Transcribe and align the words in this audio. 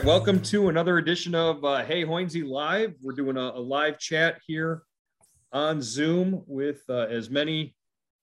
Right, 0.00 0.06
welcome 0.06 0.40
to 0.44 0.70
another 0.70 0.96
edition 0.96 1.34
of 1.34 1.62
uh, 1.62 1.84
Hey 1.84 2.06
Hoynsie 2.06 2.48
Live. 2.48 2.94
We're 3.02 3.12
doing 3.12 3.36
a, 3.36 3.50
a, 3.50 3.60
live 3.60 3.98
chat 3.98 4.40
here 4.46 4.84
on 5.52 5.82
Zoom 5.82 6.42
with 6.46 6.80
uh, 6.88 7.00
as 7.10 7.28
many 7.28 7.74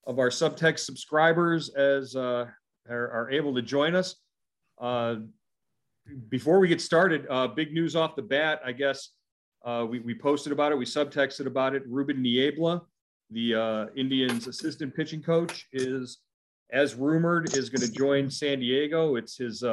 of 0.08 0.18
our 0.18 0.30
subtext 0.30 0.80
subscribers 0.80 1.70
as 1.76 2.16
uh, 2.16 2.48
are, 2.90 3.12
are, 3.12 3.30
able 3.30 3.54
to 3.54 3.62
join 3.62 3.94
us. 3.94 4.16
Uh, 4.82 5.18
before 6.30 6.58
we 6.58 6.68
get 6.68 6.82
started, 6.82 7.28
uh, 7.30 7.46
big 7.46 7.72
news 7.74 7.96
off 7.96 8.16
the 8.16 8.24
bat. 8.24 8.60
I 8.66 8.72
guess 8.72 9.10
uh, 9.64 9.86
we, 9.88 10.00
we 10.00 10.16
posted 10.16 10.52
about 10.52 10.72
it, 10.72 10.80
we 10.80 10.86
subtexted 10.86 11.46
about 11.46 11.76
it. 11.76 11.84
Ruben 11.88 12.24
Niebla, 12.24 12.82
the 13.30 13.92
Indians' 13.96 14.48
assistant 14.48 14.96
pitching 14.96 15.22
coach, 15.22 15.68
is 15.72 16.18
as 16.72 16.96
rumored 16.96 17.56
is 17.56 17.70
going 17.70 17.88
to 17.88 17.94
join 17.94 18.32
San 18.32 18.62
Diego. 18.62 19.16
It's 19.16 19.38
his 19.38 19.64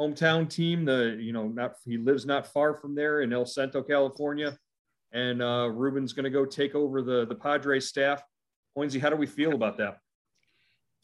hometown 0.00 0.48
team. 0.48 0.84
The 0.84 1.16
you 1.20 1.32
know 1.32 1.48
not 1.48 1.74
he 1.84 1.96
lives 1.96 2.26
not 2.26 2.46
far 2.46 2.74
from 2.74 2.94
there 2.94 3.20
in 3.22 3.32
El 3.32 3.46
Centro, 3.46 3.82
California, 3.82 4.56
and 5.12 5.42
uh, 5.42 5.70
Ruben's 5.72 6.12
going 6.12 6.24
to 6.24 6.30
go 6.30 6.44
take 6.44 6.74
over 6.74 7.02
the 7.02 7.26
the 7.26 7.34
Padres 7.34 7.88
staff. 7.88 8.22
Hoynsie, 8.76 9.00
how 9.00 9.10
do 9.10 9.16
we 9.16 9.26
feel 9.26 9.54
about 9.54 9.76
that? 9.78 9.98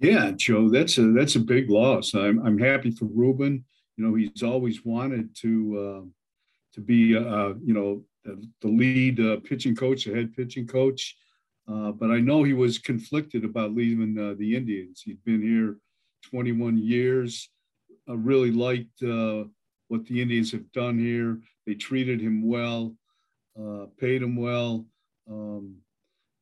Yeah, 0.01 0.33
Joe, 0.33 0.69
that's 0.69 0.99
a 0.99 1.13
that's 1.13 1.37
a 1.37 1.41
big 1.41 1.71
loss. 1.71 2.15
I'm 2.15 2.45
I'm 2.45 2.59
happy 2.59 2.91
for 2.91 3.07
Ruben. 3.07 3.65
You 3.97 4.05
know, 4.05 4.15
he's 4.15 4.43
always 4.43 4.85
wanted 4.85 5.35
to 5.37 5.79
uh, 5.79 6.09
to 6.75 6.81
be 6.81 7.17
uh, 7.17 7.55
you 7.65 7.75
know 7.75 8.05
the, 8.25 8.43
the 8.61 8.69
lead 8.69 9.21
uh, 9.21 9.37
pitching 9.45 9.77
coach, 9.77 10.05
the 10.05 10.15
head 10.15 10.35
pitching 10.35 10.67
coach. 10.67 11.17
Uh, 11.67 11.93
but 11.93 12.11
I 12.11 12.21
know 12.21 12.43
he 12.43 12.53
was 12.53 12.79
conflicted 12.79 13.45
about 13.45 13.75
leaving 13.75 14.19
uh, 14.19 14.35
the 14.39 14.55
Indians. 14.55 15.01
He'd 15.03 15.25
been 15.25 15.41
here 15.41 15.79
21 16.31 16.77
years 16.77 17.49
uh, 18.09 18.17
really 18.17 18.51
liked 18.51 19.03
uh, 19.03 19.45
what 19.89 20.07
the 20.07 20.21
Indians 20.21 20.53
have 20.53 20.71
done 20.73 20.99
here. 20.99 21.39
They 21.67 21.75
treated 21.75 22.21
him 22.21 22.47
well, 22.47 22.95
uh, 23.59 23.87
paid 23.99 24.23
him 24.23 24.37
well. 24.37 24.85
Um, 25.31 25.77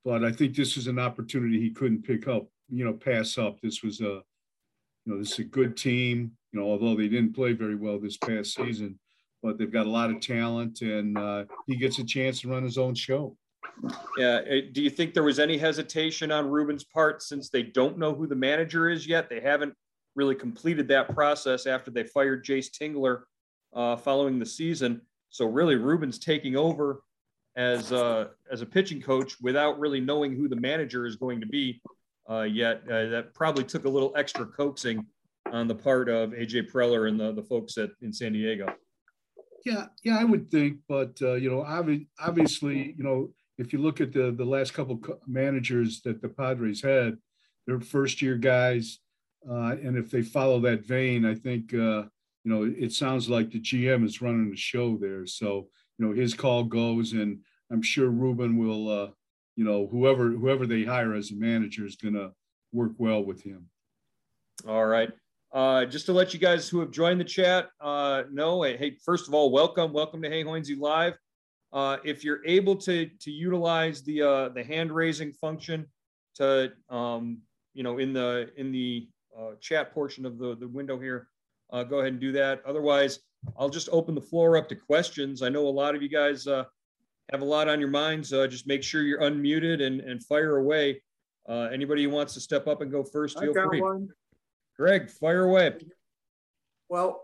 but 0.05 0.25
I 0.25 0.33
think 0.33 0.57
this 0.57 0.77
was 0.77 0.87
an 0.89 0.99
opportunity 0.99 1.61
he 1.61 1.71
couldn't 1.71 2.03
pick 2.03 2.27
up, 2.27 2.47
you 2.69 2.85
know, 2.85 2.93
pass 2.93 3.39
up. 3.39 3.61
This 3.61 3.83
was 3.83 4.01
a, 4.01 4.23
you 5.05 5.07
know, 5.07 5.19
this 5.19 5.33
is 5.33 5.39
a 5.41 5.45
good 5.45 5.77
team, 5.77 6.33
you 6.53 6.61
know, 6.61 6.67
although 6.67 6.97
they 6.97 7.09
didn't 7.09 7.35
play 7.35 7.53
very 7.53 7.77
well 7.77 7.99
this 7.99 8.17
past 8.17 8.55
season, 8.55 8.99
but 9.43 9.59
they've 9.59 9.73
got 9.73 9.87
a 9.87 9.91
lot 9.91 10.11
of 10.11 10.21
talent 10.21 10.81
and 10.81 11.17
uh, 11.17 11.45
he 11.67 11.77
gets 11.77 11.99
a 11.99 12.05
chance 12.05 12.41
to 12.41 12.49
run 12.49 12.65
his 12.65 12.79
own 12.79 12.95
show. 12.95 13.37
Yeah. 14.19 14.41
Uh, 14.49 14.61
do 14.73 14.83
you 14.83 14.91
think 14.91 15.15
there 15.15 15.23
was 15.23 15.39
any 15.39 15.57
hesitation 15.57 16.31
on 16.31 16.49
Ruben's 16.49 16.85
part 16.85 17.23
since 17.23 17.49
they 17.49 17.63
don't 17.63 17.99
know 17.99 18.15
who 18.15 18.27
the 18.27 18.37
manager 18.37 18.89
is 18.89 19.07
yet? 19.07 19.29
They 19.29 19.41
haven't 19.41 19.75
really 20.15 20.35
completed 20.35 20.89
that 20.89 21.15
process 21.15 21.67
after 21.67 21.91
they 21.91 22.05
fired 22.05 22.45
Jayce 22.45 22.71
Tingler 22.71 23.23
uh, 23.75 23.97
following 23.97 24.39
the 24.39 24.47
season. 24.47 25.01
So 25.31 25.47
really, 25.47 25.77
Ruben's 25.77 26.19
taking 26.19 26.57
over 26.57 27.03
as 27.57 27.93
uh, 27.93 28.29
as 28.51 28.63
a 28.63 28.67
pitching 28.67 29.01
coach 29.01 29.37
without 29.41 29.79
really 29.79 30.01
knowing 30.01 30.35
who 30.35 30.49
the 30.49 30.57
manager 30.57 31.07
is 31.07 31.17
going 31.17 31.41
to 31.41 31.47
be 31.47 31.81
uh, 32.31 32.43
yet. 32.43 32.83
Uh, 32.87 33.09
that 33.09 33.35
probably 33.35 33.65
took 33.65 33.85
a 33.85 33.89
little 33.89 34.13
extra 34.17 34.47
coaxing 34.47 35.07
on 35.51 35.69
the 35.69 35.75
part 35.75 36.09
of 36.09 36.31
AJ 36.31 36.71
Preller 36.71 37.09
and 37.09 37.19
the, 37.19 37.33
the 37.33 37.43
folks 37.43 37.77
at 37.79 37.91
in 38.01 38.13
San 38.13 38.33
Diego. 38.33 38.73
Yeah, 39.65 39.87
yeah, 40.03 40.19
I 40.19 40.25
would 40.25 40.51
think, 40.51 40.79
but 40.89 41.17
uh, 41.23 41.35
you 41.35 41.51
know, 41.51 41.63
obviously, 42.19 42.95
you 42.97 43.05
know, 43.05 43.31
if 43.59 43.73
you 43.73 43.79
look 43.79 44.01
at 44.01 44.13
the 44.13 44.33
the 44.33 44.45
last 44.45 44.75
couple 44.75 45.01
managers 45.27 46.03
that 46.03 46.21
the 46.21 46.29
Padres 46.29 46.83
had, 46.83 47.17
they're 47.67 47.81
first 47.81 48.20
year 48.20 48.36
guys 48.36 48.98
uh, 49.48 49.77
and 49.83 49.97
if 49.97 50.11
they 50.11 50.23
follow 50.23 50.61
that 50.61 50.85
vein, 50.85 51.25
I 51.25 51.35
think, 51.35 51.75
uh, 51.75 52.05
you 52.45 52.51
know, 52.51 52.64
it 52.64 52.92
sounds 52.92 53.29
like 53.29 53.51
the 53.51 53.61
GM 53.61 54.05
is 54.05 54.23
running 54.23 54.51
the 54.51 54.57
show 54.57 54.97
there. 54.97 55.27
So, 55.27 55.69
you 55.98 56.07
know, 56.07 56.13
his 56.13 56.35
call 56.35 56.64
goes, 56.64 57.13
and 57.13 57.39
I'm 57.70 57.83
sure 57.83 58.08
Ruben 58.11 58.57
will, 58.57 58.89
uh, 58.89 59.08
you 59.57 59.64
know, 59.64 59.86
whoever 59.86 60.30
whoever 60.30 60.67
they 60.67 60.85
hire 60.85 61.14
as 61.14 61.30
a 61.30 61.36
manager 61.36 61.85
is 61.85 61.97
going 61.97 62.14
to 62.14 62.33
work 62.73 62.92
well 62.98 63.23
with 63.23 63.42
him. 63.42 63.69
All 64.67 64.86
right. 64.86 65.11
Uh, 65.53 65.85
just 65.85 66.07
to 66.07 66.13
let 66.13 66.33
you 66.33 66.41
guys 66.41 66.69
who 66.69 66.80
have 66.80 66.91
joined 66.91 67.20
the 67.20 67.24
chat 67.24 67.69
uh, 67.80 68.23
know, 68.33 68.63
hey, 68.63 68.97
first 69.05 69.29
of 69.29 69.35
all, 69.35 69.51
welcome, 69.51 69.92
welcome 69.92 70.23
to 70.23 70.30
Hey 70.30 70.42
Hoynsie 70.42 70.79
Live. 70.79 71.14
Uh, 71.73 71.98
if 72.05 72.24
you're 72.24 72.45
able 72.47 72.77
to 72.77 73.07
to 73.20 73.30
utilize 73.30 74.03
the 74.03 74.23
uh, 74.23 74.48
the 74.51 74.63
hand 74.63 74.92
raising 74.92 75.33
function 75.33 75.86
to 76.35 76.73
um, 76.91 77.39
you 77.74 77.83
know 77.83 77.98
in 77.98 78.13
the 78.13 78.51
in 78.57 78.73
the 78.73 79.09
chat 79.61 79.93
portion 79.93 80.27
of 80.27 80.39
the, 80.39 80.57
the 80.57 80.69
window 80.69 80.98
here, 80.98 81.29
uh, 81.73 81.83
go 81.83 82.01
ahead 82.01 82.13
and 82.13 82.20
do 82.20 82.33
that. 82.33 82.63
Otherwise, 82.67 83.20
I'll 83.59 83.70
just 83.70 83.89
open 83.91 84.15
the 84.15 84.20
floor 84.20 84.57
up 84.57 84.69
to 84.69 84.77
questions. 84.77 85.43
I 85.43 85.48
know 85.48 85.67
a 85.67 85.69
lot 85.69 85.95
of 85.95 86.03
you 86.03 86.09
guys 86.09 86.47
uh, 86.47 86.65
have 87.31 87.42
a 87.42 87.45
lot 87.45 87.69
on 87.69 87.81
your 87.81 87.89
minds. 87.91 88.33
Uh, 88.33 88.47
just 88.47 88.67
make 88.67 88.83
sure 88.83 89.03
you're 89.03 89.21
unmuted 89.21 89.83
and, 89.83 90.01
and 90.01 90.23
fire 90.25 90.59
away. 90.59 91.03
Uh, 91.48 91.69
anybody 91.73 92.05
who 92.05 92.11
wants 92.11 92.35
to 92.35 92.41
step 92.41 92.69
up 92.69 92.83
and 92.83 92.91
go 92.91 93.03
first, 93.03 93.39
feel 93.39 93.53
free. 93.53 93.81
One. 93.81 94.09
Greg, 94.77 95.11
fire 95.11 95.45
away. 95.45 95.75
Well, 96.89 97.23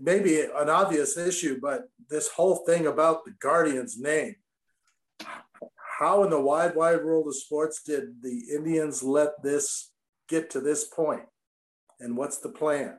maybe 0.00 0.40
an 0.40 0.68
obvious 0.68 1.16
issue, 1.16 1.60
but 1.60 1.84
this 2.08 2.28
whole 2.28 2.56
thing 2.66 2.86
about 2.86 3.24
the 3.24 3.32
Guardians 3.32 3.98
name, 3.98 4.34
how 5.98 6.24
in 6.24 6.30
the 6.30 6.40
wide, 6.40 6.74
wide 6.74 7.04
world 7.04 7.28
of 7.28 7.36
sports 7.36 7.82
did 7.82 8.20
the 8.22 8.42
Indians 8.54 9.02
let 9.02 9.42
this 9.42 9.92
get 10.28 10.50
to 10.50 10.60
this 10.60 10.84
point? 10.84 11.22
And 12.00 12.16
what's 12.16 12.38
the 12.38 12.48
plan? 12.48 12.98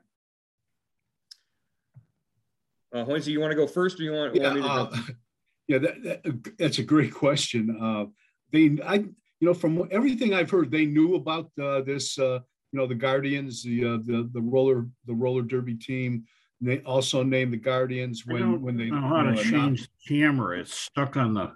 Uh, 2.94 3.04
Hoynsie, 3.04 3.28
you 3.28 3.42
want 3.42 3.52
to 3.52 3.58
go 3.58 3.68
first, 3.68 4.00
or 4.00 4.04
you 4.04 4.14
want, 4.14 4.36
yeah, 4.36 4.54
want 4.54 4.94
uh, 4.94 4.98
yeah, 5.68 5.80
that, 5.80 6.04
that, 6.04 6.58
that's 6.58 6.80
a 6.80 6.84
great 6.84 7.14
question. 7.14 7.78
Uh, 7.82 8.06
they, 8.52 8.78
I, 8.86 8.96
you 8.96 9.14
know, 9.42 9.54
from 9.54 9.88
everything 9.92 10.34
I've 10.34 10.50
heard, 10.50 10.72
they 10.72 10.86
knew 10.86 11.16
about 11.16 11.52
uh, 11.62 11.82
this. 11.82 12.18
Uh, 12.18 12.40
you 12.72 12.80
know, 12.82 12.88
the 12.88 12.96
Guardians, 12.96 13.64
the 13.64 13.86
uh, 13.86 13.98
the 14.04 14.30
the 14.34 14.42
roller 14.42 14.88
the 15.06 15.14
roller 15.14 15.42
derby 15.42 15.76
team. 15.76 16.26
They 16.60 16.80
also 16.80 17.24
named 17.24 17.54
the 17.54 17.58
Guardians 17.58 18.26
when 18.26 18.62
when 18.62 18.76
they 18.76 18.90
know 18.90 19.02
how 19.02 19.24
to 19.24 19.36
change 19.36 19.84
the 19.84 20.16
camera. 20.16 20.60
It's 20.60 20.74
stuck 20.74 21.16
on 21.16 21.34
the 21.34 21.54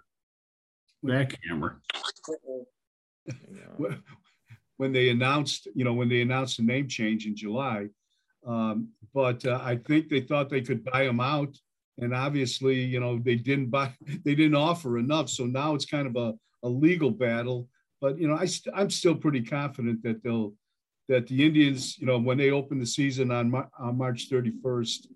back 1.04 1.38
camera 1.48 1.78
when 4.80 4.94
they 4.94 5.10
announced, 5.10 5.68
you 5.76 5.84
know, 5.84 5.94
when 5.94 6.08
they 6.08 6.22
announced 6.22 6.56
the 6.56 6.64
name 6.64 6.88
change 6.88 7.26
in 7.26 7.36
July. 7.36 7.90
Um, 8.48 8.88
but 9.14 9.46
uh, 9.46 9.60
I 9.62 9.76
think 9.76 10.08
they 10.08 10.22
thought 10.22 10.50
they 10.50 10.62
could 10.62 10.86
buy 10.86 11.04
them 11.04 11.20
out, 11.20 11.54
and 11.98 12.16
obviously, 12.16 12.76
you 12.76 13.02
know, 13.02 13.20
they 13.20 13.36
didn't 13.36 13.70
buy, 13.70 13.94
they 14.24 14.36
didn't 14.36 14.56
offer 14.56 14.98
enough. 14.98 15.28
So 15.30 15.46
now 15.46 15.76
it's 15.76 15.86
kind 15.86 16.08
of 16.08 16.16
a, 16.16 16.34
a 16.66 16.70
legal 16.70 17.12
battle. 17.12 17.68
But 18.00 18.18
you 18.18 18.30
know, 18.30 18.38
I 18.38 18.46
st- 18.46 18.74
I'm 18.74 18.90
still 18.90 19.16
pretty 19.16 19.42
confident 19.42 20.02
that 20.04 20.24
they'll 20.24 20.54
that 21.10 21.28
the 21.28 21.46
Indians, 21.46 21.98
you 21.98 22.06
know, 22.06 22.18
when 22.18 22.38
they 22.38 22.52
open 22.52 22.80
the 22.80 22.86
season 22.86 23.32
on, 23.32 23.52
Mar- 23.52 23.70
on 23.78 23.98
March 23.98 24.30
31st, 24.30 25.08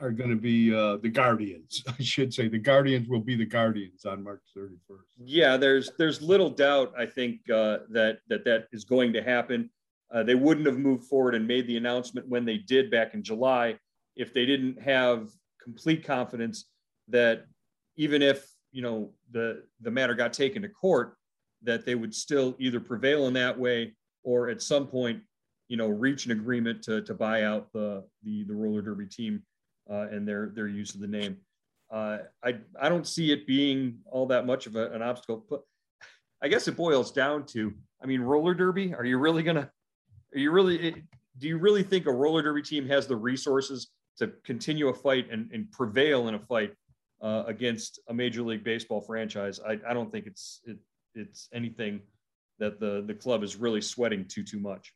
are 0.00 0.10
going 0.10 0.30
to 0.30 0.36
be 0.36 0.74
uh, 0.74 0.98
the 0.98 1.08
Guardians. 1.08 1.82
I 1.98 2.02
should 2.02 2.32
say 2.32 2.48
the 2.48 2.58
Guardians 2.58 3.08
will 3.08 3.20
be 3.20 3.36
the 3.36 3.46
Guardians 3.46 4.04
on 4.04 4.22
March 4.22 4.42
31st. 4.56 4.78
Yeah, 5.24 5.56
there's 5.56 5.90
there's 5.98 6.20
little 6.20 6.50
doubt. 6.50 6.92
I 6.98 7.06
think 7.06 7.40
uh, 7.50 7.78
that 7.90 8.18
that 8.28 8.44
that 8.44 8.66
is 8.72 8.84
going 8.84 9.12
to 9.14 9.22
happen. 9.22 9.70
Uh, 10.12 10.22
they 10.22 10.34
wouldn't 10.34 10.66
have 10.66 10.78
moved 10.78 11.04
forward 11.04 11.34
and 11.34 11.46
made 11.46 11.66
the 11.66 11.76
announcement 11.76 12.28
when 12.28 12.44
they 12.44 12.58
did 12.58 12.90
back 12.90 13.14
in 13.14 13.22
July 13.22 13.76
if 14.14 14.32
they 14.32 14.46
didn't 14.46 14.80
have 14.80 15.30
complete 15.62 16.04
confidence 16.04 16.66
that 17.08 17.44
even 17.96 18.22
if 18.22 18.46
you 18.72 18.82
know 18.82 19.12
the 19.32 19.62
the 19.80 19.90
matter 19.90 20.14
got 20.14 20.32
taken 20.32 20.62
to 20.62 20.68
court, 20.68 21.16
that 21.62 21.84
they 21.84 21.94
would 21.94 22.14
still 22.14 22.54
either 22.58 22.80
prevail 22.80 23.26
in 23.26 23.32
that 23.34 23.58
way 23.58 23.94
or 24.22 24.48
at 24.48 24.60
some 24.60 24.86
point, 24.86 25.20
you 25.68 25.76
know, 25.76 25.88
reach 25.88 26.26
an 26.26 26.32
agreement 26.32 26.82
to 26.82 27.02
to 27.02 27.14
buy 27.14 27.44
out 27.44 27.72
the 27.72 28.04
the 28.22 28.44
the 28.44 28.54
roller 28.54 28.82
derby 28.82 29.06
team 29.06 29.42
uh, 29.90 30.08
and 30.10 30.26
their 30.26 30.50
their 30.54 30.68
use 30.68 30.94
of 30.94 31.00
the 31.00 31.06
name. 31.06 31.36
Uh, 31.90 32.18
I 32.42 32.56
I 32.80 32.88
don't 32.88 33.06
see 33.06 33.32
it 33.32 33.46
being 33.46 33.98
all 34.10 34.26
that 34.26 34.46
much 34.46 34.66
of 34.66 34.76
a, 34.76 34.90
an 34.92 35.02
obstacle. 35.02 35.44
But 35.48 35.62
I 36.42 36.48
guess 36.48 36.68
it 36.68 36.76
boils 36.76 37.12
down 37.12 37.46
to 37.46 37.72
I 38.02 38.06
mean 38.06 38.20
roller 38.20 38.54
derby. 38.54 38.94
Are 38.94 39.04
you 39.04 39.18
really 39.18 39.42
gonna? 39.42 39.70
Are 40.34 40.38
you 40.38 40.50
really? 40.50 41.04
Do 41.38 41.48
you 41.48 41.58
really 41.58 41.82
think 41.82 42.06
a 42.06 42.12
roller 42.12 42.42
derby 42.42 42.62
team 42.62 42.86
has 42.88 43.06
the 43.06 43.16
resources 43.16 43.88
to 44.18 44.28
continue 44.44 44.88
a 44.88 44.94
fight 44.94 45.28
and, 45.30 45.50
and 45.52 45.70
prevail 45.70 46.28
in 46.28 46.34
a 46.34 46.38
fight 46.38 46.72
uh, 47.20 47.44
against 47.46 48.00
a 48.08 48.14
major 48.14 48.42
league 48.42 48.64
baseball 48.64 49.00
franchise? 49.00 49.60
I, 49.60 49.78
I 49.86 49.92
don't 49.92 50.10
think 50.10 50.26
it's 50.26 50.60
it, 50.64 50.78
it's 51.14 51.48
anything 51.52 52.00
that 52.58 52.80
the 52.80 53.04
the 53.06 53.14
club 53.14 53.42
is 53.42 53.56
really 53.56 53.80
sweating 53.80 54.24
too 54.24 54.42
too 54.42 54.58
much. 54.58 54.92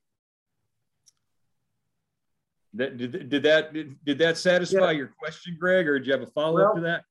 That, 2.74 2.96
did, 2.96 3.28
did 3.28 3.42
that 3.42 3.72
did, 3.72 3.96
did 4.04 4.18
that 4.18 4.38
satisfy 4.38 4.92
yeah. 4.92 4.98
your 4.98 5.12
question, 5.18 5.56
Greg, 5.58 5.88
or 5.88 5.98
did 5.98 6.06
you 6.06 6.12
have 6.12 6.22
a 6.22 6.26
follow 6.26 6.60
up 6.60 6.74
well, 6.74 6.76
to 6.76 6.80
that? 6.82 7.04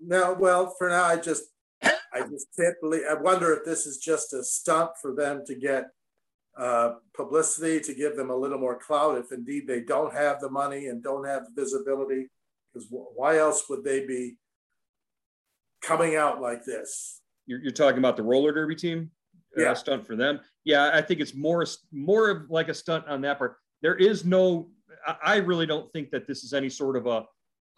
No, 0.00 0.36
well, 0.38 0.74
for 0.78 0.88
now, 0.88 1.04
I 1.04 1.16
just 1.16 1.44
I 1.82 2.20
just 2.20 2.48
can't 2.56 2.76
believe. 2.80 3.02
I 3.10 3.14
wonder 3.14 3.52
if 3.52 3.64
this 3.64 3.86
is 3.86 3.98
just 3.98 4.32
a 4.32 4.44
stunt 4.44 4.90
for 5.00 5.14
them 5.14 5.42
to 5.46 5.54
get 5.54 5.90
uh, 6.56 6.94
publicity 7.14 7.80
to 7.80 7.94
give 7.94 8.16
them 8.16 8.30
a 8.30 8.36
little 8.36 8.58
more 8.58 8.78
clout 8.78 9.18
if 9.18 9.32
indeed 9.32 9.66
they 9.66 9.80
don't 9.80 10.12
have 10.12 10.40
the 10.40 10.50
money 10.50 10.86
and 10.86 11.02
don't 11.02 11.26
have 11.26 11.44
the 11.44 11.62
visibility. 11.62 12.28
Because 12.72 12.88
why 12.90 13.38
else 13.38 13.68
would 13.68 13.84
they 13.84 14.06
be 14.06 14.36
coming 15.82 16.16
out 16.16 16.40
like 16.40 16.64
this? 16.64 17.20
You're, 17.46 17.60
you're 17.60 17.72
talking 17.72 17.98
about 17.98 18.16
the 18.16 18.22
roller 18.22 18.52
derby 18.52 18.74
team? 18.74 19.10
Uh, 19.56 19.62
yeah. 19.62 19.74
stunt 19.74 20.06
for 20.06 20.14
them. 20.14 20.40
Yeah, 20.64 20.90
I 20.92 21.00
think 21.00 21.20
it's 21.20 21.34
more 21.34 21.64
more 21.90 22.28
of 22.28 22.50
like 22.50 22.68
a 22.68 22.74
stunt 22.74 23.06
on 23.08 23.22
that 23.22 23.38
part. 23.38 23.56
There 23.82 23.96
is 23.96 24.24
no. 24.24 24.68
I 25.22 25.36
really 25.36 25.66
don't 25.66 25.90
think 25.92 26.10
that 26.10 26.26
this 26.26 26.42
is 26.42 26.52
any 26.52 26.68
sort 26.68 26.96
of 26.96 27.06
a 27.06 27.24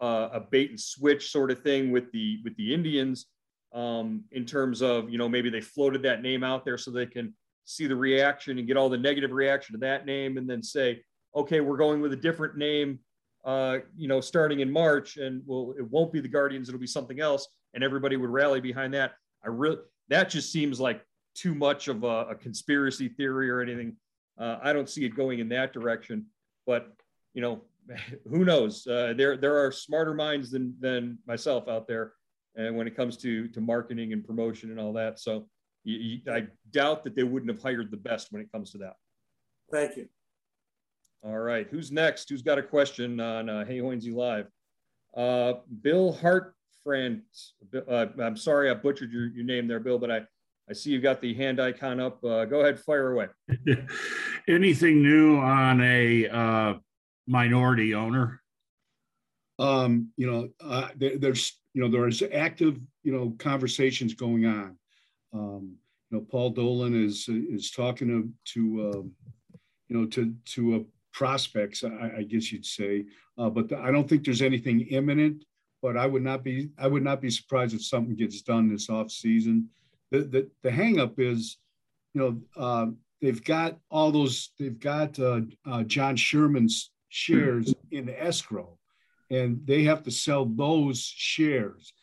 a 0.01 0.39
bait 0.49 0.71
and 0.71 0.79
switch 0.79 1.31
sort 1.31 1.51
of 1.51 1.61
thing 1.61 1.91
with 1.91 2.11
the 2.11 2.39
with 2.43 2.55
the 2.57 2.73
Indians 2.73 3.27
um, 3.73 4.23
in 4.31 4.45
terms 4.45 4.81
of 4.81 5.09
you 5.09 5.17
know 5.17 5.29
maybe 5.29 5.49
they 5.49 5.61
floated 5.61 6.01
that 6.03 6.21
name 6.21 6.43
out 6.43 6.65
there 6.65 6.77
so 6.77 6.91
they 6.91 7.05
can 7.05 7.33
see 7.65 7.87
the 7.87 7.95
reaction 7.95 8.57
and 8.57 8.67
get 8.67 8.77
all 8.77 8.89
the 8.89 8.97
negative 8.97 9.31
reaction 9.31 9.73
to 9.73 9.79
that 9.79 10.05
name 10.05 10.37
and 10.37 10.49
then 10.49 10.63
say 10.63 11.01
okay 11.35 11.61
we're 11.61 11.77
going 11.77 12.01
with 12.01 12.11
a 12.11 12.17
different 12.17 12.57
name 12.57 12.99
uh, 13.45 13.77
you 13.95 14.07
know 14.07 14.19
starting 14.19 14.59
in 14.61 14.71
March 14.71 15.17
and 15.17 15.43
well 15.45 15.73
it 15.77 15.87
won't 15.89 16.11
be 16.11 16.19
the 16.19 16.27
Guardians 16.27 16.67
it'll 16.67 16.81
be 16.81 16.87
something 16.87 17.19
else 17.19 17.47
and 17.73 17.83
everybody 17.83 18.17
would 18.17 18.29
rally 18.29 18.59
behind 18.59 18.93
that. 18.93 19.13
I 19.43 19.47
really 19.47 19.77
that 20.09 20.29
just 20.29 20.51
seems 20.51 20.79
like 20.79 21.05
too 21.35 21.55
much 21.55 21.87
of 21.87 22.03
a, 22.03 22.25
a 22.29 22.35
conspiracy 22.35 23.07
theory 23.07 23.49
or 23.49 23.61
anything. 23.61 23.95
Uh, 24.39 24.57
I 24.61 24.73
don't 24.73 24.89
see 24.89 25.05
it 25.05 25.15
going 25.15 25.39
in 25.39 25.49
that 25.49 25.73
direction, 25.73 26.25
but 26.65 26.93
you 27.33 27.41
know 27.41 27.61
who 28.29 28.45
knows? 28.45 28.85
Uh, 28.87 29.13
there 29.15 29.37
there 29.37 29.57
are 29.57 29.71
smarter 29.71 30.13
minds 30.13 30.51
than 30.51 30.75
than 30.79 31.17
myself 31.27 31.67
out 31.67 31.87
there 31.87 32.13
and 32.55 32.75
when 32.75 32.87
it 32.87 32.95
comes 32.95 33.17
to 33.17 33.47
to 33.49 33.61
marketing 33.61 34.13
and 34.13 34.25
promotion 34.25 34.71
and 34.71 34.79
all 34.79 34.93
that. 34.93 35.19
So 35.19 35.47
you, 35.83 35.97
you, 35.97 36.31
I 36.31 36.47
doubt 36.71 37.03
that 37.03 37.15
they 37.15 37.23
wouldn't 37.23 37.51
have 37.51 37.61
hired 37.61 37.91
the 37.91 37.97
best 37.97 38.31
when 38.31 38.41
it 38.41 38.51
comes 38.51 38.71
to 38.71 38.77
that. 38.79 38.93
Thank 39.71 39.97
you. 39.97 40.07
All 41.23 41.39
right, 41.39 41.67
who's 41.69 41.91
next? 41.91 42.29
Who's 42.29 42.41
got 42.41 42.57
a 42.57 42.63
question 42.63 43.19
on 43.19 43.49
uh, 43.49 43.65
Hey 43.65 43.79
Hoynsie 43.79 44.13
Live? 44.13 44.47
Uh, 45.15 45.59
Bill 45.81 46.17
Hartfriend. 46.21 47.21
Uh, 47.87 48.07
I'm 48.19 48.37
sorry 48.37 48.69
I 48.69 48.73
butchered 48.73 49.11
your, 49.11 49.27
your 49.27 49.45
name 49.45 49.67
there, 49.67 49.79
Bill, 49.79 49.99
but 49.99 50.11
I 50.11 50.21
I 50.69 50.73
see 50.73 50.91
you've 50.91 51.03
got 51.03 51.21
the 51.21 51.33
hand 51.33 51.59
icon 51.59 51.99
up. 51.99 52.23
Uh, 52.23 52.45
go 52.45 52.61
ahead, 52.61 52.79
fire 52.79 53.11
away. 53.11 53.27
Anything 54.47 55.01
new 55.01 55.37
on 55.37 55.81
a 55.81 56.27
uh, 56.27 56.73
minority 57.27 57.93
owner? 57.93 58.41
Um, 59.59 60.09
you 60.17 60.31
know, 60.31 60.49
uh, 60.63 60.89
there, 60.95 61.17
there's 61.17 61.61
you 61.73 61.81
know, 61.81 61.89
there's 61.89 62.21
active, 62.33 62.79
you 63.03 63.11
know, 63.11 63.33
conversations 63.37 64.13
going 64.13 64.45
on. 64.45 64.77
Um, 65.33 65.75
you 66.09 66.17
know, 66.17 66.25
Paul 66.29 66.49
Dolan 66.51 66.93
is 66.93 67.27
is 67.29 67.71
talking 67.71 68.07
to 68.07 68.53
to 68.53 68.89
uh, 68.89 69.01
you 69.87 69.97
know 69.97 70.05
to 70.07 70.33
to 70.45 70.75
uh, 70.75 70.79
prospects, 71.13 71.83
I, 71.83 72.19
I, 72.19 72.23
guess 72.23 72.51
you'd 72.51 72.65
say. 72.65 73.05
Uh, 73.37 73.49
but 73.49 73.69
the, 73.69 73.77
I 73.77 73.91
don't 73.91 74.07
think 74.07 74.23
there's 74.23 74.41
anything 74.41 74.81
imminent. 74.87 75.43
But 75.81 75.97
I 75.97 76.05
would 76.05 76.21
not 76.21 76.43
be 76.43 76.69
I 76.77 76.87
would 76.87 77.03
not 77.03 77.21
be 77.21 77.31
surprised 77.31 77.73
if 77.73 77.83
something 77.83 78.15
gets 78.15 78.41
done 78.41 78.69
this 78.69 78.89
off 78.89 79.09
season. 79.09 79.69
The 80.11 80.19
the 80.19 80.49
the 80.63 80.69
hangup 80.69 81.19
is, 81.19 81.57
you 82.13 82.21
know, 82.21 82.41
uh, 82.55 82.87
they've 83.21 83.43
got 83.43 83.77
all 83.89 84.11
those 84.11 84.51
they've 84.59 84.79
got 84.79 85.19
uh, 85.19 85.41
uh, 85.65 85.83
John 85.83 86.15
Sherman's 86.15 86.91
shares 87.09 87.73
in 87.91 88.09
escrow 88.09 88.77
and 89.31 89.65
they 89.65 89.83
have 89.83 90.03
to 90.03 90.11
sell 90.11 90.45
those 90.45 91.01
shares 91.01 91.93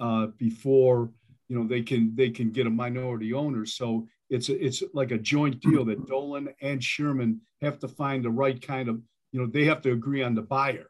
uh, 0.00 0.28
before 0.38 1.10
you 1.48 1.58
know 1.58 1.66
they 1.66 1.82
can 1.82 2.12
they 2.16 2.30
can 2.30 2.50
get 2.50 2.66
a 2.66 2.70
minority 2.70 3.32
owner. 3.32 3.66
So 3.66 4.08
it's 4.30 4.48
a, 4.48 4.64
it's 4.64 4.82
like 4.94 5.10
a 5.10 5.18
joint 5.18 5.60
deal 5.60 5.84
that 5.84 6.06
Dolan 6.06 6.48
and 6.62 6.82
Sherman 6.82 7.40
have 7.60 7.78
to 7.80 7.88
find 7.88 8.24
the 8.24 8.30
right 8.30 8.60
kind 8.60 8.88
of 8.88 9.00
you 9.30 9.40
know 9.40 9.46
they 9.46 9.64
have 9.66 9.82
to 9.82 9.92
agree 9.92 10.22
on 10.22 10.34
the 10.34 10.42
buyer 10.42 10.86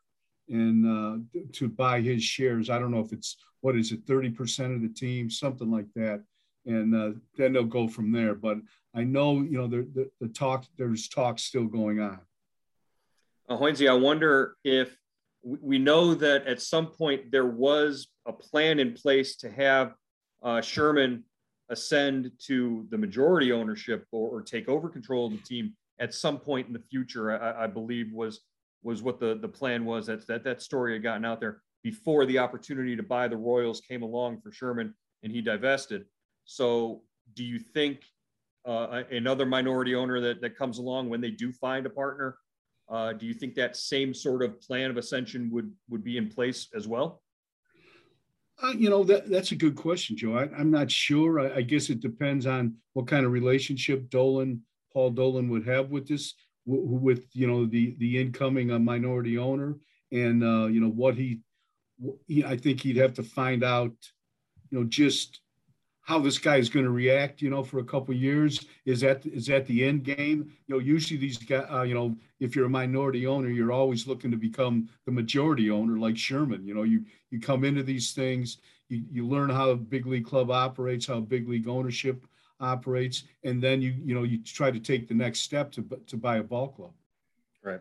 and 0.48 0.86
uh, 0.86 1.40
to 1.52 1.68
buy 1.68 2.00
his 2.00 2.22
shares. 2.22 2.70
I 2.70 2.78
don't 2.78 2.92
know 2.92 3.00
if 3.00 3.12
it's 3.12 3.36
what 3.60 3.76
is 3.76 3.90
it 3.92 4.06
thirty 4.06 4.30
percent 4.30 4.72
of 4.72 4.82
the 4.82 4.88
team, 4.88 5.28
something 5.28 5.70
like 5.70 5.88
that, 5.96 6.22
and 6.66 6.94
uh, 6.94 7.18
then 7.36 7.52
they'll 7.52 7.64
go 7.64 7.88
from 7.88 8.12
there. 8.12 8.34
But 8.34 8.58
I 8.94 9.04
know 9.04 9.42
you 9.42 9.58
know 9.58 9.66
the, 9.66 9.88
the, 9.94 10.10
the 10.20 10.28
talk 10.28 10.64
there's 10.76 11.08
talk 11.08 11.38
still 11.38 11.66
going 11.66 12.00
on. 12.00 12.20
Uh, 13.48 13.56
Hoynsie, 13.56 13.88
I 13.88 13.94
wonder 13.94 14.56
if 14.64 14.96
we 15.42 15.78
know 15.78 16.14
that 16.14 16.46
at 16.46 16.60
some 16.60 16.86
point 16.86 17.30
there 17.30 17.46
was 17.46 18.08
a 18.26 18.32
plan 18.32 18.78
in 18.78 18.92
place 18.92 19.36
to 19.36 19.50
have 19.50 19.94
uh, 20.42 20.60
Sherman 20.60 21.24
ascend 21.68 22.30
to 22.46 22.86
the 22.90 22.98
majority 22.98 23.52
ownership 23.52 24.06
or, 24.12 24.28
or, 24.38 24.42
take 24.42 24.68
over 24.68 24.88
control 24.88 25.26
of 25.26 25.32
the 25.32 25.38
team 25.38 25.72
at 26.00 26.12
some 26.12 26.38
point 26.38 26.66
in 26.66 26.72
the 26.72 26.82
future. 26.90 27.40
I, 27.40 27.64
I 27.64 27.66
believe 27.66 28.12
was 28.12 28.40
was 28.82 29.02
what 29.02 29.20
the 29.20 29.36
the 29.36 29.48
plan 29.48 29.84
was. 29.84 30.06
That 30.06 30.26
that 30.26 30.44
that 30.44 30.62
story 30.62 30.94
had 30.94 31.02
gotten 31.02 31.24
out 31.24 31.40
there 31.40 31.62
before 31.82 32.26
the 32.26 32.38
opportunity 32.38 32.96
to 32.96 33.02
buy 33.02 33.28
the 33.28 33.36
Royals 33.36 33.80
came 33.80 34.02
along 34.02 34.40
for 34.40 34.50
Sherman 34.50 34.94
and 35.22 35.32
he 35.32 35.40
divested. 35.40 36.04
So, 36.50 37.02
do 37.34 37.44
you 37.44 37.60
think 37.60 38.00
uh, 38.66 39.04
another 39.12 39.46
minority 39.46 39.94
owner 39.94 40.20
that 40.20 40.40
that 40.40 40.58
comes 40.58 40.78
along 40.78 41.08
when 41.08 41.20
they 41.20 41.30
do 41.30 41.52
find 41.52 41.86
a 41.86 41.90
partner? 41.90 42.38
Uh, 42.88 43.12
do 43.12 43.24
you 43.24 43.32
think 43.32 43.54
that 43.54 43.76
same 43.76 44.12
sort 44.12 44.42
of 44.42 44.60
plan 44.60 44.90
of 44.90 44.96
ascension 44.96 45.48
would 45.52 45.72
would 45.88 46.02
be 46.02 46.16
in 46.16 46.28
place 46.28 46.66
as 46.74 46.88
well? 46.88 47.22
Uh, 48.60 48.72
you 48.76 48.90
know 48.90 49.04
that 49.04 49.30
that's 49.30 49.52
a 49.52 49.56
good 49.56 49.76
question, 49.76 50.16
Joe. 50.16 50.34
I, 50.34 50.60
am 50.60 50.72
not 50.72 50.90
sure. 50.90 51.38
I, 51.38 51.58
I, 51.58 51.62
guess 51.62 51.88
it 51.88 52.00
depends 52.00 52.48
on 52.48 52.74
what 52.94 53.06
kind 53.06 53.24
of 53.24 53.30
relationship 53.30 54.10
Dolan, 54.10 54.60
Paul 54.92 55.10
Dolan, 55.10 55.48
would 55.50 55.68
have 55.68 55.90
with 55.90 56.08
this, 56.08 56.34
with 56.66 57.26
you 57.32 57.46
know 57.46 57.64
the 57.64 57.94
the 57.98 58.20
incoming 58.20 58.72
uh, 58.72 58.80
minority 58.80 59.38
owner, 59.38 59.76
and 60.10 60.42
uh, 60.42 60.66
you 60.66 60.80
know 60.80 60.90
what 60.90 61.14
he, 61.14 61.42
he. 62.26 62.44
I 62.44 62.56
think 62.56 62.80
he'd 62.80 62.96
have 62.96 63.14
to 63.14 63.22
find 63.22 63.62
out, 63.62 63.94
you 64.70 64.80
know, 64.80 64.84
just 64.84 65.40
how 66.10 66.18
this 66.18 66.38
guy 66.38 66.56
is 66.56 66.68
going 66.68 66.84
to 66.84 66.90
react, 66.90 67.40
you 67.40 67.50
know, 67.50 67.62
for 67.62 67.78
a 67.78 67.84
couple 67.84 68.12
years. 68.12 68.66
Is 68.84 69.00
that 69.02 69.24
is 69.26 69.46
that 69.46 69.64
the 69.66 69.84
end 69.84 70.02
game? 70.02 70.52
You 70.66 70.74
know, 70.74 70.80
usually 70.80 71.20
these 71.20 71.38
guys, 71.38 71.66
uh, 71.72 71.82
you 71.82 71.94
know, 71.94 72.16
if 72.40 72.56
you're 72.56 72.66
a 72.66 72.76
minority 72.82 73.28
owner, 73.28 73.48
you're 73.48 73.70
always 73.70 74.08
looking 74.08 74.32
to 74.32 74.36
become 74.36 74.88
the 75.06 75.12
majority 75.12 75.70
owner, 75.70 75.98
like 75.98 76.16
Sherman. 76.16 76.66
You 76.66 76.74
know, 76.74 76.82
you 76.82 77.04
you 77.30 77.38
come 77.38 77.62
into 77.62 77.84
these 77.84 78.10
things, 78.12 78.58
you, 78.88 79.04
you 79.08 79.24
learn 79.24 79.50
how 79.50 79.70
a 79.70 79.76
big 79.76 80.04
league 80.04 80.26
club 80.26 80.50
operates, 80.50 81.06
how 81.06 81.20
big 81.20 81.48
league 81.48 81.68
ownership 81.68 82.26
operates, 82.58 83.22
and 83.44 83.62
then 83.62 83.80
you 83.80 83.94
you 84.04 84.12
know 84.12 84.24
you 84.24 84.42
try 84.42 84.72
to 84.72 84.80
take 84.80 85.06
the 85.06 85.14
next 85.14 85.40
step 85.40 85.70
to 85.70 85.82
to 86.08 86.16
buy 86.16 86.38
a 86.38 86.42
ball 86.42 86.68
club. 86.68 86.92
Right. 87.62 87.80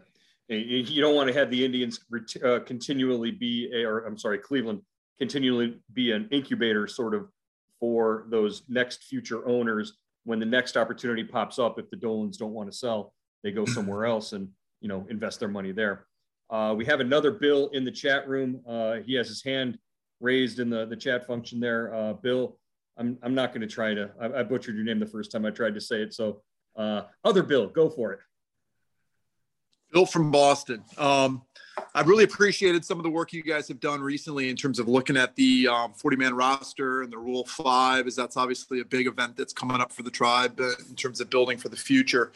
You 0.50 1.02
don't 1.02 1.16
want 1.16 1.30
to 1.30 1.34
have 1.34 1.50
the 1.50 1.66
Indians 1.66 2.00
uh, 2.44 2.60
continually 2.60 3.32
be, 3.32 3.70
a, 3.72 3.86
or 3.86 4.00
I'm 4.00 4.18
sorry, 4.18 4.40
Cleveland 4.40 4.82
continually 5.20 5.78
be 5.94 6.12
an 6.12 6.28
incubator 6.32 6.88
sort 6.88 7.14
of 7.14 7.30
for 7.80 8.26
those 8.30 8.64
next 8.68 9.04
future 9.04 9.48
owners 9.48 9.94
when 10.26 10.40
the 10.40 10.46
next 10.46 10.78
opportunity 10.78 11.24
pops 11.24 11.60
up 11.60 11.80
if 11.80 11.90
the 11.90 11.96
dolans 11.96 12.38
don't 12.38 12.54
want 12.54 12.70
to 12.72 12.78
sell 12.78 13.14
they 13.44 13.52
go 13.52 13.66
somewhere 13.66 14.06
else 14.14 14.34
and 14.34 14.50
you 14.82 14.88
know 14.88 15.06
invest 15.10 15.40
their 15.40 15.50
money 15.50 15.72
there. 15.72 16.06
Uh, 16.50 16.74
we 16.76 16.84
have 16.86 17.00
another 17.00 17.32
bill 17.32 17.68
in 17.74 17.86
the 17.86 17.92
chat 17.92 18.28
room. 18.28 18.60
Uh, 18.68 18.96
he 19.06 19.14
has 19.14 19.28
his 19.28 19.44
hand 19.44 19.78
raised 20.20 20.60
in 20.60 20.70
the, 20.70 20.86
the 20.88 20.96
chat 20.96 21.28
function 21.28 21.60
there. 21.60 21.94
Uh, 21.94 22.14
bill 22.14 22.58
i'm, 23.00 23.18
I'm 23.24 23.34
not 23.34 23.52
going 23.52 23.62
to 23.62 23.68
try 23.68 23.94
to 23.94 24.12
I, 24.22 24.40
I, 24.40 24.44
butchered 24.44 24.76
your 24.76 24.84
name 24.84 25.00
the 25.00 25.06
first 25.06 25.32
time 25.32 25.46
i 25.46 25.50
tried 25.50 25.74
to 25.74 25.82
say 25.82 26.02
it 26.02 26.14
so 26.14 26.42
uh, 26.78 27.04
other 27.24 27.42
bill 27.42 27.68
go 27.68 27.90
for 27.90 28.14
it 28.14 28.20
bill 29.92 30.06
from 30.06 30.32
boston 30.32 30.84
um, 30.98 31.42
I've 31.94 32.08
really 32.08 32.24
appreciated 32.24 32.86
some 32.86 32.98
of 32.98 33.04
the 33.04 33.10
work 33.10 33.34
you 33.34 33.44
guys 33.44 33.68
have 33.68 33.80
done 33.80 34.02
recently 34.02 34.50
in 34.50 34.56
terms 34.56 34.80
of 34.80 34.88
looking 34.88 35.18
at 35.18 35.36
the 35.36 35.68
um, 35.68 35.94
40 35.94 36.18
man 36.18 36.36
roster 36.36 37.02
and 37.02 37.12
the 37.12 37.18
Rule 37.18 37.46
5, 37.46 38.08
as 38.08 38.16
that's 38.16 38.38
obviously 38.38 38.82
a 38.82 38.86
big 38.86 39.08
event 39.08 39.36
that's 39.38 39.54
coming 39.54 39.82
up 39.82 39.92
for 39.92 40.04
the 40.04 40.12
tribe 40.12 40.60
uh, 40.60 40.72
in 40.88 40.96
terms 40.96 41.22
of 41.22 41.30
building 41.30 41.58
for 41.58 41.70
the 41.70 41.78
future. 41.78 42.32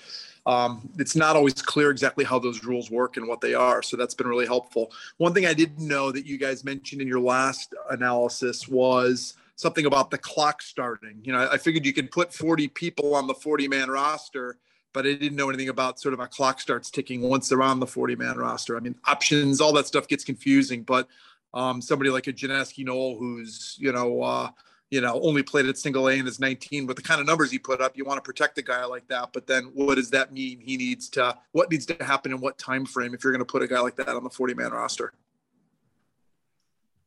Um, 0.46 0.90
it's 0.98 1.16
not 1.16 1.36
always 1.36 1.62
clear 1.62 1.90
exactly 1.90 2.26
how 2.26 2.40
those 2.40 2.64
rules 2.64 2.92
work 2.92 3.16
and 3.18 3.28
what 3.28 3.42
they 3.42 3.54
are. 3.54 3.82
So 3.82 3.96
that's 3.96 4.14
been 4.14 4.28
really 4.28 4.46
helpful. 4.46 4.92
One 5.18 5.34
thing 5.34 5.46
I 5.46 5.54
didn't 5.54 5.86
know 5.86 6.12
that 6.12 6.26
you 6.26 6.38
guys 6.38 6.64
mentioned 6.64 7.02
in 7.02 7.08
your 7.08 7.22
last 7.22 7.74
analysis 7.90 8.68
was 8.68 9.36
something 9.56 9.86
about 9.86 10.12
the 10.12 10.18
clock 10.18 10.62
starting. 10.62 11.20
You 11.24 11.34
know, 11.34 11.48
I 11.50 11.58
figured 11.58 11.86
you 11.86 11.94
could 11.94 12.12
put 12.12 12.34
40 12.34 12.68
people 12.70 13.16
on 13.16 13.28
the 13.28 13.34
40 13.34 13.68
man 13.68 13.90
roster 13.90 14.58
but 14.94 15.06
I 15.06 15.14
didn't 15.14 15.36
know 15.36 15.50
anything 15.50 15.70
about 15.70 16.00
sort 16.00 16.14
of 16.14 16.20
a 16.20 16.28
clock 16.28 16.62
starts 16.62 16.90
ticking 16.90 17.22
once 17.22 17.50
they're 17.50 17.62
on 17.62 17.80
the 17.80 17.88
40 17.88 18.16
man 18.16 18.38
roster. 18.38 18.78
I 18.78 18.80
mean, 18.80 18.96
options, 19.06 19.60
all 19.60 19.74
that 19.74 19.88
stuff 19.88 20.08
gets 20.08 20.24
confusing, 20.24 20.84
but 20.84 21.08
um, 21.54 21.82
somebody 21.82 22.10
like 22.10 22.28
a 22.28 22.34
Jhonkensy 22.34 22.86
Noel, 22.86 23.16
who's, 23.18 23.76
you 23.80 23.92
know, 23.92 24.22
uh, 24.22 24.50
you 24.90 25.02
know, 25.02 25.20
only 25.24 25.42
played 25.42 25.66
at 25.66 25.78
single 25.78 26.08
A 26.08 26.20
and 26.20 26.28
is 26.28 26.40
19, 26.40 26.86
but 26.86 26.96
the 26.96 27.02
kind 27.02 27.20
of 27.20 27.26
numbers 27.26 27.50
he 27.50 27.58
put 27.58 27.82
up, 27.82 27.98
you 27.98 28.06
want 28.06 28.18
to 28.18 28.22
protect 28.22 28.60
a 28.60 28.62
guy 28.62 28.86
like 28.86 29.08
that. 29.08 29.30
But 29.34 29.48
then 29.48 29.72
what 29.74 29.96
does 29.96 30.12
that 30.12 30.32
mean? 30.32 30.60
He 30.60 30.78
needs 30.78 31.10
to, 31.10 31.36
what 31.52 31.72
needs 31.72 31.88
to 31.88 32.04
happen 32.04 32.32
in 32.32 32.40
what 32.40 32.60
time 32.60 32.86
frame 32.86 33.16
if 33.16 33.24
you're 33.24 33.34
going 33.34 33.44
to 33.44 33.52
put 33.52 33.64
a 33.64 33.68
guy 33.68 33.80
like 33.80 33.96
that 33.96 34.10
on 34.10 34.24
the 34.24 34.30
40 34.30 34.54
man 34.54 34.72
roster? 34.72 35.14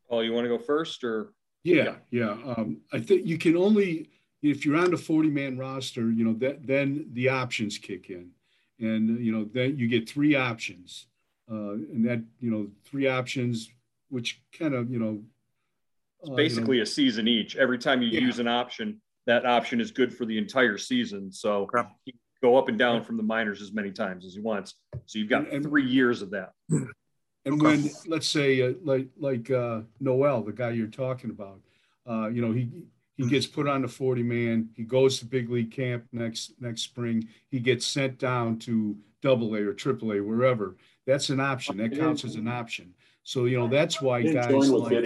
Paul, 0.09 0.25
you 0.25 0.33
want 0.33 0.47
to 0.47 0.49
go 0.49 0.59
first 0.59 1.05
or? 1.05 1.33
Yeah, 1.63 1.97
yeah. 2.11 2.37
Um, 2.57 2.79
I 2.93 3.01
think 3.01 3.25
you 3.25 3.39
can 3.39 3.57
only, 3.57 4.11
if 4.51 4.65
you're 4.65 4.77
on 4.77 4.91
the 4.91 4.97
40 4.97 5.31
man 5.31 5.59
roster, 5.59 6.11
you 6.11 6.25
know, 6.25 6.35
that 6.35 6.67
then 6.67 7.09
the 7.13 7.29
options 7.29 7.79
kick 7.79 8.11
in. 8.11 8.31
And, 8.79 9.25
you 9.25 9.33
know, 9.33 9.45
then 9.53 9.79
you 9.79 9.89
get 9.89 10.09
three 10.09 10.35
options. 10.35 11.07
Uh, 11.51 11.73
and 11.73 12.05
that, 12.07 12.23
you 12.41 12.51
know, 12.51 12.69
three 12.85 13.07
options, 13.07 13.71
which 14.11 14.43
kind 14.59 14.75
of, 14.75 14.91
you 14.91 14.99
know, 14.99 15.23
it's 16.21 16.31
basically 16.31 16.77
you 16.77 16.81
know, 16.83 16.85
a 16.85 16.87
season 16.87 17.29
each. 17.29 17.57
Every 17.57 17.79
time 17.79 18.03
you 18.03 18.09
Yeah. 18.09 18.21
use 18.21 18.39
an 18.39 18.49
option, 18.49 19.01
that 19.27 19.47
option 19.47 19.81
is 19.81 19.91
good 19.91 20.13
for 20.15 20.25
the 20.27 20.37
entire 20.39 20.79
season. 20.79 21.31
So 21.33 21.63
Okay. 21.63 21.89
he 22.05 22.13
can 22.13 22.21
go 22.43 22.57
up 22.57 22.69
and 22.69 22.79
down 22.79 23.03
from 23.03 23.17
the 23.17 23.23
minors 23.23 23.63
as 23.63 23.73
many 23.73 23.91
times 23.93 24.25
as 24.27 24.35
he 24.35 24.41
wants. 24.41 24.75
So 25.07 25.19
you've 25.19 25.29
got 25.29 25.45
And- 25.45 25.53
and- 25.55 25.65
three 25.65 25.87
years 25.89 26.21
of 26.23 26.31
that. 26.31 26.53
And 27.45 27.63
when, 27.63 27.89
let's 28.09 28.27
say, 28.27 28.61
uh, 28.63 28.75
like 28.83 29.09
like 29.17 29.51
uh, 29.53 29.83
Noel, 30.01 30.43
the 30.43 30.53
guy 30.53 30.71
you're 30.71 30.89
talking 30.89 31.31
about, 31.31 31.61
uh, 32.05 32.27
you 32.29 32.43
know, 32.43 32.51
he 32.53 32.69
he 33.17 33.27
gets 33.27 33.47
put 33.47 33.67
on 33.67 33.83
the 33.83 33.89
40 33.89 34.23
man. 34.23 34.69
He 34.75 34.83
goes 34.83 35.19
to 35.19 35.25
big 35.25 35.51
league 35.51 35.71
camp 35.71 36.05
next 36.13 36.53
next 36.61 36.83
spring. 36.83 37.27
He 37.49 37.61
gets 37.61 37.87
sent 37.87 38.19
down 38.19 38.59
to 38.61 38.97
Double 39.23 39.55
A 39.55 39.61
or 39.61 39.73
Triple 39.73 40.13
A, 40.13 40.21
wherever. 40.21 40.77
That's 41.07 41.31
an 41.31 41.41
option. 41.41 41.79
That 41.79 41.97
counts 41.97 42.25
as 42.25 42.35
an 42.35 42.49
option. 42.49 42.95
So 43.23 43.47
you 43.47 43.59
know 43.59 43.69
that's 43.69 44.03
why 44.03 44.23
guys 44.23 44.71
like 44.71 45.05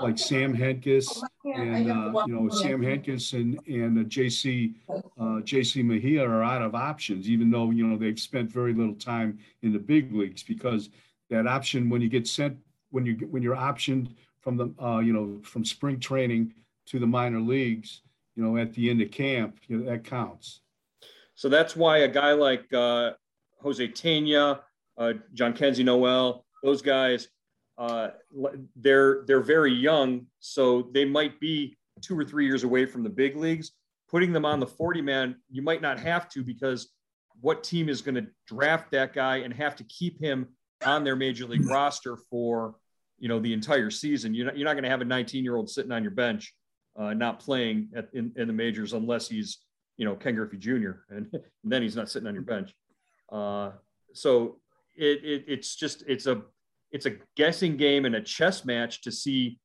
like 0.00 0.18
Sam 0.18 0.56
Hentges 0.56 1.22
and 1.44 1.90
uh, 1.90 2.24
you 2.26 2.34
know 2.34 2.48
Sam 2.48 2.80
Hentges 2.80 3.34
and 3.34 3.58
and 3.66 3.98
uh, 3.98 4.08
JC 4.08 4.74
uh, 4.88 5.42
JC 5.42 5.84
Mejia 5.84 6.24
are 6.26 6.42
out 6.42 6.62
of 6.62 6.74
options, 6.74 7.28
even 7.28 7.50
though 7.50 7.70
you 7.70 7.86
know 7.86 7.96
they've 7.96 8.18
spent 8.18 8.50
very 8.50 8.72
little 8.72 8.94
time 8.94 9.38
in 9.62 9.72
the 9.72 9.78
big 9.78 10.14
leagues 10.14 10.42
because 10.42 10.90
that 11.30 11.46
option 11.46 11.90
when 11.90 12.00
you 12.00 12.08
get 12.08 12.26
sent 12.26 12.56
when 12.90 13.04
you 13.04 13.14
when 13.30 13.42
you're 13.42 13.56
optioned 13.56 14.14
from 14.40 14.56
the 14.56 14.72
uh, 14.82 15.00
you 15.00 15.12
know 15.12 15.40
from 15.42 15.64
spring 15.64 15.98
training 15.98 16.54
to 16.86 16.98
the 16.98 17.06
minor 17.06 17.40
leagues, 17.40 18.02
you 18.36 18.42
know 18.42 18.56
at 18.56 18.72
the 18.74 18.90
end 18.90 19.02
of 19.02 19.10
camp, 19.10 19.58
you 19.68 19.78
know, 19.78 19.90
that 19.90 20.04
counts. 20.04 20.60
So 21.34 21.48
that's 21.48 21.74
why 21.74 21.98
a 21.98 22.08
guy 22.08 22.32
like 22.32 22.72
uh, 22.72 23.12
Jose 23.62 23.86
Tena, 23.88 24.60
uh, 24.98 25.12
Jhonkensy 25.34 25.84
Noel, 25.84 26.44
those 26.62 26.82
guys, 26.82 27.28
uh, 27.78 28.08
they're 28.76 29.24
they're 29.26 29.40
very 29.40 29.72
young, 29.72 30.26
so 30.40 30.90
they 30.92 31.04
might 31.04 31.40
be 31.40 31.76
two 32.00 32.18
or 32.18 32.24
three 32.24 32.46
years 32.46 32.64
away 32.64 32.86
from 32.86 33.02
the 33.02 33.10
big 33.10 33.36
leagues. 33.36 33.72
Putting 34.08 34.32
them 34.32 34.44
on 34.44 34.60
the 34.60 34.66
40 34.66 35.00
man, 35.00 35.36
you 35.50 35.62
might 35.62 35.80
not 35.80 35.98
have 35.98 36.28
to 36.30 36.42
because 36.42 36.90
what 37.40 37.64
team 37.64 37.88
is 37.88 38.02
going 38.02 38.14
to 38.14 38.26
draft 38.46 38.90
that 38.92 39.14
guy 39.14 39.38
and 39.38 39.54
have 39.54 39.74
to 39.76 39.84
keep 39.84 40.20
him 40.20 40.48
on 40.84 41.02
their 41.02 41.16
major 41.16 41.46
league 41.46 41.66
roster 41.66 42.16
for 42.30 42.74
you 43.18 43.28
know 43.28 43.40
the 43.40 43.52
entire 43.52 43.90
season? 43.90 44.34
You're 44.34 44.46
not, 44.46 44.58
you're 44.58 44.66
not 44.66 44.74
going 44.74 44.84
to 44.84 44.90
have 44.90 45.00
a 45.00 45.06
19 45.06 45.42
year 45.44 45.56
old 45.56 45.70
sitting 45.70 45.92
on 45.92 46.02
your 46.02 46.12
bench, 46.12 46.54
uh, 46.96 47.14
not 47.14 47.40
playing 47.40 47.88
at, 47.96 48.08
in, 48.12 48.32
in 48.36 48.46
the 48.46 48.52
majors 48.52 48.92
unless 48.92 49.28
he's 49.28 49.58
you 49.96 50.04
know 50.04 50.14
Ken 50.14 50.34
Griffey 50.34 50.56
Jr. 50.58 51.04
and, 51.10 51.28
and 51.32 51.42
then 51.64 51.82
he's 51.82 51.96
not 51.96 52.10
sitting 52.10 52.28
on 52.28 52.34
your 52.34 52.42
bench. 52.42 52.74
Uh, 53.30 53.70
so 54.12 54.58
it, 54.96 55.24
it, 55.24 55.44
it's 55.48 55.74
just 55.74 56.04
it's 56.06 56.26
a 56.26 56.42
it's 56.90 57.06
a 57.06 57.16
guessing 57.36 57.76
game 57.76 58.04
and 58.04 58.14
a 58.14 58.20
chess 58.20 58.64
match 58.64 59.02
to 59.02 59.12
see 59.12 59.58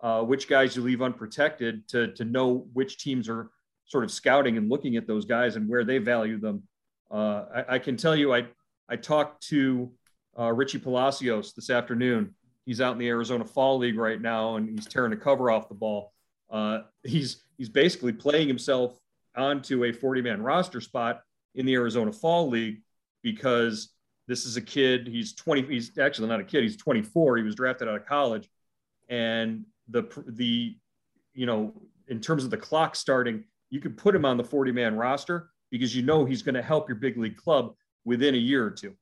uh, 0.00 0.22
which 0.22 0.48
guys 0.48 0.74
you 0.74 0.82
leave 0.82 1.02
unprotected 1.02 1.86
to 1.88 2.12
to 2.12 2.24
know 2.24 2.66
which 2.72 2.98
teams 2.98 3.28
are 3.28 3.50
sort 3.84 4.04
of 4.04 4.10
scouting 4.10 4.56
and 4.56 4.68
looking 4.68 4.96
at 4.96 5.06
those 5.06 5.24
guys 5.24 5.56
and 5.56 5.68
where 5.68 5.84
they 5.84 5.98
value 5.98 6.38
them. 6.38 6.62
Uh, 7.10 7.44
I, 7.54 7.74
I, 7.74 7.78
can 7.78 7.96
tell 7.96 8.16
you, 8.16 8.34
I 8.34 8.46
I 8.88 8.96
talked 8.96 9.46
to 9.48 9.92
uh, 10.38 10.50
Richie 10.52 10.78
Palacios 10.78 11.52
this 11.52 11.70
afternoon. 11.70 12.34
He's 12.64 12.80
out 12.80 12.92
in 12.92 12.98
the 12.98 13.08
Arizona 13.08 13.44
Fall 13.44 13.78
League 13.78 13.98
right 13.98 14.20
now, 14.20 14.56
and 14.56 14.68
he's 14.68 14.86
tearing 14.86 15.10
the 15.10 15.16
cover 15.16 15.50
off 15.50 15.68
the 15.68 15.74
ball. 15.74 16.12
Uh, 16.52 16.82
he's 17.02 17.42
he's 17.56 17.70
basically 17.70 18.12
playing 18.12 18.46
himself 18.46 18.98
onto 19.36 19.84
a 19.84 19.92
40 19.92 20.20
man 20.22 20.42
roster 20.42 20.80
spot 20.80 21.22
in 21.54 21.64
the 21.66 21.74
Arizona 21.74 22.12
Fall 22.12 22.48
League 22.48 22.82
because 23.22 23.88
this 24.28 24.44
is 24.44 24.56
a 24.56 24.60
kid. 24.60 25.08
He's 25.08 25.34
20. 25.34 25.62
He's 25.62 25.98
actually 25.98 26.28
not 26.28 26.40
a 26.40 26.44
kid. 26.44 26.62
He's 26.62 26.76
24. 26.76 27.38
He 27.38 27.42
was 27.42 27.54
drafted 27.54 27.88
out 27.88 27.96
of 27.96 28.06
college, 28.06 28.48
and 29.08 29.64
the 29.88 30.04
the 30.26 30.76
you 31.34 31.46
know 31.46 31.72
in 32.08 32.20
terms 32.20 32.44
of 32.44 32.50
the 32.50 32.56
clock 32.56 32.94
starting, 32.94 33.44
you 33.70 33.80
could 33.80 33.96
put 33.96 34.14
him 34.14 34.24
on 34.24 34.36
the 34.36 34.44
40 34.44 34.72
man 34.72 34.96
roster 34.96 35.50
because 35.70 35.96
you 35.96 36.02
know 36.02 36.24
he's 36.24 36.42
going 36.42 36.54
to 36.54 36.62
help 36.62 36.88
your 36.88 36.96
big 36.96 37.16
league 37.16 37.36
club 37.36 37.74
within 38.04 38.34
a 38.34 38.38
year 38.38 38.64
or 38.64 38.70
two. 38.70 38.94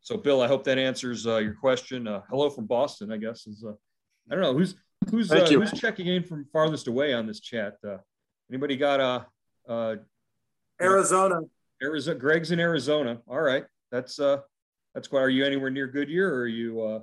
So, 0.00 0.16
Bill, 0.16 0.40
I 0.40 0.46
hope 0.46 0.62
that 0.64 0.78
answers 0.78 1.26
uh, 1.26 1.38
your 1.38 1.54
question. 1.54 2.06
Uh, 2.06 2.20
hello 2.30 2.48
from 2.48 2.66
Boston, 2.66 3.10
I 3.10 3.16
guess 3.16 3.48
is. 3.48 3.64
Uh, 3.66 3.72
I 4.30 4.34
don't 4.34 4.42
know 4.42 4.54
who's 4.54 4.74
who's 5.10 5.30
uh, 5.30 5.46
who's 5.46 5.72
checking 5.72 6.06
in 6.06 6.22
from 6.22 6.46
farthest 6.52 6.88
away 6.88 7.12
on 7.12 7.26
this 7.26 7.40
chat. 7.40 7.76
Uh, 7.86 7.98
anybody 8.50 8.76
got 8.76 9.00
a 9.00 9.26
uh, 9.70 9.96
Arizona? 10.80 11.40
Arizona. 11.82 12.18
Greg's 12.18 12.50
in 12.50 12.60
Arizona. 12.60 13.20
All 13.28 13.40
right, 13.40 13.64
that's 13.90 14.18
uh, 14.18 14.38
that's 14.94 15.08
quite. 15.08 15.20
Are 15.20 15.30
you 15.30 15.44
anywhere 15.44 15.70
near 15.70 15.86
Goodyear, 15.86 16.32
or 16.32 16.40
are 16.40 16.46
you 16.46 16.82
uh, 16.82 17.00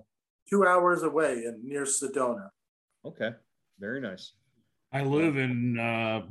two 0.49 0.65
hours 0.65 1.03
away 1.03 1.43
and 1.45 1.63
near 1.63 1.83
Sedona? 1.83 2.49
Okay, 3.05 3.31
very 3.79 4.01
nice. 4.01 4.33
I 4.91 5.03
live 5.03 5.37
in 5.37 5.79
uh, 5.79 6.21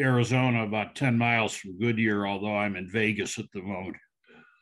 Arizona, 0.00 0.64
about 0.64 0.94
ten 0.94 1.16
miles 1.18 1.54
from 1.54 1.78
Goodyear, 1.78 2.26
although 2.26 2.56
I'm 2.56 2.76
in 2.76 2.88
Vegas 2.88 3.38
at 3.38 3.50
the 3.52 3.62
moment. 3.62 3.96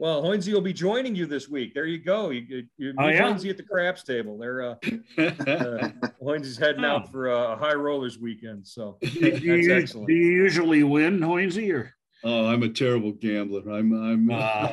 Well, 0.01 0.23
Hoynsie 0.23 0.51
will 0.55 0.63
be 0.63 0.73
joining 0.73 1.15
you 1.15 1.27
this 1.27 1.47
week. 1.51 1.75
There 1.75 1.85
you 1.85 1.99
go. 1.99 2.31
You, 2.31 2.65
you 2.79 2.95
Oh, 2.99 3.09
yeah? 3.09 3.21
Hoynsie 3.21 3.51
at 3.51 3.59
the 3.59 3.63
craps 3.63 4.03
table. 4.03 4.39
They're 4.39 4.63
uh, 4.63 4.75
uh, 5.19 5.91
Hoynsie's 6.23 6.57
heading 6.57 6.87
out 6.87 7.05
Oh. 7.09 7.11
for 7.13 7.27
a 7.29 7.55
high 7.55 7.75
rollers 7.75 8.19
weekend. 8.19 8.67
So 8.67 8.97
Do 9.03 9.09
you, 9.09 9.75
excellent. 9.75 10.09
do 10.09 10.15
you 10.15 10.31
usually 10.33 10.83
win, 10.85 11.21
Hoynsie, 11.21 11.71
or 11.75 11.93
Oh, 12.25 12.47
I'm 12.47 12.63
a 12.63 12.71
terrible 12.71 13.13
gambler. 13.13 13.61
I'm 13.71 13.93
I'm 13.93 14.31
Uh. 14.31 14.73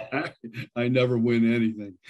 I 0.78 0.88
never 0.88 1.18
win 1.18 1.54
anything. 1.54 1.96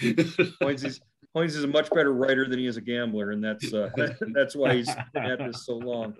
Hoynsie's 0.62 1.00
Hoynsie's 1.36 1.64
a 1.64 1.68
much 1.68 1.90
better 1.90 2.12
writer 2.12 2.48
than 2.48 2.60
he 2.60 2.66
is 2.66 2.76
a 2.76 2.80
gambler, 2.80 3.32
and 3.32 3.42
that's 3.42 3.74
uh, 3.74 3.90
that's 4.32 4.54
why 4.54 4.74
he's 4.76 4.90
been 5.12 5.24
at 5.24 5.38
this 5.40 5.66
so 5.66 5.74
long. 5.74 6.14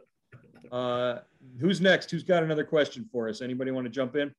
Uh, 0.72 1.18
who's 1.60 1.80
next? 1.80 2.10
Who's 2.10 2.24
got 2.24 2.42
another 2.42 2.64
question 2.64 3.08
for 3.12 3.28
us? 3.28 3.40
Anybody 3.40 3.70
want 3.70 3.84
to 3.86 3.90
jump 3.90 4.16
in? 4.16 4.32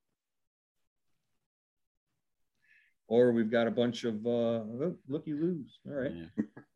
Or 3.10 3.32
we've 3.32 3.50
got 3.50 3.66
a 3.66 3.72
bunch 3.72 4.04
of 4.04 4.24
uh, 4.24 4.30
oh, 4.30 4.96
look 5.08 5.26
you 5.26 5.36
lose. 5.36 5.80
All 5.88 5.94
right, 5.96 6.12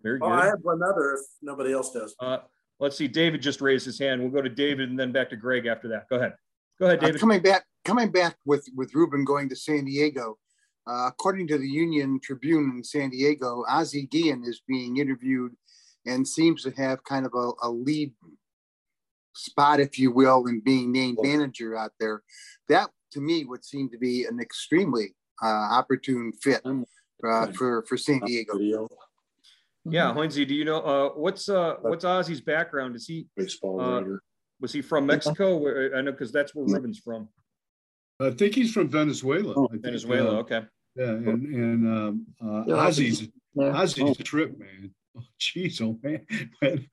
very 0.01 0.17
good. 0.19 0.25
Oh, 0.25 0.31
I 0.31 0.47
have 0.47 0.59
one 0.63 0.81
other 0.81 1.13
if 1.13 1.19
nobody 1.43 1.71
else 1.71 1.93
does. 1.93 2.15
Uh, 2.19 2.39
let's 2.79 2.97
see. 2.97 3.07
David 3.07 3.39
just 3.39 3.61
raised 3.61 3.85
his 3.85 3.99
hand. 3.99 4.19
We'll 4.19 4.31
go 4.31 4.41
to 4.41 4.49
David 4.49 4.89
and 4.89 4.99
then 4.99 5.11
back 5.11 5.29
to 5.29 5.35
Greg 5.35 5.67
after 5.67 5.87
that. 5.89 6.09
Go 6.09 6.15
ahead. 6.15 6.33
Go 6.79 6.87
ahead, 6.87 6.97
Uh, 6.97 7.05
David. 7.05 7.21
coming 7.21 7.41
back, 7.41 7.65
coming 7.85 8.11
back 8.11 8.35
with 8.45 8.67
with 8.75 8.95
Ruben 8.95 9.23
going 9.23 9.47
to 9.49 9.55
San 9.55 9.85
Diego. 9.85 10.39
Uh, 10.87 11.05
according 11.07 11.47
to 11.47 11.57
the 11.59 11.67
Union 11.69 12.19
Tribune 12.21 12.73
in 12.77 12.83
San 12.83 13.11
Diego, 13.11 13.63
Ozzie 13.69 14.07
Guillen 14.07 14.43
is 14.43 14.61
being 14.67 14.97
interviewed 14.97 15.53
and 16.05 16.27
seems 16.27 16.63
to 16.63 16.71
have 16.71 17.03
kind 17.03 17.25
of 17.25 17.33
a, 17.35 17.51
a 17.61 17.69
lead 17.69 18.11
spot, 19.35 19.79
if 19.79 19.97
you 19.97 20.11
will, 20.11 20.47
in 20.47 20.59
being 20.59 20.91
named 20.91 21.19
manager 21.21 21.77
out 21.77 21.91
there. 21.99 22.21
That 22.69 22.89
to 23.11 23.21
me 23.21 23.45
would 23.45 23.63
seem 23.63 23.89
to 23.91 23.97
be 23.97 24.25
an 24.25 24.39
extremely 24.41 25.05
uh, 25.05 25.09
opportune 25.47 26.31
fit 26.41 26.61
uh, 27.27 27.47
for 27.53 27.83
for 27.83 27.97
San 27.97 28.19
Diego. 28.25 28.87
Yeah, 29.85 30.13
Hoynsie, 30.13 30.47
do 30.47 30.55
you 30.55 30.63
know 30.65 30.79
uh, 30.79 31.09
what's 31.09 31.49
uh, 31.49 31.75
what's 31.81 32.05
Ozzie's 32.05 32.41
background? 32.41 32.95
Is 32.95 33.05
he 33.05 33.27
baseball 33.35 33.81
Uh, 33.81 33.99
writer. 33.99 34.23
was 34.61 34.71
he 34.71 34.81
from 34.81 35.05
Mexico? 35.05 35.57
Where, 35.57 35.93
I 35.95 36.01
know 36.01 36.11
because 36.11 36.31
that's 36.31 36.55
where 36.55 36.65
Ruben's 36.65 36.99
from. 36.99 37.27
I 38.19 38.29
think 38.31 38.55
he's 38.55 38.71
from 38.71 38.87
Venezuela. 38.89 39.53
Oh, 39.57 39.65
I 39.67 39.71
think, 39.73 39.83
Venezuela. 39.83 40.37
uh, 40.37 40.39
Okay. 40.41 40.61
yeah, 40.95 41.09
and 41.09 41.45
and 41.53 41.87
um, 41.87 42.25
uh, 42.41 42.63
Yeah, 42.67 42.75
Ozzie's 42.75 43.27
Ozzie's 43.57 44.19
a 44.19 44.23
trip, 44.23 44.57
man. 44.57 44.91
Oh, 45.15 45.21
jeez, 45.39 45.79
oh 45.79 45.99
man. 46.01 46.25
When 46.59 46.87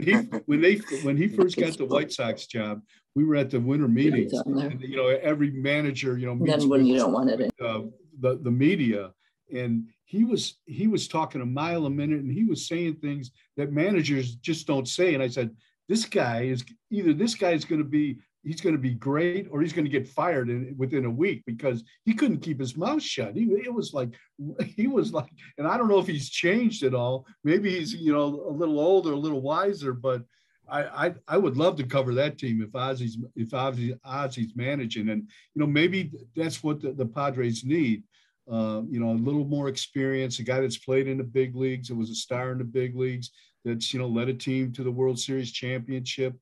he 0.00 0.12
when 0.46 0.60
they 0.60 0.74
when 1.02 1.16
he 1.16 1.28
first 1.28 1.56
got 1.56 1.78
the 1.78 1.86
White 1.86 2.12
Sox 2.12 2.46
job, 2.46 2.82
we 3.18 3.24
were 3.24 3.34
at 3.34 3.50
the 3.50 3.58
winter 3.58 3.88
meetings. 3.88 4.32
And, 4.32 4.80
you 4.80 4.96
know, 4.96 5.08
every 5.08 5.50
manager, 5.50 6.16
you 6.16 6.26
know, 6.26 6.38
then 6.46 6.68
when 6.68 6.86
you 6.86 6.96
don't 6.96 7.12
want 7.12 7.28
it 7.28 7.52
uh, 7.60 7.80
the 8.20 8.38
the 8.40 8.50
media, 8.50 9.10
and 9.52 9.88
he 10.04 10.22
was 10.22 10.58
he 10.66 10.86
was 10.86 11.08
talking 11.08 11.40
a 11.40 11.46
mile 11.46 11.86
a 11.86 11.90
minute, 11.90 12.20
and 12.20 12.32
he 12.32 12.44
was 12.44 12.68
saying 12.68 12.94
things 12.94 13.32
that 13.56 13.72
managers 13.72 14.36
just 14.36 14.68
don't 14.68 14.86
say. 14.86 15.14
And 15.14 15.22
I 15.22 15.26
said, 15.26 15.50
this 15.88 16.04
guy 16.04 16.42
is 16.42 16.64
either 16.92 17.12
this 17.12 17.34
guy 17.34 17.50
is 17.50 17.64
going 17.64 17.80
to 17.80 17.88
be 17.88 18.18
he's 18.44 18.60
going 18.60 18.76
to 18.76 18.80
be 18.80 18.94
great 18.94 19.48
or 19.50 19.60
he's 19.60 19.72
going 19.72 19.84
to 19.84 19.90
get 19.90 20.06
fired 20.06 20.48
in, 20.48 20.72
within 20.78 21.04
a 21.04 21.10
week 21.10 21.42
because 21.44 21.82
he 22.04 22.14
couldn't 22.14 22.38
keep 22.38 22.60
his 22.60 22.76
mouth 22.76 23.02
shut. 23.02 23.34
He 23.34 23.42
it 23.68 23.74
was 23.74 23.92
like 23.92 24.10
he 24.76 24.86
was 24.86 25.12
like, 25.12 25.32
and 25.58 25.66
I 25.66 25.76
don't 25.76 25.88
know 25.88 25.98
if 25.98 26.06
he's 26.06 26.30
changed 26.30 26.84
at 26.84 26.94
all. 26.94 27.26
Maybe 27.42 27.76
he's 27.76 27.92
you 27.94 28.12
know 28.12 28.26
a 28.48 28.54
little 28.60 28.78
older, 28.78 29.10
a 29.10 29.24
little 29.26 29.42
wiser, 29.42 29.92
but. 29.92 30.22
I, 30.70 31.06
I, 31.06 31.14
I 31.28 31.36
would 31.36 31.56
love 31.56 31.76
to 31.76 31.84
cover 31.84 32.14
that 32.14 32.38
team 32.38 32.62
if 32.62 32.74
Ozzie's 32.74 33.18
if 33.36 33.52
Ozzie, 33.54 33.94
Ozzie's 34.04 34.52
managing 34.54 35.08
and 35.08 35.22
you 35.54 35.60
know 35.60 35.66
maybe 35.66 36.10
that's 36.36 36.62
what 36.62 36.80
the, 36.80 36.92
the 36.92 37.06
Padres 37.06 37.64
need 37.64 38.02
uh, 38.50 38.80
you 38.88 38.98
know, 38.98 39.10
a 39.10 39.12
little 39.12 39.44
more 39.44 39.68
experience, 39.68 40.38
a 40.38 40.42
guy 40.42 40.60
that's 40.60 40.78
played 40.78 41.06
in 41.06 41.18
the 41.18 41.24
big 41.24 41.54
leagues, 41.54 41.88
that 41.88 41.94
was 41.94 42.10
a 42.10 42.14
star 42.14 42.50
in 42.52 42.58
the 42.58 42.64
big 42.64 42.96
leagues, 42.96 43.30
that's, 43.64 43.92
you 43.92 44.00
know, 44.00 44.06
led 44.06 44.28
a 44.28 44.34
team 44.34 44.72
to 44.72 44.82
the 44.82 44.90
World 44.90 45.18
Series 45.18 45.52
championship. 45.52 46.34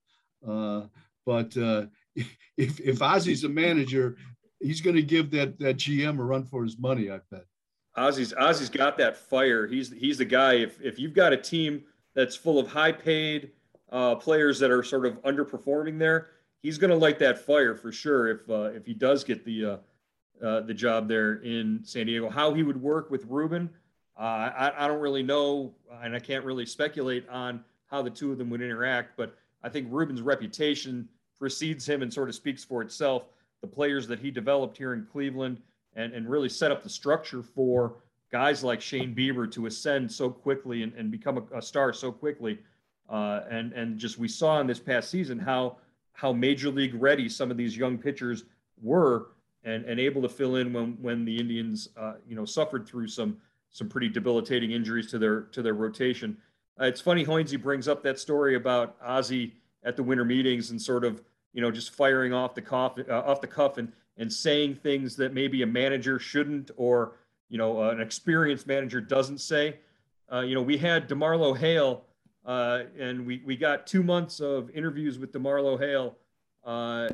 Uh, 0.47 0.83
but 1.25 1.57
uh, 1.57 1.87
if 2.57 2.79
if 2.81 3.03
Ozzie's 3.03 3.45
a 3.45 3.49
manager, 3.49 4.17
he's 4.61 4.81
going 4.81 4.97
to 4.97 5.03
give 5.03 5.31
that 5.33 5.59
that 5.59 5.79
GM 5.79 6.21
a 6.21 6.23
run 6.23 6.45
for 6.45 6.63
his 6.63 6.79
money. 6.79 7.11
I 7.11 7.19
bet. 7.31 7.45
Ozzie's 7.97 8.33
Ozzie's 8.35 8.71
got 8.71 8.97
that 8.99 9.17
fire. 9.17 9.67
He's 9.67 9.93
he's 9.93 10.19
the 10.19 10.25
guy. 10.25 10.55
If 10.55 10.81
if 10.81 10.99
you've 11.01 11.15
got 11.15 11.33
a 11.33 11.37
team 11.37 11.83
that's 12.15 12.37
full 12.37 12.61
of 12.61 12.69
high 12.69 12.93
paid 12.93 13.51
uh, 13.91 14.15
players 14.17 14.59
that 14.59 14.71
are 14.71 14.83
sort 14.83 15.07
of 15.07 15.21
underperforming 15.23 15.99
there, 15.99 16.29
he's 16.63 16.79
going 16.79 16.91
to 16.91 16.97
light 16.97 17.19
that 17.21 17.39
fire 17.39 17.75
for 17.75 17.93
sure. 17.93 18.29
If 18.29 18.51
uh, 18.51 18.71
if 18.75 18.85
he 18.87 18.95
does 18.95 19.25
get 19.25 19.45
the 19.45 19.65
uh, 19.65 19.77
uh, 20.45 20.61
the 20.61 20.75
job 20.75 21.09
there 21.09 21.35
in 21.37 21.81
San 21.85 22.07
Diego, 22.07 22.29
how 22.29 22.53
he 22.53 22.63
would 22.63 22.81
work 22.81 23.11
with 23.11 23.25
Ruben, 23.27 23.71
uh, 24.19 24.23
I, 24.23 24.73
I 24.85 24.89
don't 24.89 25.01
really 25.01 25.23
know, 25.23 25.75
and 26.03 26.15
I 26.15 26.19
can't 26.19 26.45
really 26.45 26.67
speculate 26.67 27.29
on 27.29 27.65
how 27.87 28.03
the 28.03 28.11
two 28.11 28.33
of 28.33 28.39
them 28.39 28.51
would 28.51 28.61
interact. 28.61 29.17
But 29.17 29.37
I 29.63 29.69
think 29.69 29.89
Ruben's 29.91 30.23
reputation 30.23 31.09
precedes 31.39 31.89
him 31.89 32.03
and 32.03 32.13
sort 32.13 32.29
of 32.29 32.35
speaks 32.35 32.65
for 32.65 32.83
itself. 32.83 33.25
The 33.61 33.67
players 33.67 34.07
that 34.09 34.19
he 34.19 34.31
developed 34.31 34.77
here 34.77 34.93
in 34.95 35.07
Cleveland 35.11 35.61
and, 35.95 36.13
and 36.13 36.29
really 36.29 36.49
set 36.49 36.71
up 36.71 36.83
the 36.83 36.89
structure 36.89 37.43
for 37.43 37.97
guys 38.31 38.63
like 38.63 38.81
Shane 38.81 39.15
Bieber 39.15 39.51
to 39.53 39.67
ascend 39.67 40.11
so 40.11 40.31
quickly 40.31 40.83
and, 40.83 40.93
and 40.95 41.11
become 41.11 41.39
a, 41.39 41.59
a 41.59 41.63
star 41.63 41.93
so 41.93 42.13
quickly. 42.13 42.59
Uh, 43.09 43.43
and 43.51 43.73
and 43.73 43.99
just 43.99 44.19
we 44.19 44.29
saw 44.29 44.61
in 44.61 44.67
this 44.67 44.81
past 44.81 45.11
season 45.11 45.39
how 45.39 45.77
how 46.13 46.33
major 46.33 46.71
league 46.71 46.95
ready 46.95 47.29
some 47.29 47.51
of 47.51 47.57
these 47.57 47.77
young 47.77 47.99
pitchers 47.99 48.45
were 48.83 49.29
and, 49.65 49.85
and 49.85 50.01
able 50.01 50.23
to 50.23 50.29
fill 50.29 50.57
in 50.57 50.73
when 50.73 50.97
when 51.01 51.25
the 51.25 51.37
Indians 51.37 51.91
uh, 51.97 52.15
you 52.27 52.35
know 52.35 52.45
suffered 52.45 52.87
through 52.87 53.09
some 53.09 53.37
some 53.71 53.89
pretty 53.89 54.09
debilitating 54.09 54.73
injuries 54.73 55.11
to 55.11 55.19
their 55.19 55.43
to 55.43 55.63
their 55.63 55.75
rotation. 55.75 56.37
Uh, 56.81 56.85
it's 56.85 57.01
funny 57.01 57.25
Hoynsie 57.25 57.61
brings 57.61 57.89
up 57.89 58.03
that 58.03 58.19
story 58.19 58.55
about 58.55 58.97
Ozzie 59.03 59.55
at 59.85 59.97
the 59.97 60.03
winter 60.03 60.25
meetings 60.25 60.71
and 60.71 60.81
sort 60.81 61.05
of 61.05 61.23
you 61.53 61.61
know 61.61 61.71
just 61.71 61.95
firing 61.95 62.33
off 62.33 62.55
the 62.55 62.63
cuff 62.63 62.99
uh, 63.09 63.13
off 63.21 63.41
the 63.41 63.47
cuff 63.47 63.79
and 63.79 63.93
and 64.17 64.33
saying 64.33 64.75
things 64.77 65.17
that 65.17 65.35
maybe 65.35 65.63
a 65.63 65.67
manager 65.67 66.19
shouldn't 66.19 66.71
or 66.77 67.17
you 67.49 67.59
know 67.59 67.83
an 67.91 68.01
experienced 68.01 68.67
manager 68.67 69.01
doesn't 69.01 69.39
say. 69.39 69.77
Uh, 70.33 70.41
you 70.41 70.55
know 70.55 70.63
we 70.63 70.77
had 70.77 71.09
DeMarlo 71.09 71.57
Hale 71.57 72.06
uh, 72.47 72.85
and 72.99 73.27
we, 73.27 73.43
we 73.45 73.57
got 73.57 73.87
two 73.87 74.03
months 74.03 74.41
of 74.41 74.71
interviews 74.71 75.19
with 75.19 75.33
DeMarlo 75.33 75.79
Hale. 75.79 76.17
Uh, 76.65 77.09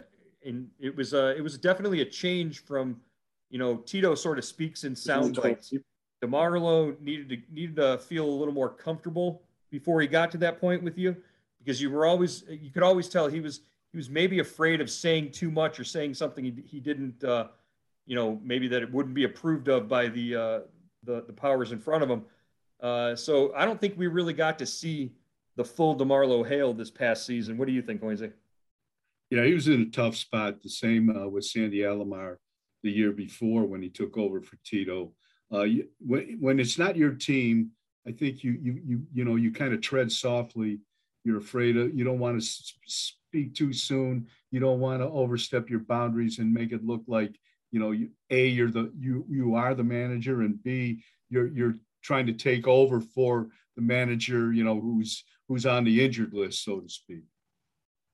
and 0.45 0.69
it 0.79 0.97
was 0.97 1.15
uh, 1.15 1.35
it 1.37 1.41
was 1.41 1.59
definitely 1.59 2.01
a 2.01 2.05
change 2.05 2.65
from, 2.65 3.01
you 3.51 3.59
know, 3.59 3.77
Tito 3.77 4.15
sort 4.15 4.39
of 4.39 4.45
speaks 4.45 4.85
in 4.85 4.95
sound 4.95 5.37
bites. 5.37 5.73
DeMarlo 6.23 7.01
needed 7.01 7.29
to 7.29 7.37
needed 7.53 7.77
to 7.77 7.99
feel 7.99 8.25
a 8.25 8.37
little 8.41 8.55
more 8.55 8.69
comfortable 8.69 9.43
before 9.71 10.01
he 10.01 10.07
got 10.07 10.31
to 10.31 10.39
that 10.39 10.61
point 10.61 10.83
with 10.83 10.97
you, 10.99 11.17
because 11.59 11.81
you 11.81 11.91
were 11.91 12.07
always 12.07 12.45
you 12.49 12.71
could 12.71 12.83
always 12.83 13.09
tell 13.09 13.29
he 13.29 13.41
was 13.41 13.61
he 13.93 13.97
was 13.97 14.09
maybe 14.09 14.39
afraid 14.39 14.81
of 14.81 14.91
saying 14.91 15.31
too 15.31 15.51
much 15.51 15.79
or 15.79 15.85
saying 15.85 16.15
something 16.15 16.45
he, 16.45 16.63
he 16.67 16.81
didn't, 16.81 17.23
uh, 17.25 17.49
you 18.07 18.17
know, 18.17 18.41
maybe 18.43 18.69
that 18.69 18.83
it 18.83 18.93
wouldn't 18.93 19.15
be 19.15 19.25
approved 19.25 19.69
of 19.69 19.89
by 19.89 20.09
the 20.09 20.35
uh, 20.35 20.61
the, 21.05 21.25
the 21.27 21.33
powers 21.33 21.73
in 21.73 21.79
front 21.79 22.03
of 22.03 22.11
him. 22.11 22.25
Uh, 22.81 23.15
so 23.15 23.53
I 23.55 23.65
don't 23.65 23.81
think 23.81 23.95
we 23.97 24.07
really 24.07 24.33
got 24.33 24.59
to 24.59 24.67
see 24.67 25.13
the 25.57 25.65
full 25.65 25.97
DeMarlo 25.97 26.47
Hale 26.47 26.73
this 26.73 26.91
past 26.91 27.27
season. 27.27 27.59
What 27.59 27.69
do 27.69 27.75
you 27.75 27.83
think, 27.83 28.03
Lindsay? 28.03 28.31
Yeah, 29.31 29.45
he 29.45 29.55
was 29.55 29.69
in 29.69 29.81
a 29.81 29.87
tough 29.87 30.17
spot. 30.17 30.63
The 30.63 30.69
same 30.69 31.11
uh, 31.11 31.29
with 31.29 31.45
Sandy 31.45 31.79
Alomar 31.79 32.37
the 32.83 32.91
year 32.91 33.13
before 33.13 33.65
when 33.65 33.83
he 33.83 33.89
took 33.89 34.19
over 34.19 34.43
for 34.43 34.57
Tito. 34.65 35.13
Uh, 35.53 35.63
you, 35.63 35.89
when, 36.01 36.39
when 36.41 36.61
it's 36.61 36.79
not 36.79 36.97
your 36.97 37.13
team, 37.13 37.71
I 38.07 38.13
think 38.13 38.43
you 38.43 38.59
you 38.61 38.81
you 38.85 39.03
you 39.13 39.25
know 39.25 39.37
you 39.37 39.53
kind 39.53 39.73
of 39.73 39.81
tread 39.81 40.11
softly. 40.11 40.81
You're 41.25 41.39
afraid 41.39 41.77
of 41.77 41.95
you 41.95 42.05
don't 42.05 42.19
want 42.19 42.43
to 42.43 42.47
speak 42.87 43.55
too 43.55 43.73
soon. 43.73 44.27
You 44.51 44.61
don't 44.61 44.81
want 44.81 45.01
to 45.01 45.09
overstep 45.09 45.71
your 45.71 45.81
boundaries 45.81 46.39
and 46.39 46.53
make 46.53 46.73
it 46.73 46.85
look 46.85 47.03
like 47.07 47.39
you 47.71 47.81
know 47.81 47.91
you, 47.91 48.11
a 48.31 48.47
you're 48.47 48.71
the 48.71 48.93
you 48.99 49.25
you 49.29 49.55
are 49.55 49.75
the 49.75 49.83
manager 49.83 50.43
and 50.43 50.63
b 50.63 51.03
you're 51.31 51.49
you're 51.49 51.77
trying 52.03 52.27
to 52.27 52.33
take 52.33 52.69
over 52.69 53.01
for 53.01 53.49
the 53.77 53.83
manager 53.83 54.53
you 54.53 54.63
know 54.63 54.79
who's 54.79 55.25
who's 55.53 55.67
on 55.67 55.85
the 55.85 56.03
injured 56.03 56.33
list, 56.33 56.65
so 56.65 56.81
to 56.81 56.89
speak. 56.89 57.23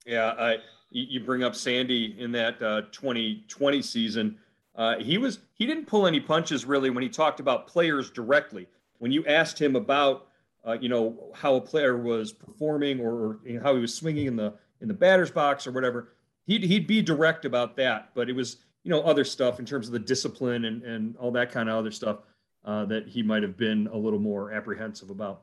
Yeah, 0.04 0.34
I, 0.38 0.56
you 0.90 1.20
bring 1.20 1.44
up 1.44 1.54
Sandy 1.54 2.16
in 2.18 2.32
that 2.32 2.60
uh, 2.62 2.82
2020 2.92 3.82
season. 3.82 4.38
Uh, 4.74 4.98
he 4.98 5.18
was 5.18 5.40
he 5.54 5.66
didn't 5.66 5.86
pull 5.86 6.06
any 6.06 6.18
punches 6.18 6.64
really 6.64 6.90
when 6.90 7.02
he 7.02 7.08
talked 7.08 7.40
about 7.40 7.66
players 7.66 8.10
directly. 8.10 8.66
When 8.98 9.12
you 9.12 9.24
asked 9.26 9.60
him 9.60 9.76
about 9.76 10.28
uh, 10.66 10.76
you 10.80 10.88
know 10.88 11.30
how 11.34 11.54
a 11.54 11.60
player 11.60 11.96
was 11.96 12.32
performing 12.32 13.00
or, 13.00 13.12
or 13.12 13.40
how 13.62 13.74
he 13.74 13.80
was 13.80 13.94
swinging 13.94 14.26
in 14.26 14.36
the 14.36 14.54
in 14.80 14.88
the 14.88 14.94
batter's 14.94 15.30
box 15.30 15.66
or 15.66 15.72
whatever, 15.72 16.12
he'd 16.46 16.62
he'd 16.64 16.86
be 16.86 17.02
direct 17.02 17.44
about 17.44 17.76
that. 17.76 18.10
But 18.14 18.28
it 18.28 18.34
was 18.34 18.58
you 18.82 18.90
know 18.90 19.02
other 19.02 19.24
stuff 19.24 19.60
in 19.60 19.66
terms 19.66 19.86
of 19.86 19.92
the 19.92 19.98
discipline 19.98 20.64
and 20.64 20.82
and 20.82 21.16
all 21.18 21.30
that 21.32 21.52
kind 21.52 21.68
of 21.68 21.76
other 21.76 21.92
stuff 21.92 22.18
uh, 22.64 22.84
that 22.86 23.06
he 23.06 23.22
might 23.22 23.42
have 23.42 23.56
been 23.56 23.88
a 23.92 23.96
little 23.96 24.18
more 24.18 24.52
apprehensive 24.52 25.10
about. 25.10 25.42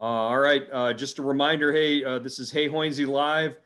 Uh, 0.00 0.04
all 0.04 0.38
right, 0.38 0.66
uh, 0.72 0.92
just 0.92 1.18
a 1.18 1.22
reminder, 1.22 1.72
hey, 1.72 2.04
uh, 2.04 2.18
this 2.18 2.38
is 2.38 2.50
Hey 2.50 2.68
Hoynsie 2.68 3.06
Live. 3.06 3.56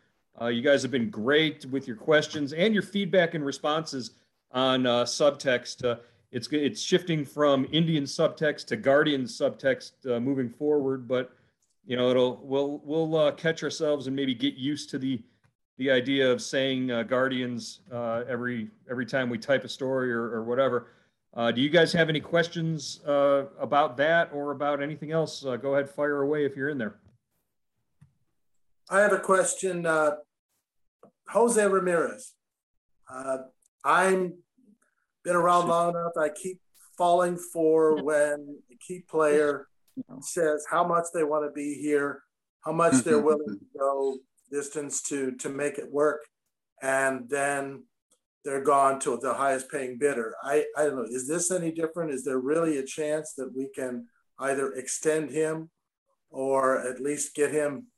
you 0.52 0.62
guys 0.62 0.82
have 0.82 0.90
been 0.90 1.10
great 1.10 1.64
with 1.66 1.86
your 1.86 1.96
questions 1.96 2.52
and 2.52 2.74
your 2.74 2.82
feedback 2.82 3.34
and 3.34 3.44
responses 3.44 4.12
on 4.52 4.82
subtext. 4.82 5.98
it's 6.30 6.48
it's 6.52 6.80
shifting 6.80 7.24
from 7.24 7.66
Indian 7.72 8.04
subtext 8.04 8.66
to 8.66 8.76
Guardian 8.76 9.24
subtext 9.24 9.92
moving 10.22 10.50
forward, 10.50 11.08
but 11.08 11.32
you 11.86 11.96
know 11.96 12.10
it'll 12.10 12.40
we'll 12.42 12.82
we'll 12.84 13.32
catch 13.32 13.62
ourselves 13.62 14.06
and 14.06 14.14
maybe 14.14 14.34
get 14.34 14.54
used 14.54 14.90
to 14.90 14.98
the 14.98 15.20
the 15.78 15.90
idea 15.90 16.30
of 16.30 16.42
saying 16.42 16.90
uh, 16.90 17.04
guardians 17.04 17.80
uh, 17.90 18.24
every 18.28 18.68
every 18.90 19.06
time 19.06 19.30
we 19.30 19.38
type 19.38 19.64
a 19.64 19.68
story 19.68 20.12
or, 20.12 20.24
or 20.24 20.42
whatever. 20.42 20.88
Uh, 21.38 21.52
do 21.52 21.60
you 21.60 21.70
guys 21.70 21.92
have 21.92 22.08
any 22.08 22.18
questions 22.18 23.00
uh, 23.06 23.44
about 23.60 23.96
that 23.96 24.28
or 24.32 24.50
about 24.50 24.82
anything 24.82 25.12
else? 25.12 25.44
Uh, 25.46 25.54
go 25.54 25.74
ahead, 25.74 25.88
fire 25.88 26.22
away 26.22 26.44
if 26.44 26.56
you're 26.56 26.68
in 26.68 26.78
there. 26.78 26.96
I 28.90 28.98
have 28.98 29.12
a 29.12 29.20
question. 29.20 29.86
Uh, 29.86 30.16
Jose 31.28 31.64
Ramirez. 31.64 32.32
Uh, 33.08 33.38
I'm 33.84 34.34
been 35.22 35.36
around 35.36 35.68
long 35.68 35.90
enough. 35.90 36.14
I 36.20 36.30
keep 36.30 36.58
falling 36.96 37.38
for 37.52 38.02
when 38.02 38.58
a 38.72 38.76
key 38.84 39.04
player 39.08 39.68
says 40.20 40.66
how 40.68 40.84
much 40.84 41.04
they 41.14 41.22
want 41.22 41.44
to 41.44 41.52
be 41.52 41.74
here, 41.74 42.22
how 42.64 42.72
much 42.72 43.04
they're 43.04 43.20
willing 43.22 43.60
to 43.60 43.78
go 43.78 44.16
distance 44.50 45.02
to 45.02 45.30
to 45.36 45.48
make 45.48 45.78
it 45.78 45.92
work, 45.92 46.22
and 46.82 47.28
then 47.28 47.84
they're 48.48 48.62
gone 48.62 48.98
to 48.98 49.18
the 49.20 49.34
highest 49.34 49.70
paying 49.70 49.98
bidder. 49.98 50.34
I, 50.42 50.64
I 50.74 50.84
don't 50.84 50.96
know. 50.96 51.06
Is 51.10 51.28
this 51.28 51.50
any 51.50 51.70
different? 51.70 52.12
Is 52.12 52.24
there 52.24 52.38
really 52.38 52.78
a 52.78 52.82
chance 52.82 53.34
that 53.34 53.54
we 53.54 53.68
can 53.74 54.06
either 54.38 54.72
extend 54.72 55.28
him 55.28 55.68
or 56.30 56.80
at 56.80 56.98
least 56.98 57.34
get 57.34 57.50
him, 57.50 57.88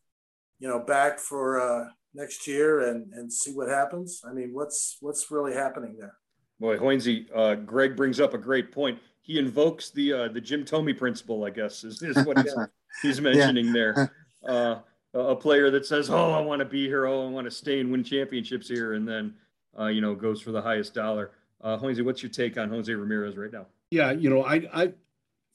you 0.59 0.67
know, 0.67 0.81
back 0.81 1.21
for 1.21 1.61
uh, 1.61 1.89
next 2.15 2.49
year 2.49 2.89
and, 2.91 3.13
and 3.13 3.33
see 3.33 3.53
what 3.53 3.69
happens? 3.69 4.23
I 4.29 4.33
mean, 4.33 4.51
what's 4.53 4.97
what's 5.01 5.31
really 5.31 5.55
happening 5.55 5.97
there? 5.97 6.15
Boy, 6.59 6.77
Hoynsie, 6.79 7.27
uh, 7.33 7.55
Greg 7.55 7.95
brings 7.95 8.19
up 8.19 8.35
a 8.35 8.39
great 8.39 8.73
point. 8.73 8.99
He 9.23 9.39
invokes 9.39 9.91
the 9.91 10.13
uh, 10.13 10.29
the 10.29 10.41
Jim 10.41 10.65
Thome 10.65 10.99
principle, 10.99 11.45
I 11.45 11.51
guess, 11.51 11.85
is, 11.85 12.03
is 12.03 12.27
what 12.27 12.39
he's, 12.39 12.57
he's 13.03 13.21
mentioning 13.21 13.67
yeah. 13.67 13.73
there. 13.73 14.13
Uh, 14.45 14.77
a 15.15 15.37
player 15.37 15.71
that 15.71 15.87
says, 15.87 16.11
"Oh, 16.11 16.33
I 16.33 16.41
want 16.41 16.59
to 16.59 16.65
be 16.65 16.87
here. 16.87 17.07
Oh, 17.07 17.29
I 17.29 17.31
want 17.31 17.45
to 17.45 17.53
stay 17.53 17.79
and 17.79 17.93
win 17.93 18.03
championships 18.03 18.69
here," 18.69 18.95
and 18.95 19.07
then 19.07 19.35
uh, 19.79 19.87
you 19.87 20.01
know, 20.01 20.15
goes 20.15 20.41
for 20.41 20.53
the 20.53 20.63
highest 20.63 20.95
dollar. 20.95 21.33
Uh, 21.61 21.77
Jose, 21.77 22.01
what's 22.03 22.23
your 22.23 22.31
take 22.31 22.57
on 22.59 22.71
Jose 22.71 22.93
Ramirez 22.93 23.37
right 23.37 23.53
now? 23.53 23.67
Yeah, 23.91 24.13
you 24.13 24.31
know, 24.31 24.45
I, 24.45 24.63
I, 24.73 24.93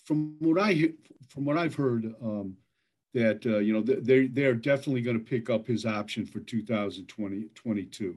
from 0.03 0.35
what 0.39 0.61
I, 0.61 0.91
from 1.29 1.45
what 1.45 1.57
I've 1.57 1.75
heard, 1.75 2.13
um, 2.21 2.57
that 3.13 3.45
uh, 3.45 3.59
you 3.59 3.73
know 3.73 3.81
they 3.81 4.27
they're 4.27 4.53
definitely 4.53 5.01
going 5.01 5.17
to 5.17 5.23
pick 5.23 5.49
up 5.49 5.65
his 5.65 5.85
option 5.85 6.25
for 6.25 6.41
2020 6.41 7.45
22. 7.55 8.15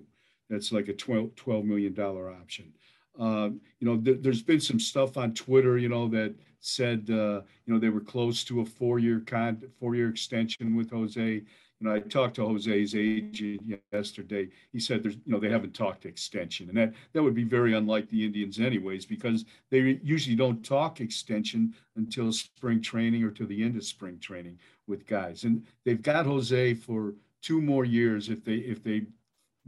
That's 0.51 0.73
like 0.73 0.89
a 0.89 0.95
12, 0.95 1.35
12 1.37 1.65
million 1.65 1.95
dollar 1.95 2.31
option. 2.31 2.73
Uh, 3.19 3.51
you 3.81 3.87
know, 3.87 3.97
th- 3.97 4.19
there's 4.21 4.43
been 4.43 4.61
some 4.61 4.81
stuff 4.81 5.17
on 5.17 5.35
Twitter, 5.35 5.77
you 5.77 5.89
know, 5.89 6.09
that 6.09 6.35
said, 6.61 7.09
uh, 7.11 7.43
you 7.67 7.75
know, 7.75 7.79
they 7.79 7.89
were 7.89 8.01
close 8.01 8.45
to 8.45 8.61
a 8.61 8.65
four-year 8.65 9.23
con, 9.27 9.61
four-year 9.79 10.09
extension 10.09 10.77
with 10.77 10.91
Jose. 10.91 11.43
Know, 11.81 11.95
I 11.95 12.01
talked 12.01 12.37
to 12.37 12.45
Jose's 12.45 12.97
agent 12.97 13.81
yesterday. 13.93 14.49
He 14.73 14.81
said 14.81 15.03
there's, 15.03 15.15
you 15.15 15.33
know, 15.33 15.39
they 15.39 15.49
haven't 15.49 15.75
talked 15.75 16.07
extension, 16.07 16.69
and 16.69 16.77
that 16.77 16.93
that 17.13 17.23
would 17.23 17.35
be 17.35 17.45
very 17.45 17.75
unlike 17.75 18.09
the 18.09 18.25
Indians, 18.25 18.59
anyways, 18.59 19.07
because 19.07 19.45
they 19.71 20.01
usually 20.03 20.35
don't 20.35 20.65
talk 20.65 21.01
extension 21.01 21.75
until 21.95 22.33
spring 22.33 22.81
training 22.81 23.23
or 23.23 23.31
to 23.31 23.47
the 23.47 23.63
end 23.63 23.77
of 23.77 23.85
spring 23.85 24.19
training 24.19 24.59
with 24.89 25.07
guys. 25.07 25.45
And 25.45 25.65
they've 25.85 26.03
got 26.03 26.27
Jose 26.27 26.75
for 26.75 27.15
two 27.43 27.61
more 27.63 27.85
years 27.85 28.29
if 28.29 28.45
they 28.45 28.57
if 28.57 28.83
they 28.83 29.07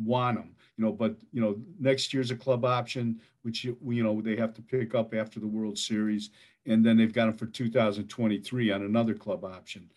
want 0.04 0.38
him. 0.38 0.56
You 0.76 0.86
know, 0.86 0.92
but 0.92 1.16
you 1.32 1.40
know, 1.40 1.56
next 1.78 2.12
year's 2.12 2.32
a 2.32 2.36
club 2.36 2.64
option, 2.64 3.20
which 3.42 3.64
you 3.64 4.02
know 4.02 4.20
they 4.20 4.34
have 4.34 4.54
to 4.54 4.62
pick 4.62 4.96
up 4.96 5.14
after 5.14 5.38
the 5.38 5.46
World 5.46 5.78
Series, 5.78 6.30
and 6.66 6.84
then 6.84 6.96
they've 6.96 7.12
got 7.12 7.28
him 7.28 7.34
for 7.34 7.46
2023 7.46 8.72
on 8.72 8.82
another 8.82 9.14
club 9.14 9.44
option. 9.44 9.88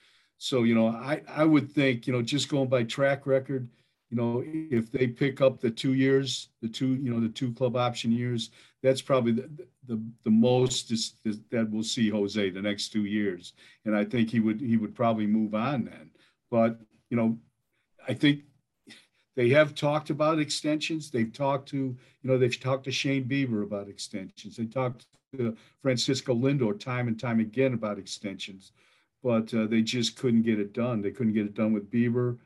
So, 0.43 0.63
you 0.63 0.75
know, 0.75 0.89
I, 0.89 1.21
I 1.29 1.45
would 1.45 1.71
think, 1.71 2.05
you 2.05 2.11
know, 2.11 2.21
just 2.21 2.49
going 2.49 2.67
by 2.67 2.83
track 2.83 3.25
record, 3.25 3.69
you 4.09 4.17
know, 4.17 4.43
if 4.45 4.91
they 4.91 5.07
pick 5.07 5.39
up 5.39 5.61
the 5.61 5.71
two 5.71 5.93
years, 5.93 6.49
the 6.61 6.67
two, 6.67 6.95
you 6.95 7.13
know, 7.13 7.21
the 7.21 7.29
two 7.29 7.53
club 7.53 7.77
option 7.77 8.11
years, 8.11 8.49
that's 8.81 9.01
probably 9.01 9.31
the, 9.31 9.49
the, 9.87 10.03
the 10.25 10.29
most 10.29 10.91
is, 10.91 11.13
is 11.23 11.39
that 11.49 11.71
we'll 11.71 11.81
see 11.81 12.09
Jose 12.09 12.49
the 12.49 12.61
next 12.61 12.89
two 12.89 13.05
years. 13.05 13.53
And 13.85 13.95
I 13.95 14.03
think 14.03 14.29
he 14.29 14.41
would, 14.41 14.59
he 14.59 14.75
would 14.75 14.93
probably 14.93 15.27
move 15.27 15.55
on 15.55 15.85
then. 15.85 16.11
But, 16.51 16.77
you 17.09 17.15
know, 17.15 17.37
I 18.05 18.13
think 18.13 18.41
they 19.37 19.47
have 19.47 19.75
talked 19.75 20.09
about 20.09 20.39
extensions. 20.39 21.09
They've 21.09 21.31
talked 21.31 21.69
to, 21.69 21.77
you 21.77 21.97
know, 22.23 22.37
they've 22.37 22.59
talked 22.59 22.83
to 22.83 22.91
Shane 22.91 23.29
Bieber 23.29 23.63
about 23.63 23.87
extensions. 23.87 24.57
They 24.57 24.65
talked 24.65 25.05
to 25.37 25.55
Francisco 25.81 26.35
Lindor 26.35 26.77
time 26.77 27.07
and 27.07 27.17
time 27.17 27.39
again 27.39 27.73
about 27.73 27.97
extensions, 27.97 28.73
but 29.23 29.53
uh, 29.53 29.65
they 29.65 29.81
just 29.81 30.17
couldn't 30.17 30.43
get 30.43 30.59
it 30.59 30.73
done. 30.73 31.01
They 31.01 31.11
couldn't 31.11 31.33
get 31.33 31.45
it 31.45 31.55
done 31.55 31.73
with 31.73 31.89
Bieber 31.89 32.37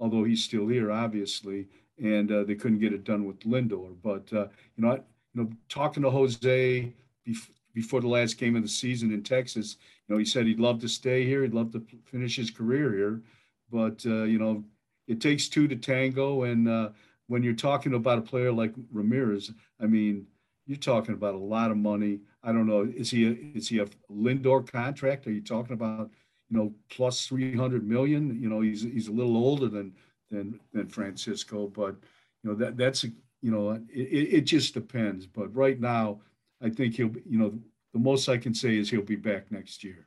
although 0.00 0.24
he's 0.24 0.44
still 0.44 0.66
here, 0.66 0.90
obviously, 0.90 1.66
and 2.02 2.30
uh, 2.30 2.44
they 2.44 2.54
couldn't 2.54 2.78
get 2.78 2.92
it 2.92 3.04
done 3.04 3.24
with 3.24 3.40
Lindor. 3.40 3.94
But 4.02 4.30
uh, 4.32 4.48
you 4.76 4.84
know, 4.84 4.92
I, 4.92 4.94
you 4.96 5.42
know, 5.42 5.50
talking 5.68 6.02
to 6.02 6.10
Jose 6.10 6.92
bef- 7.26 7.50
before 7.72 8.00
the 8.00 8.08
last 8.08 8.38
game 8.38 8.56
of 8.56 8.62
the 8.62 8.68
season 8.68 9.12
in 9.12 9.22
Texas, 9.22 9.76
you 10.06 10.14
know, 10.14 10.18
he 10.18 10.24
said 10.24 10.46
he'd 10.46 10.60
love 10.60 10.80
to 10.80 10.88
stay 10.88 11.24
here, 11.24 11.42
he'd 11.42 11.54
love 11.54 11.72
to 11.72 11.84
finish 12.04 12.36
his 12.36 12.50
career 12.50 12.92
here, 12.92 13.22
but 13.70 14.04
uh, 14.06 14.24
you 14.24 14.38
know, 14.38 14.64
it 15.06 15.20
takes 15.20 15.48
two 15.48 15.68
to 15.68 15.76
tango, 15.76 16.44
and 16.44 16.68
uh, 16.68 16.90
when 17.26 17.42
you're 17.42 17.54
talking 17.54 17.94
about 17.94 18.18
a 18.18 18.22
player 18.22 18.52
like 18.52 18.74
Ramirez, 18.92 19.52
I 19.80 19.86
mean, 19.86 20.26
you're 20.66 20.78
talking 20.78 21.14
about 21.14 21.34
a 21.34 21.38
lot 21.38 21.70
of 21.70 21.76
money. 21.76 22.20
I 22.42 22.52
don't 22.52 22.66
know, 22.66 22.90
is 22.94 23.10
he 23.10 23.26
a, 23.26 23.56
is 23.56 23.68
he 23.68 23.78
a 23.78 23.86
Lindor 24.10 24.70
contract? 24.70 25.26
Are 25.26 25.32
you 25.32 25.42
talking 25.42 25.74
about 25.74 26.10
you 26.54 26.60
know, 26.60 26.72
plus 26.88 27.26
300 27.26 27.86
million. 27.86 28.40
You 28.40 28.48
know, 28.48 28.60
he's 28.60 28.82
he's 28.82 29.08
a 29.08 29.12
little 29.12 29.36
older 29.36 29.66
than 29.66 29.92
than 30.30 30.60
than 30.72 30.88
Francisco, 30.88 31.66
but 31.66 31.96
you 32.42 32.50
know 32.50 32.54
that 32.54 32.76
that's 32.76 33.02
you 33.02 33.50
know 33.50 33.72
it, 33.72 33.88
it 33.92 34.40
just 34.42 34.72
depends. 34.72 35.26
But 35.26 35.54
right 35.54 35.80
now, 35.80 36.20
I 36.62 36.70
think 36.70 36.94
he'll 36.94 37.10
you 37.28 37.38
know 37.38 37.58
the 37.92 37.98
most 37.98 38.28
I 38.28 38.38
can 38.38 38.54
say 38.54 38.76
is 38.76 38.88
he'll 38.88 39.02
be 39.02 39.16
back 39.16 39.50
next 39.50 39.82
year. 39.82 40.06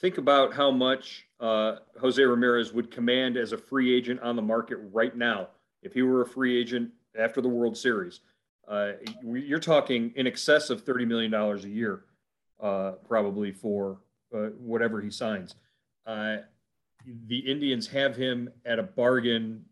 Think 0.00 0.18
about 0.18 0.54
how 0.54 0.70
much 0.70 1.26
uh, 1.40 1.76
Jose 2.00 2.22
Ramirez 2.22 2.72
would 2.72 2.92
command 2.92 3.36
as 3.36 3.52
a 3.52 3.58
free 3.58 3.92
agent 3.92 4.20
on 4.20 4.36
the 4.36 4.42
market 4.42 4.78
right 4.92 5.16
now 5.16 5.48
if 5.82 5.92
he 5.92 6.02
were 6.02 6.22
a 6.22 6.26
free 6.26 6.58
agent 6.58 6.90
after 7.18 7.40
the 7.40 7.48
World 7.48 7.76
Series. 7.76 8.20
Uh, 8.68 8.92
you're 9.24 9.58
talking 9.58 10.12
in 10.14 10.26
excess 10.28 10.70
of 10.70 10.84
$30 10.84 11.06
million 11.06 11.34
a 11.34 11.56
year, 11.66 12.04
uh, 12.60 12.92
probably 13.06 13.50
for 13.50 13.98
uh, 14.34 14.50
whatever 14.58 15.00
he 15.00 15.10
signs. 15.10 15.56
Uh, 16.06 16.38
the 17.26 17.38
Indians 17.38 17.86
have 17.88 18.16
him 18.16 18.50
at 18.64 18.78
a 18.78 18.82
bargain 18.82 19.64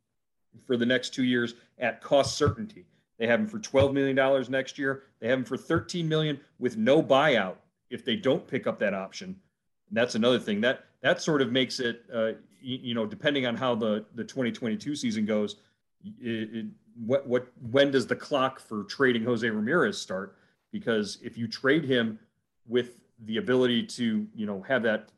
for 0.67 0.77
the 0.77 0.87
next 0.87 1.15
two 1.15 1.25
years 1.25 1.55
at 1.79 2.01
cost 2.01 2.37
certainty. 2.37 2.87
They 3.19 3.27
have 3.27 3.41
him 3.41 3.47
for 3.47 3.59
$12 3.59 3.93
million 3.93 4.51
next 4.51 4.79
year. 4.79 5.05
They 5.21 5.29
have 5.29 5.41
him 5.41 5.45
for 5.45 5.57
13 5.57 6.09
million 6.09 6.41
with 6.59 6.77
no 6.77 7.03
buyout 7.03 7.57
if 7.91 8.05
they 8.05 8.17
don't 8.17 8.47
pick 8.47 8.67
up 8.67 8.79
that 8.79 8.95
option. 8.95 9.37
And 9.89 9.97
that's 9.97 10.15
another 10.15 10.39
thing 10.39 10.61
that 10.63 10.85
that 11.01 11.23
sort 11.23 11.43
of 11.43 11.53
makes 11.53 11.81
it, 11.81 12.03
uh, 12.13 12.33
you, 12.61 12.79
you, 12.83 12.95
know, 12.95 13.07
depending 13.07 13.47
on 13.47 13.57
how 13.57 13.75
the, 13.75 14.05
the 14.15 14.25
2022 14.25 14.95
season 14.97 15.25
goes, 15.25 15.57
it, 16.21 16.49
it, 16.53 16.67
what, 17.05 17.27
what, 17.27 17.49
when 17.71 17.91
does 17.91 18.07
the 18.07 18.17
clock 18.17 18.61
for 18.61 18.85
trading 18.85 19.25
Jose 19.25 19.49
Ramirez 19.49 19.99
start? 19.99 20.37
Because 20.73 21.19
if 21.23 21.39
you 21.39 21.47
trade 21.47 21.85
him 21.85 22.19
with 22.67 23.01
the 23.25 23.39
ability 23.39 23.85
to, 23.85 24.27
you 24.35 24.47
know, 24.47 24.63
have 24.63 24.83
that 24.83 25.09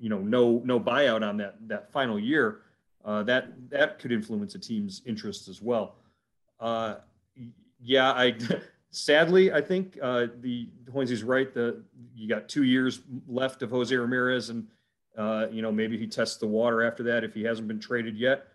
you 0.00 0.08
know, 0.08 0.18
no 0.18 0.62
no 0.64 0.80
buyout 0.80 1.26
on 1.26 1.36
that 1.38 1.56
that 1.68 1.90
final 1.92 2.18
year, 2.18 2.60
uh, 3.04 3.22
that 3.24 3.48
that 3.70 3.98
could 3.98 4.12
influence 4.12 4.54
a 4.54 4.58
team's 4.58 5.02
interest 5.06 5.48
as 5.48 5.60
well. 5.60 5.96
Uh, 6.60 6.96
yeah, 7.80 8.12
I 8.12 8.36
sadly 8.90 9.52
I 9.52 9.60
think 9.60 9.98
uh, 10.00 10.26
the 10.40 10.68
Hoynsie's 10.92 11.22
right. 11.22 11.52
The 11.52 11.82
you 12.14 12.28
got 12.28 12.48
two 12.48 12.64
years 12.64 13.00
left 13.28 13.62
of 13.62 13.70
Jose 13.70 13.94
Ramirez, 13.94 14.50
and 14.50 14.66
uh, 15.16 15.46
you 15.50 15.62
know 15.62 15.70
maybe 15.70 15.98
he 15.98 16.06
tests 16.06 16.38
the 16.38 16.46
water 16.46 16.82
after 16.82 17.02
that 17.04 17.24
if 17.24 17.34
he 17.34 17.42
hasn't 17.42 17.68
been 17.68 17.80
traded 17.80 18.16
yet. 18.16 18.48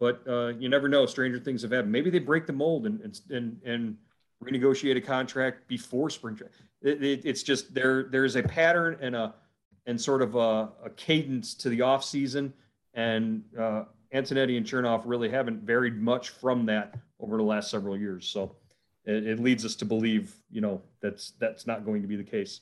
But 0.00 0.22
uh, 0.26 0.48
you 0.58 0.68
never 0.68 0.88
know. 0.88 1.06
Stranger 1.06 1.38
things 1.38 1.62
have 1.62 1.70
happened. 1.70 1.92
Maybe 1.92 2.10
they 2.10 2.18
break 2.18 2.46
the 2.46 2.52
mold 2.52 2.86
and 2.86 3.20
and 3.30 3.60
and 3.64 3.96
renegotiate 4.42 4.96
a 4.96 5.00
contract 5.00 5.68
before 5.68 6.10
spring. 6.10 6.40
It, 6.80 7.02
it, 7.02 7.20
it's 7.24 7.42
just 7.42 7.72
there. 7.74 8.04
There's 8.04 8.36
a 8.36 8.42
pattern 8.42 8.96
and 9.00 9.14
a 9.14 9.34
and 9.86 10.00
sort 10.00 10.22
of 10.22 10.34
a, 10.34 10.70
a 10.84 10.90
cadence 10.96 11.54
to 11.54 11.68
the 11.68 11.82
off 11.82 12.04
season. 12.04 12.52
And 12.94 13.42
uh, 13.58 13.84
Antonetti 14.14 14.56
and 14.56 14.66
Chernoff 14.66 15.02
really 15.04 15.28
haven't 15.28 15.62
varied 15.62 16.00
much 16.00 16.30
from 16.30 16.66
that 16.66 16.94
over 17.18 17.36
the 17.36 17.42
last 17.42 17.70
several 17.70 17.96
years. 17.96 18.26
So 18.26 18.56
it, 19.04 19.26
it, 19.26 19.40
leads 19.40 19.64
us 19.64 19.74
to 19.76 19.84
believe, 19.84 20.34
you 20.50 20.60
know, 20.60 20.82
that's 21.00 21.32
that's 21.38 21.66
not 21.66 21.84
going 21.84 22.02
to 22.02 22.08
be 22.08 22.16
the 22.16 22.24
case. 22.24 22.60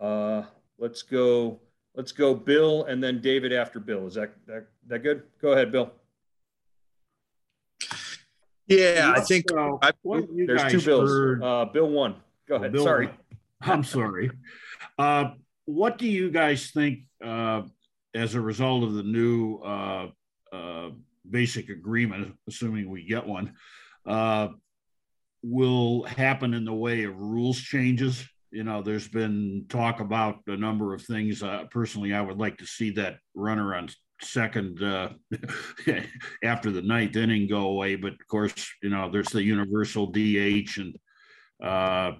Uh, 0.00 0.42
let's 0.78 1.02
go. 1.02 1.60
Let's 1.94 2.10
go, 2.10 2.34
Bill, 2.34 2.84
and 2.84 3.04
then 3.04 3.20
David 3.20 3.52
after 3.52 3.78
Bill. 3.78 4.06
Is 4.06 4.14
that 4.14 4.32
that, 4.46 4.66
that 4.88 5.00
good? 5.00 5.22
Go 5.40 5.52
ahead, 5.52 5.70
Bill. 5.70 5.92
Yeah, 8.66 9.12
I 9.14 9.20
think 9.20 9.44
I, 9.54 9.92
there's 10.46 10.72
two 10.72 10.80
bills. 10.80 11.42
Uh, 11.42 11.66
Bill 11.66 11.88
one. 11.88 12.14
Go 12.48 12.56
ahead. 12.56 12.72
Bill 12.72 12.84
sorry. 12.84 13.06
One. 13.06 13.16
I'm 13.62 13.84
sorry. 13.84 14.30
Uh, 14.98 15.32
what 15.64 15.98
do 15.98 16.06
you 16.06 16.30
guys 16.30 16.70
think 16.70 17.00
uh, 17.24 17.62
as 18.14 18.34
a 18.34 18.40
result 18.40 18.84
of 18.84 18.94
the 18.94 19.02
new 19.02 19.58
uh, 19.58 20.08
uh, 20.52 20.90
basic 21.30 21.68
agreement, 21.68 22.34
assuming 22.48 22.90
we 22.90 23.04
get 23.04 23.26
one, 23.26 23.54
uh, 24.06 24.48
will 25.42 26.04
happen 26.04 26.54
in 26.54 26.64
the 26.64 26.74
way 26.74 27.04
of 27.04 27.16
rules 27.16 27.58
changes? 27.58 28.26
You 28.50 28.64
know, 28.64 28.82
there's 28.82 29.08
been 29.08 29.64
talk 29.68 30.00
about 30.00 30.40
a 30.46 30.56
number 30.56 30.92
of 30.94 31.02
things. 31.02 31.42
Personally, 31.70 32.12
I 32.12 32.20
would 32.20 32.38
like 32.38 32.58
to 32.58 32.66
see 32.66 32.90
that 32.90 33.16
runner 33.34 33.74
on 33.74 33.88
second 34.24 34.82
uh, 34.82 35.10
after 36.44 36.70
the 36.70 36.82
ninth 36.82 37.16
inning 37.16 37.48
go 37.48 37.68
away. 37.68 37.96
But 37.96 38.12
of 38.12 38.26
course, 38.28 38.70
you 38.82 38.90
know, 38.90 39.10
there's 39.10 39.28
the 39.28 39.42
universal 39.42 40.06
DH 40.06 40.78
and, 40.78 40.96
uh, 41.62 42.12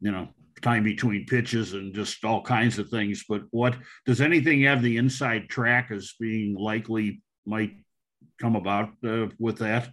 you 0.00 0.12
know, 0.12 0.28
time 0.66 0.82
between 0.82 1.24
pitches 1.26 1.74
and 1.74 1.94
just 1.94 2.24
all 2.24 2.42
kinds 2.42 2.78
of 2.78 2.88
things. 2.88 3.24
But 3.28 3.42
what 3.50 3.76
does 4.04 4.20
anything 4.20 4.62
have 4.62 4.82
the 4.82 4.96
inside 4.96 5.48
track 5.48 5.92
as 5.92 6.14
being 6.18 6.56
likely 6.56 7.22
might 7.44 7.74
come 8.40 8.56
about 8.56 8.88
uh, 9.06 9.28
with 9.38 9.58
that? 9.58 9.90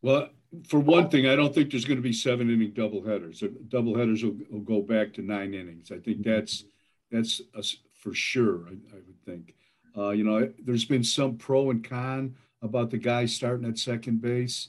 Well, 0.00 0.28
for 0.68 0.78
one 0.78 1.10
thing, 1.10 1.26
I 1.26 1.34
don't 1.34 1.52
think 1.52 1.70
there's 1.70 1.84
going 1.84 1.98
to 1.98 2.02
be 2.02 2.12
seven 2.12 2.50
inning 2.50 2.72
double 2.72 3.04
headers. 3.04 3.42
Double 3.68 3.98
headers 3.98 4.22
will, 4.22 4.36
will 4.48 4.60
go 4.60 4.80
back 4.80 5.12
to 5.14 5.22
nine 5.22 5.54
innings. 5.54 5.90
I 5.90 5.98
think 5.98 6.22
that's 6.22 6.64
that's 7.10 7.42
a, 7.54 7.62
for 7.94 8.14
sure. 8.14 8.68
I, 8.68 8.74
I 8.94 9.00
would 9.06 9.20
think. 9.24 9.54
Uh, 9.96 10.10
you 10.10 10.22
know, 10.22 10.52
there's 10.64 10.84
been 10.84 11.02
some 11.02 11.36
pro 11.36 11.70
and 11.70 11.82
con 11.82 12.36
about 12.62 12.90
the 12.90 12.98
guy 12.98 13.26
starting 13.26 13.68
at 13.68 13.78
second 13.78 14.22
base. 14.22 14.68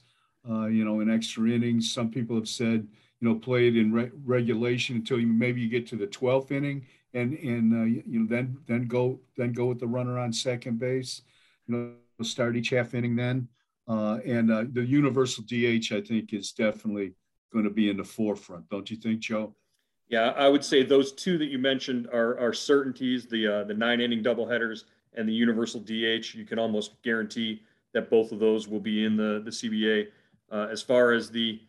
Uh, 0.49 0.65
you 0.65 0.83
know, 0.83 1.01
in 1.01 1.09
extra 1.11 1.47
innings, 1.47 1.91
some 1.91 2.09
people 2.09 2.35
have 2.35 2.47
said 2.47 2.87
you 3.19 3.27
know, 3.27 3.35
play 3.35 3.67
it 3.67 3.75
in 3.75 3.91
re- 3.91 4.11
regulation 4.25 4.97
until 4.97 5.19
you 5.19 5.27
maybe 5.27 5.61
you 5.61 5.69
get 5.69 5.87
to 5.87 5.95
the 5.95 6.07
12th 6.07 6.51
inning 6.51 6.85
and 7.13 7.33
and 7.33 7.73
uh, 7.73 7.85
you 7.85 8.19
know 8.19 8.27
then 8.27 8.57
then 8.67 8.87
go 8.87 9.19
then 9.35 9.53
go 9.53 9.65
with 9.65 9.79
the 9.79 9.87
runner 9.87 10.19
on 10.19 10.31
second 10.31 10.79
base. 10.79 11.21
You 11.67 11.75
know, 11.75 12.23
start 12.23 12.55
each 12.55 12.69
half 12.69 12.93
inning 12.93 13.15
then. 13.15 13.47
Uh, 13.87 14.19
and 14.25 14.51
uh, 14.51 14.65
the 14.73 14.85
universal 14.85 15.43
DH, 15.45 15.93
I 15.93 16.01
think, 16.01 16.33
is 16.33 16.51
definitely 16.51 17.13
going 17.53 17.63
to 17.63 17.71
be 17.71 17.89
in 17.89 17.95
the 17.95 18.03
forefront. 18.03 18.69
Don't 18.69 18.91
you 18.91 18.97
think, 18.97 19.21
Joe? 19.21 19.55
Yeah, 20.09 20.31
I 20.31 20.49
would 20.49 20.63
say 20.63 20.83
those 20.83 21.13
two 21.13 21.37
that 21.37 21.45
you 21.45 21.57
mentioned 21.57 22.07
are, 22.13 22.37
are 22.37 22.53
certainties. 22.53 23.25
The 23.25 23.47
uh, 23.47 23.63
the 23.63 23.73
nine 23.73 24.01
inning 24.01 24.23
doubleheaders 24.23 24.83
and 25.13 25.27
the 25.27 25.33
universal 25.33 25.79
DH. 25.79 26.35
You 26.35 26.45
can 26.45 26.59
almost 26.59 27.01
guarantee 27.01 27.63
that 27.93 28.09
both 28.09 28.31
of 28.31 28.39
those 28.39 28.67
will 28.67 28.79
be 28.79 29.05
in 29.05 29.15
the 29.17 29.41
the 29.43 29.51
CBA. 29.51 30.07
Uh, 30.49 30.67
as 30.71 30.81
far 30.81 31.11
as 31.11 31.29
the 31.29 31.59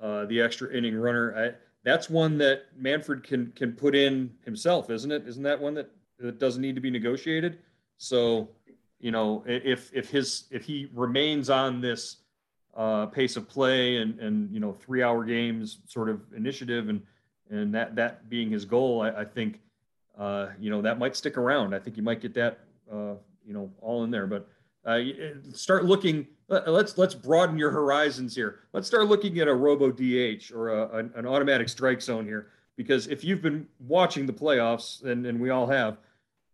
uh, 0.00 0.26
the 0.26 0.40
extra 0.40 0.72
inning 0.72 0.96
runner. 0.96 1.34
I, 1.36 1.56
that's 1.84 2.10
one 2.10 2.38
that 2.38 2.64
Manfred 2.76 3.22
can 3.22 3.52
can 3.54 3.72
put 3.72 3.94
in 3.94 4.30
himself, 4.44 4.90
isn't 4.90 5.10
it? 5.10 5.26
Isn't 5.26 5.42
that 5.44 5.60
one 5.60 5.74
that, 5.74 5.90
that 6.18 6.38
doesn't 6.38 6.62
need 6.62 6.74
to 6.74 6.80
be 6.80 6.90
negotiated? 6.90 7.58
So, 7.96 8.48
you 9.00 9.10
know, 9.10 9.44
if 9.46 9.90
if 9.92 10.10
his 10.10 10.44
if 10.50 10.64
he 10.64 10.88
remains 10.94 11.50
on 11.50 11.80
this 11.80 12.18
uh, 12.76 13.06
pace 13.06 13.36
of 13.36 13.48
play 13.48 13.98
and 13.98 14.18
and 14.20 14.52
you 14.52 14.60
know 14.60 14.72
three 14.72 15.02
hour 15.02 15.24
games 15.24 15.78
sort 15.86 16.08
of 16.08 16.20
initiative 16.36 16.88
and 16.88 17.02
and 17.50 17.74
that 17.74 17.96
that 17.96 18.28
being 18.28 18.50
his 18.50 18.64
goal, 18.64 19.02
I, 19.02 19.22
I 19.22 19.24
think 19.24 19.60
uh, 20.18 20.48
you 20.60 20.70
know 20.70 20.82
that 20.82 20.98
might 20.98 21.16
stick 21.16 21.38
around. 21.38 21.74
I 21.74 21.78
think 21.78 21.96
you 21.96 22.02
might 22.02 22.20
get 22.20 22.34
that 22.34 22.60
uh, 22.92 23.14
you 23.46 23.54
know 23.54 23.70
all 23.80 24.04
in 24.04 24.10
there, 24.10 24.26
but 24.26 24.48
uh, 24.88 25.00
start 25.52 25.84
looking 25.84 26.26
let's 26.48 26.96
let's 26.96 27.14
broaden 27.14 27.58
your 27.58 27.70
horizons 27.70 28.34
here. 28.34 28.60
Let's 28.72 28.86
start 28.86 29.06
looking 29.06 29.38
at 29.38 29.48
a 29.48 29.54
robo 29.54 29.90
DH 29.90 30.50
or 30.52 30.70
a, 30.70 31.04
an, 31.14 31.26
automatic 31.26 31.68
strike 31.68 32.00
zone 32.00 32.24
here, 32.24 32.48
because 32.76 33.06
if 33.08 33.22
you've 33.22 33.42
been 33.42 33.66
watching 33.80 34.24
the 34.24 34.32
playoffs, 34.32 35.04
and, 35.04 35.26
and 35.26 35.38
we 35.38 35.50
all 35.50 35.66
have, 35.66 35.98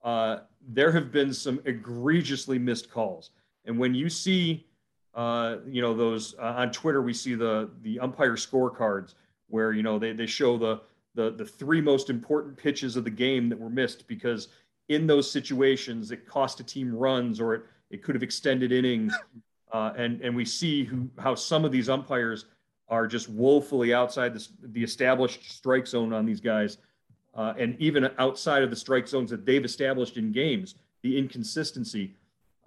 uh, 0.02 0.38
there 0.66 0.90
have 0.90 1.12
been 1.12 1.32
some 1.32 1.60
egregiously 1.64 2.58
missed 2.58 2.90
calls. 2.90 3.30
And 3.66 3.78
when 3.78 3.94
you 3.94 4.10
see 4.10 4.66
uh, 5.14 5.58
you 5.66 5.80
know, 5.80 5.94
those 5.94 6.34
uh, 6.40 6.54
on 6.56 6.72
Twitter, 6.72 7.02
we 7.02 7.14
see 7.14 7.34
the 7.34 7.70
the 7.82 8.00
umpire 8.00 8.34
scorecards 8.34 9.14
where 9.48 9.72
you 9.72 9.82
know 9.82 9.98
they 9.98 10.12
they 10.12 10.26
show 10.26 10.58
the 10.58 10.80
the 11.14 11.30
the 11.30 11.44
three 11.44 11.80
most 11.80 12.10
important 12.10 12.56
pitches 12.56 12.96
of 12.96 13.04
the 13.04 13.10
game 13.10 13.48
that 13.48 13.58
were 13.58 13.70
missed 13.70 14.08
because 14.08 14.48
in 14.88 15.06
those 15.06 15.30
situations 15.30 16.10
it 16.10 16.26
cost 16.26 16.60
a 16.60 16.64
team 16.64 16.92
runs 16.92 17.40
or 17.40 17.54
it 17.54 17.62
it 17.94 18.02
could 18.02 18.14
have 18.14 18.22
extended 18.22 18.72
innings, 18.72 19.14
uh, 19.72 19.92
and 19.96 20.20
and 20.20 20.34
we 20.34 20.44
see 20.44 20.84
who 20.84 21.08
how 21.18 21.34
some 21.34 21.64
of 21.64 21.72
these 21.72 21.88
umpires 21.88 22.46
are 22.88 23.06
just 23.06 23.30
woefully 23.30 23.94
outside 23.94 24.34
the, 24.34 24.46
the 24.62 24.82
established 24.82 25.50
strike 25.50 25.86
zone 25.86 26.12
on 26.12 26.26
these 26.26 26.40
guys, 26.40 26.78
uh, 27.34 27.54
and 27.58 27.76
even 27.80 28.10
outside 28.18 28.62
of 28.62 28.70
the 28.70 28.76
strike 28.76 29.08
zones 29.08 29.30
that 29.30 29.46
they've 29.46 29.64
established 29.64 30.16
in 30.16 30.32
games, 30.32 30.74
the 31.02 31.16
inconsistency. 31.16 32.14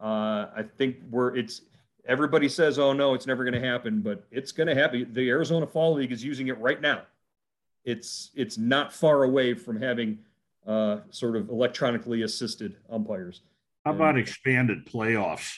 Uh, 0.02 0.48
I 0.56 0.64
think 0.78 0.98
we're 1.12 1.36
it's 1.36 1.62
everybody 2.08 2.48
says, 2.48 2.80
"Oh 2.80 2.94
no, 2.94 3.14
it's 3.14 3.28
never 3.28 3.44
going 3.44 3.62
to 3.62 3.68
happen," 3.68 4.02
but 4.02 4.24
it's 4.32 4.52
going 4.52 4.68
to 4.68 4.76
happen. 4.76 5.08
The 5.12 5.30
Arizona 5.30 5.68
Fall 5.68 5.94
League 5.94 6.12
is 6.12 6.24
using 6.24 6.48
it 6.48 6.58
right 6.60 6.82
now. 6.82 7.02
It's 7.84 8.32
it's 8.34 8.58
not 8.58 8.94
far 8.94 9.24
away 9.24 9.54
from 9.54 9.82
having 9.82 10.20
uh, 10.66 11.00
sort 11.10 11.36
of 11.36 11.50
electronically 11.50 12.24
assisted 12.24 12.78
umpires. 12.90 13.42
How 13.88 13.94
about 13.94 14.18
expanded 14.18 14.86
playoffs? 14.86 15.56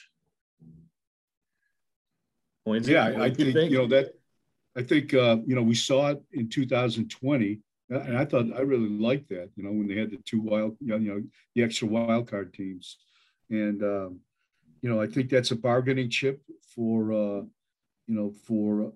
yeah, 2.87 3.07
I, 3.07 3.23
I 3.23 3.29
think, 3.31 3.55
think, 3.55 3.71
you 3.71 3.79
know 3.79 3.87
that. 3.87 4.13
I 4.77 4.83
think 4.83 5.15
uh, 5.15 5.37
you 5.47 5.55
know 5.55 5.63
we 5.63 5.73
saw 5.73 6.09
it 6.09 6.21
in 6.31 6.47
2020, 6.47 7.59
and 7.89 8.15
I 8.15 8.25
thought 8.25 8.45
I 8.55 8.61
really 8.61 8.87
liked 8.87 9.29
that. 9.29 9.49
You 9.55 9.63
know 9.63 9.71
when 9.71 9.87
they 9.87 9.95
had 9.95 10.11
the 10.11 10.19
two 10.25 10.41
wild, 10.41 10.77
you 10.79 10.99
know, 10.99 11.23
the 11.55 11.63
extra 11.63 11.87
wild 11.87 12.29
card 12.29 12.53
teams, 12.53 12.97
and 13.49 13.81
um, 13.81 14.19
you 14.83 14.89
know, 14.89 15.01
I 15.01 15.07
think 15.07 15.31
that's 15.31 15.49
a 15.49 15.55
bargaining 15.55 16.11
chip 16.11 16.41
for, 16.75 17.11
uh, 17.11 17.41
you 18.05 18.15
know, 18.15 18.31
for 18.45 18.93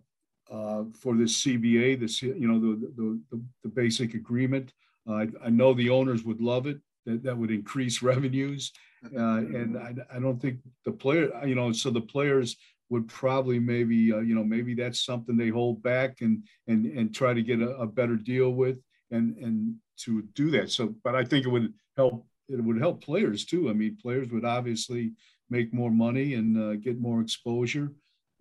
uh, 0.52 0.84
for 0.94 1.16
this 1.16 1.44
CBA, 1.44 2.00
this 2.00 2.22
you 2.22 2.48
know 2.48 2.60
the 2.60 2.92
the, 2.96 3.20
the, 3.32 3.42
the 3.64 3.70
basic 3.70 4.14
agreement. 4.14 4.74
Uh, 5.10 5.14
I, 5.14 5.28
I, 5.46 5.50
know 5.50 5.74
the 5.74 5.90
owners 5.90 6.24
would 6.24 6.40
love 6.40 6.68
it. 6.68 6.80
That 7.06 7.24
that 7.24 7.38
would 7.38 7.52
increase 7.52 8.02
revenues, 8.14 8.72
uh, 9.06 9.38
and 9.38 9.78
I, 9.78 9.94
I 10.16 10.20
don't 10.20 10.42
think 10.42 10.60
the 10.86 10.92
player, 10.92 11.30
you 11.46 11.56
know, 11.56 11.72
so 11.72 11.90
the 11.90 12.02
players 12.02 12.56
would 12.90 13.08
probably 13.08 13.60
maybe 13.60 14.14
uh, 14.14 14.20
you 14.20 14.36
know 14.36 14.44
maybe 14.44 14.76
that's 14.76 15.04
something 15.04 15.36
they 15.36 15.50
hold 15.50 15.82
back 15.82 16.22
and 16.22 16.44
and 16.68 16.86
and 16.86 17.14
try 17.14 17.34
to 17.34 17.42
get 17.42 17.62
a, 17.62 17.72
a 17.78 17.88
better 17.88 18.16
deal 18.16 18.52
with 18.52 18.78
and 19.12 19.36
and 19.38 19.76
to 19.98 20.24
do 20.34 20.52
that. 20.52 20.72
So, 20.72 20.96
but 21.04 21.16
I 21.16 21.24
think 21.24 21.46
it 21.46 21.50
would 21.50 21.74
help. 21.98 22.26
It 22.50 22.64
would 22.64 22.80
help 22.80 23.04
players 23.04 23.46
too. 23.46 23.70
I 23.70 23.74
mean, 23.74 23.98
players 24.02 24.30
would 24.30 24.46
obviously 24.46 25.14
make 25.50 25.74
more 25.74 25.92
money 25.92 26.34
and 26.34 26.58
uh, 26.58 26.76
get 26.76 27.00
more 27.00 27.22
exposure. 27.22 27.92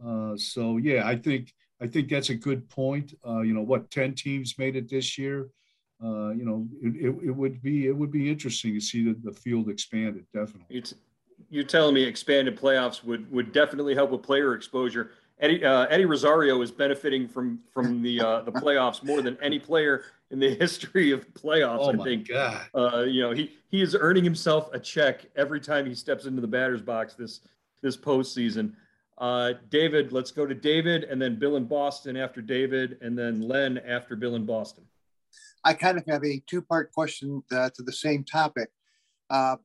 Uh, 0.05 0.37
so 0.37 0.77
yeah, 0.79 1.07
I 1.07 1.17
think 1.17 1.53
I 1.81 1.87
think 1.87 2.09
that's 2.09 2.31
a 2.31 2.35
good 2.35 2.69
point. 2.69 3.15
Uh, 3.27 3.41
you 3.41 3.55
know, 3.55 3.63
what 3.63 3.91
ten 3.91 4.15
teams 4.15 4.59
made 4.59 4.77
it 4.77 4.91
this 4.91 5.17
year. 5.19 5.49
Uh, 6.03 6.31
you 6.31 6.45
know, 6.45 6.67
it, 6.83 6.97
it, 6.97 7.29
it, 7.29 7.31
would 7.31 7.63
be 7.63 7.87
it 7.87 7.97
would 7.97 8.11
be 8.11 8.29
interesting 8.29 8.75
to 8.75 8.81
see 8.81 9.05
the, 9.05 9.17
the 9.23 9.33
field 9.33 9.69
expanded. 9.69 10.27
Definitely. 10.35 10.77
It's, 10.77 10.95
you're 11.49 11.65
telling 11.65 11.95
me 11.95 12.03
expanded 12.03 12.59
playoffs 12.59 13.05
would 13.05 13.31
would 13.31 13.53
definitely 13.53 13.95
help 13.95 14.11
with 14.11 14.23
player 14.23 14.55
exposure. 14.55 15.13
Eddie 15.39 15.65
uh, 15.65 15.87
Eddie 15.87 16.05
Rosario 16.05 16.61
is 16.63 16.71
benefiting 16.71 17.29
from 17.29 17.61
from 17.73 18.03
the 18.03 18.21
uh, 18.21 18.41
the 18.43 18.53
playoffs 18.53 19.05
more 19.05 19.23
than 19.23 19.39
any 19.41 19.59
player 19.59 20.05
in 20.31 20.39
the 20.39 20.55
history 20.61 21.13
of 21.13 21.33
playoffs. 21.35 21.79
Oh 21.81 22.01
I 22.01 22.05
think. 22.05 22.29
God. 22.29 22.67
Uh, 22.75 23.03
you 23.03 23.23
know, 23.23 23.31
he 23.31 23.53
he 23.69 23.81
is 23.81 23.97
earning 23.99 24.25
himself 24.25 24.71
a 24.73 24.81
check 24.81 25.27
every 25.37 25.61
time 25.61 25.87
he 25.87 25.95
steps 25.95 26.27
into 26.27 26.41
the 26.41 26.49
batter's 26.49 26.83
box 26.83 27.15
this 27.15 27.41
this 27.83 27.97
postseason. 27.97 28.73
Uh, 29.19 29.53
David, 29.71 30.13
let's 30.13 30.31
go 30.31 30.47
to 30.47 30.55
David, 30.55 31.05
and 31.05 31.21
then 31.21 31.39
Bill 31.39 31.57
in 31.57 31.65
Boston 31.65 32.17
after 32.17 32.41
David, 32.41 32.99
and 33.03 33.17
then 33.17 33.41
Len 33.41 33.79
after 33.79 34.17
Bill 34.17 34.35
in 34.35 34.45
Boston. 34.45 34.85
I 35.65 35.75
kind 35.75 35.97
of 35.97 36.05
have 36.07 36.25
a 36.25 36.43
two-part 36.47 36.93
question 36.93 37.43
uh, 37.53 37.71
to 37.75 37.83
the 37.83 37.93
same 37.93 38.25
topic. 38.25 38.71
Uh, 39.31 39.57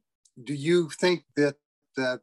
do 0.43 0.53
you 0.53 0.89
think 0.99 1.23
that 1.35 1.55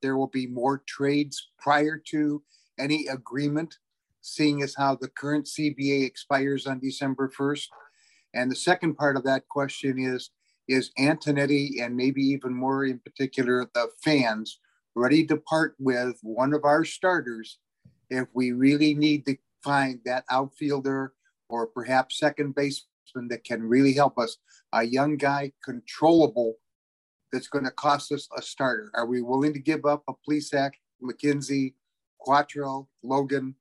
there 0.01 0.17
will 0.17 0.29
be 0.29 0.47
more 0.47 0.83
trades 0.87 1.51
prior 1.59 2.01
to 2.11 2.43
any 2.79 3.09
agreement, 3.09 3.79
seeing 4.21 4.63
as 4.63 4.75
how 4.77 4.95
the 4.95 5.09
current 5.09 5.47
CBA 5.47 6.07
expires 6.07 6.67
on 6.67 6.79
December 6.79 7.29
1st? 7.37 7.67
And 8.35 8.51
the 8.51 8.57
second 8.57 8.95
part 8.95 9.17
of 9.17 9.25
that 9.25 9.49
question 9.49 9.99
is 9.99 10.31
Is 10.69 10.93
Antonetti 10.99 11.83
and 11.83 11.97
maybe 11.97 12.23
even 12.23 12.55
more 12.55 12.85
in 12.85 13.01
particular 13.01 13.69
the 13.75 13.89
fans 14.03 14.61
ready 14.95 15.27
to 15.27 15.37
part 15.37 15.75
with 15.79 16.19
one 16.23 16.55
of 16.55 16.65
our 16.65 16.85
starters 16.85 17.59
if 18.11 18.29
we 18.33 18.53
really 18.53 18.95
need 18.95 19.27
to 19.27 19.37
find 19.63 20.01
that 20.05 20.25
outfielder 20.31 21.15
or 21.49 21.67
perhaps 21.67 22.19
second 22.19 22.55
baseman 23.15 23.29
that 23.29 23.45
can 23.45 23.63
really 23.63 23.93
help 23.93 24.19
us? 24.19 24.37
A 24.73 24.85
young 24.85 25.17
guy, 25.17 25.53
controllable, 25.65 26.55
that's 27.33 27.49
going 27.49 27.65
to 27.65 27.71
cost 27.71 28.13
us 28.13 28.29
a 28.37 28.43
starter. 28.43 28.91
Are 28.95 29.07
we 29.07 29.23
willing 29.23 29.53
to 29.55 29.59
give 29.59 29.85
up 29.85 30.03
a 30.09 30.13
Plesac, 30.29 30.73
McKenzie, 31.03 31.75
Quantrill, 32.25 32.87
Logan, 33.03 33.55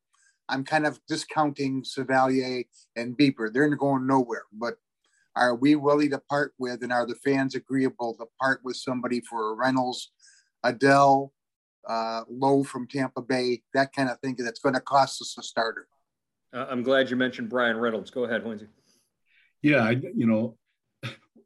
I'm 0.50 0.64
kind 0.64 0.86
of 0.86 1.00
discounting 1.08 1.84
Civalier 1.84 2.66
and 2.96 3.18
Bieber. 3.18 3.52
They're 3.52 3.74
going 3.76 4.06
nowhere. 4.06 4.44
But 4.52 4.76
are 5.36 5.56
we 5.56 5.76
willing 5.76 6.12
to 6.12 6.20
part 6.30 6.54
with, 6.60 6.84
and 6.84 6.94
are 6.94 7.08
the 7.08 7.16
fans 7.16 7.56
agreeable 7.56 8.16
to 8.16 8.26
part 8.40 8.62
with 8.64 8.76
somebody 8.76 9.22
for 9.22 9.52
a 9.52 9.56
Reynolds, 9.56 10.12
Adell, 10.64 11.32
uh, 11.90 12.22
Lowe 12.30 12.64
from 12.64 12.88
Tampa 12.88 13.22
Bay, 13.22 13.64
that 13.74 13.94
kind 13.94 14.10
of 14.10 14.20
thing 14.20 14.36
that's 14.38 14.60
going 14.60 14.76
to 14.76 14.82
cost 14.82 15.22
us 15.22 15.36
a 15.40 15.44
starter? 15.44 15.88
Uh, 16.54 16.68
I'm 16.70 16.84
glad 16.84 17.10
you 17.10 17.16
mentioned 17.16 17.50
Bryan 17.50 17.78
Reynolds. 17.78 18.12
Go 18.12 18.26
ahead, 18.26 18.46
Lindsay. 18.46 18.68
Yeah, 19.64 19.84
I, 19.84 19.92
you 19.92 20.28
know, 20.28 20.58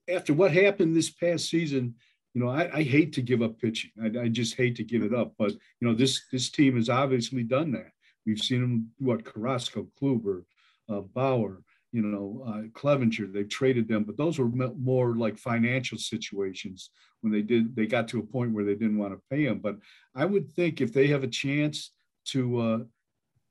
after 0.09 0.33
what 0.33 0.51
happened 0.51 0.95
this 0.95 1.09
past 1.09 1.49
season, 1.49 1.95
you 2.33 2.43
know, 2.43 2.49
I, 2.49 2.77
I 2.77 2.83
hate 2.83 3.13
to 3.13 3.21
give 3.21 3.41
up 3.41 3.59
pitching. 3.59 3.91
I, 4.03 4.23
I, 4.23 4.27
just 4.27 4.55
hate 4.55 4.75
to 4.75 4.83
give 4.83 5.03
it 5.03 5.13
up. 5.13 5.33
But 5.39 5.51
you 5.51 5.87
know, 5.87 5.93
this 5.93 6.23
this 6.31 6.49
team 6.49 6.75
has 6.75 6.89
obviously 6.89 7.43
done 7.43 7.71
that. 7.71 7.91
We've 8.25 8.39
seen 8.39 8.61
them, 8.61 8.91
what, 8.99 9.23
Carrasco, 9.23 9.87
Kluber, 9.99 10.43
uh, 10.89 10.99
Bauer, 10.99 11.61
you 11.93 12.01
know, 12.01 12.43
uh, 12.45 12.61
Clevinger, 12.77 13.31
they've 13.31 13.47
traded 13.47 13.87
them, 13.87 14.03
but 14.03 14.17
those 14.17 14.37
were 14.37 14.49
more 14.49 15.15
like 15.15 15.37
financial 15.37 15.97
situations 15.97 16.89
when 17.21 17.31
they 17.31 17.41
did, 17.41 17.75
they 17.75 17.87
got 17.87 18.07
to 18.09 18.19
a 18.19 18.23
point 18.23 18.53
where 18.53 18.65
they 18.65 18.75
didn't 18.75 18.97
want 18.97 19.13
to 19.13 19.21
pay 19.29 19.45
them. 19.45 19.59
But 19.59 19.77
I 20.13 20.25
would 20.25 20.51
think 20.51 20.81
if 20.81 20.93
they 20.93 21.07
have 21.07 21.23
a 21.23 21.27
chance 21.27 21.91
to, 22.25 22.59
uh, 22.59 22.79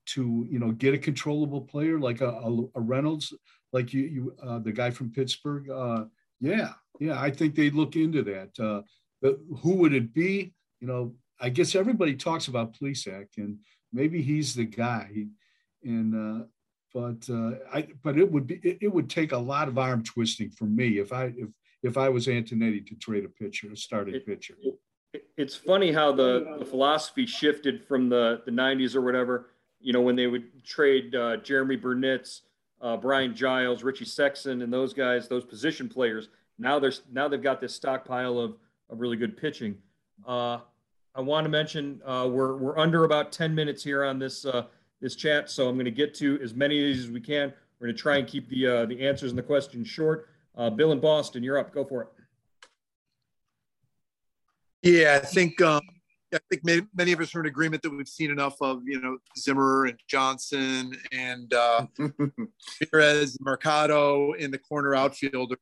to, 0.07 0.46
you 0.48 0.59
know, 0.59 0.72
get 0.72 0.94
a 0.94 0.98
controllable 0.98 1.62
player 1.62 1.98
like 1.98 2.20
a, 2.20 2.29
a, 2.29 2.64
a 2.74 2.81
Reynolds, 2.81 3.33
like 3.72 3.92
you, 3.92 4.02
you 4.02 4.37
uh, 4.42 4.59
the 4.59 4.72
guy 4.72 4.90
from 4.90 5.11
Pittsburgh, 5.11 5.70
uh, 5.70 6.05
yeah, 6.40 6.72
yeah, 7.00 7.20
I 7.20 7.31
think 7.31 7.55
they'd 7.55 7.74
look 7.74 7.96
into 7.96 8.22
that. 8.22 8.59
Uh, 8.59 8.83
but 9.22 9.38
who 9.62 9.74
would 9.76 9.94
it 9.94 10.12
be? 10.14 10.52
You 10.81 10.87
know, 10.87 11.14
I 11.40 11.48
guess 11.48 11.74
everybody 11.74 12.14
talks 12.14 12.48
about 12.48 12.74
Plesac, 12.74 13.29
and 13.37 13.59
maybe 13.92 14.22
he's 14.22 14.55
the 14.55 14.64
guy. 14.64 15.26
And 15.83 16.14
uh, 16.14 16.44
but 16.94 17.29
uh, 17.31 17.57
I 17.72 17.88
but 18.02 18.18
it 18.18 18.31
would 18.31 18.46
be 18.46 18.55
it, 18.62 18.79
it, 18.83 18.88
would 18.88 19.11
take 19.11 19.33
a 19.33 19.38
lot 19.38 19.68
of 19.68 19.79
arm 19.79 20.02
twisting 20.02 20.50
for 20.50 20.64
me 20.64 20.98
if 20.98 21.12
I 21.12 21.33
if 21.37 21.48
if 21.83 21.96
I 21.96 22.09
was 22.09 22.26
Antonetti 22.26 22.87
to 22.87 22.94
trade 22.96 23.24
a 23.24 23.29
pitcher, 23.29 23.70
a 23.72 23.76
starting 23.76 24.14
it, 24.14 24.26
pitcher. 24.26 24.55
It, 25.12 25.24
it's 25.37 25.55
funny 25.55 25.92
how 25.92 26.12
the, 26.12 26.57
the 26.59 26.64
philosophy 26.64 27.26
shifted 27.26 27.85
from 27.87 28.09
the 28.09 28.42
the 28.44 28.50
90s 28.50 28.94
or 28.94 29.02
whatever. 29.02 29.50
You 29.81 29.92
know 29.92 30.00
when 30.00 30.16
they 30.16 30.26
would 30.26 30.64
trade 30.64 31.14
uh, 31.14 31.37
Jeromy 31.38 31.81
Burnitz, 31.81 32.40
uh, 32.80 32.96
Brian 32.96 33.34
Giles, 33.34 33.82
Richie 33.82 34.04
Sexson, 34.04 34.62
and 34.62 34.72
those 34.72 34.92
guys, 34.92 35.28
those 35.28 35.44
position 35.44 35.88
players. 35.88 36.28
Now 36.58 36.78
there's 36.78 37.02
now 37.12 37.28
they've 37.28 37.42
got 37.42 37.60
this 37.60 37.74
stockpile 37.74 38.38
of 38.38 38.56
of 38.90 39.00
really 39.00 39.16
good 39.16 39.36
pitching. 39.36 39.76
Uh, 40.26 40.58
I 41.14 41.20
want 41.20 41.44
to 41.44 41.50
mention 41.50 42.00
uh, 42.04 42.28
we're 42.30 42.56
we're 42.56 42.78
under 42.78 43.04
about 43.04 43.32
10 43.32 43.54
minutes 43.54 43.82
here 43.82 44.04
on 44.04 44.18
this 44.18 44.44
uh, 44.44 44.66
this 45.00 45.16
chat, 45.16 45.50
so 45.50 45.68
I'm 45.68 45.76
going 45.76 45.86
to 45.86 45.90
get 45.90 46.14
to 46.16 46.38
as 46.42 46.54
many 46.54 46.78
of 46.78 46.84
these 46.84 47.04
as 47.04 47.10
we 47.10 47.20
can. 47.20 47.52
We're 47.78 47.88
going 47.88 47.96
to 47.96 48.02
try 48.02 48.16
and 48.16 48.26
keep 48.26 48.48
the 48.48 48.66
uh, 48.66 48.86
the 48.86 49.06
answers 49.06 49.30
and 49.30 49.38
the 49.38 49.42
questions 49.42 49.88
short. 49.88 50.28
Uh, 50.56 50.70
Bill 50.70 50.92
in 50.92 51.00
Boston, 51.00 51.42
you're 51.42 51.58
up. 51.58 51.72
Go 51.72 51.84
for 51.84 52.02
it. 52.02 52.08
Yeah, 54.82 55.18
I 55.20 55.26
think 55.26 55.60
um, 55.60 55.82
I 56.37 56.40
think 56.51 56.64
many, 56.64 56.83
many, 56.94 57.12
of 57.12 57.20
us 57.20 57.35
are 57.35 57.40
in 57.40 57.46
agreement 57.46 57.83
that 57.83 57.90
we've 57.90 58.09
seen 58.09 58.31
enough 58.31 58.57
of 58.61 58.83
you 58.87 59.01
know 59.01 59.18
Zimmer 59.38 59.87
and 59.87 59.99
Johnson 60.09 60.96
and 61.12 61.53
uh, 61.53 61.87
Perez, 62.90 63.38
Mercado 63.40 64.33
in 64.33 64.51
the 64.51 64.59
corner 64.59 64.94
outfielder 64.94 65.57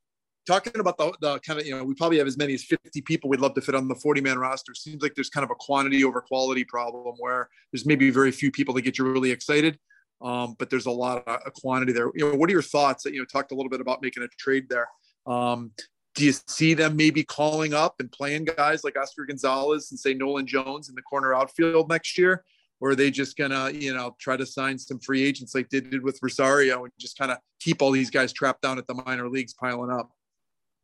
talking 0.46 0.78
about 0.78 0.98
the, 0.98 1.12
the 1.20 1.38
kind 1.40 1.60
of, 1.60 1.66
you 1.66 1.76
know, 1.76 1.84
we 1.84 1.94
probably 1.94 2.18
have 2.18 2.26
as 2.26 2.36
many 2.36 2.54
as 2.54 2.64
50 2.64 3.00
people 3.02 3.30
we'd 3.30 3.40
love 3.40 3.54
to 3.54 3.60
fit 3.60 3.74
on 3.74 3.88
the 3.88 3.94
40 3.94 4.20
man 4.20 4.38
roster. 4.38 4.74
Seems 4.74 5.02
like 5.02 5.14
there's 5.14 5.30
kind 5.30 5.44
of 5.44 5.50
a 5.50 5.54
quantity 5.54 6.04
over 6.04 6.20
quality 6.20 6.64
problem 6.64 7.14
where 7.18 7.48
there's 7.72 7.86
maybe 7.86 8.10
very 8.10 8.30
few 8.30 8.50
people 8.50 8.74
that 8.74 8.82
get 8.82 8.98
you 8.98 9.10
really 9.10 9.30
excited. 9.30 9.78
Um, 10.22 10.54
but 10.58 10.70
there's 10.70 10.86
a 10.86 10.90
lot 10.90 11.26
of 11.26 11.40
a 11.44 11.50
quantity 11.50 11.92
there. 11.92 12.10
You 12.14 12.30
know, 12.30 12.36
what 12.36 12.48
are 12.48 12.52
your 12.52 12.62
thoughts 12.62 13.02
that, 13.04 13.12
you 13.12 13.18
know, 13.18 13.26
talked 13.26 13.52
a 13.52 13.54
little 13.54 13.70
bit 13.70 13.80
about 13.80 14.00
making 14.02 14.22
a 14.22 14.28
trade 14.38 14.68
there. 14.68 14.88
Um, 15.26 15.72
do 16.14 16.24
you 16.24 16.32
see 16.46 16.74
them 16.74 16.96
maybe 16.96 17.24
calling 17.24 17.74
up 17.74 17.96
and 17.98 18.10
playing 18.10 18.44
guys 18.44 18.84
like 18.84 18.96
Oscar 18.96 19.24
Gonzalez 19.24 19.90
and 19.90 19.98
say 19.98 20.14
Nolan 20.14 20.46
Jones 20.46 20.88
in 20.88 20.94
the 20.94 21.02
corner 21.02 21.34
outfield 21.34 21.88
next 21.88 22.16
year? 22.16 22.44
or 22.84 22.90
are 22.90 22.94
they 22.94 23.10
just 23.10 23.38
gonna, 23.38 23.70
you 23.70 23.94
know, 23.94 24.14
try 24.20 24.36
to 24.36 24.44
sign 24.44 24.78
some 24.78 24.98
free 24.98 25.24
agents 25.24 25.54
like 25.54 25.70
they 25.70 25.80
did 25.80 26.02
with 26.02 26.18
Rosario 26.22 26.84
and 26.84 26.92
just 26.98 27.16
kind 27.16 27.30
of 27.30 27.38
keep 27.58 27.80
all 27.80 27.90
these 27.90 28.10
guys 28.10 28.30
trapped 28.30 28.60
down 28.60 28.76
at 28.76 28.86
the 28.86 28.94
minor 29.06 29.28
leagues 29.28 29.54
piling 29.54 29.90
up? 29.90 30.10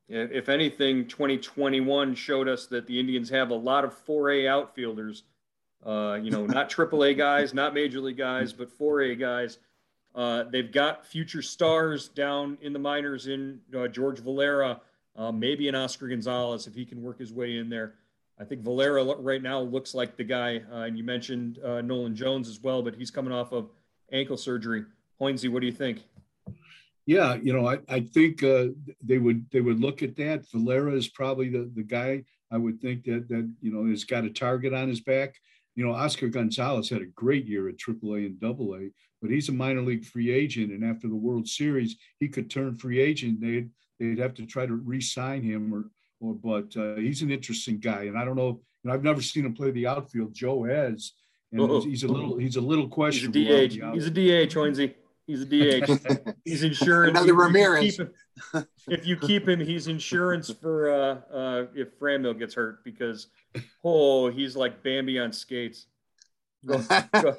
If 0.08 0.48
anything, 0.48 1.06
2021 1.06 2.14
showed 2.14 2.48
us 2.48 2.66
that 2.68 2.86
the 2.86 2.98
Indians 2.98 3.28
have 3.28 3.50
a 3.50 3.54
lot 3.54 3.84
of 3.84 3.94
4A 4.06 4.48
outfielders. 4.48 5.24
Uh, 5.84 6.18
you 6.22 6.30
know, 6.30 6.46
not 6.46 6.70
AAA 6.70 7.16
guys, 7.18 7.54
not 7.54 7.74
major 7.74 8.00
league 8.00 8.16
guys, 8.16 8.52
but 8.52 8.76
4A 8.76 9.18
guys. 9.18 9.58
Uh, 10.14 10.44
they've 10.44 10.72
got 10.72 11.06
future 11.06 11.42
stars 11.42 12.08
down 12.08 12.56
in 12.62 12.72
the 12.72 12.78
minors 12.78 13.28
in 13.28 13.60
uh, 13.76 13.86
George 13.86 14.18
Valera, 14.18 14.80
uh, 15.20 15.30
maybe 15.30 15.68
an 15.68 15.74
Oscar 15.74 16.09
Gonzalez 16.09 16.66
if 16.66 16.74
he 16.74 16.87
can 16.87 17.02
work 17.02 17.18
his 17.18 17.33
way 17.33 17.59
in 17.59 17.68
there. 17.68 17.94
I 18.40 18.44
think 18.44 18.62
Valera 18.62 19.04
right 19.18 19.42
now 19.42 19.61
looks 19.61 19.92
like 19.94 20.16
the 20.16 20.24
guy. 20.24 20.62
Uh, 20.72 20.85
and 20.85 20.96
you 20.96 21.04
mentioned 21.04 21.59
uh, 21.62 21.83
Nolan 21.83 22.16
Jones 22.16 22.48
as 22.48 22.59
well, 22.61 22.83
but 22.83 22.94
he's 22.94 23.11
coming 23.11 23.33
off 23.33 23.52
of 23.52 23.68
ankle 24.12 24.38
surgery. 24.38 24.87
Hoynsie, 25.20 25.50
what 25.50 25.61
do 25.61 25.66
you 25.66 25.74
think? 25.74 26.04
Yeah, 27.04 27.35
you 27.35 27.52
know, 27.52 27.68
I, 27.68 27.80
I 27.88 28.00
think 28.00 28.42
uh, 28.42 28.68
they 29.02 29.18
would 29.18 29.44
they 29.50 29.61
would 29.61 29.80
look 29.80 30.02
at 30.02 30.16
that. 30.16 30.48
Valera 30.50 30.94
is 30.94 31.09
probably 31.09 31.50
the, 31.50 31.70
the 31.74 31.83
guy 31.83 32.24
I 32.50 32.56
would 32.56 32.80
think 32.80 33.04
that 33.04 33.28
that 33.28 33.50
you 33.61 33.72
know 33.72 33.87
has 33.90 34.04
got 34.04 34.24
a 34.24 34.30
target 34.30 34.72
on 34.72 34.88
his 34.88 35.00
back. 35.00 35.35
You 35.74 35.87
know, 35.87 35.92
Oscar 35.92 36.28
Gonzalez 36.28 36.88
had 36.88 37.02
a 37.02 37.06
great 37.06 37.46
year 37.46 37.68
at 37.68 37.76
AAA 37.76 38.26
and 38.26 38.42
AA, 38.42 38.90
but 39.20 39.30
he's 39.30 39.48
a 39.50 39.52
minor 39.52 39.83
league 39.83 40.04
free 40.04 40.30
agent, 40.30 40.72
and 40.72 40.85
after 40.85 41.09
the 41.09 41.16
World 41.16 41.46
Series, 41.46 41.96
he 42.20 42.28
could 42.28 42.50
turn 42.50 42.76
free 42.76 43.00
agent. 43.00 43.40
They'd 43.40 43.70
they'd 44.00 44.18
have 44.18 44.34
to 44.34 44.46
try 44.46 44.66
to 44.66 44.74
re-sign 44.74 45.42
him 45.42 45.72
or 45.72 45.84
or 46.20 46.34
but 46.34 46.76
uh, 46.76 46.96
he's 46.96 47.22
an 47.22 47.30
interesting 47.30 47.78
guy, 47.78 48.04
and 48.04 48.18
I 48.18 48.24
don't 48.24 48.36
know. 48.36 48.60
You 48.82 48.88
know, 48.88 48.94
I've 48.94 49.04
never 49.04 49.22
seen 49.22 49.44
him 49.44 49.54
play 49.54 49.70
the 49.70 49.86
outfield. 49.86 50.34
Joe 50.34 50.64
has, 50.64 51.12
and 51.52 51.60
oh, 51.60 51.80
he's 51.80 52.02
a 52.02 52.08
little 52.08 52.36
he's 52.36 52.56
a 52.56 52.60
little 52.60 52.88
questionable. 52.88 53.40
He's 53.40 53.76
a 53.76 53.80
DH. 53.80 53.94
He's 53.94 54.06
a 54.06 54.10
DH, 54.10 54.54
Hoynsie. 54.54 54.94
He's 55.26 55.42
a 55.42 55.46
DH. 55.46 56.34
he's 56.44 56.62
insurance. 56.62 57.16
Another 57.16 57.34
Ramirez. 57.34 57.98
If 57.98 57.98
you, 57.98 58.04
him, 58.52 58.66
if 58.88 59.06
you 59.06 59.16
keep 59.16 59.48
him, 59.48 59.60
he's 59.60 59.86
insurance 59.86 60.50
for 60.50 60.90
uh, 60.90 61.34
uh, 61.34 61.66
if 61.74 61.98
Franmil 61.98 62.38
gets 62.38 62.54
hurt 62.54 62.84
because 62.84 63.28
oh, 63.84 64.30
he's 64.30 64.56
like 64.56 64.82
Bambi 64.82 65.18
on 65.18 65.32
skates. 65.32 65.86
Go, 66.66 66.84
go. 67.14 67.34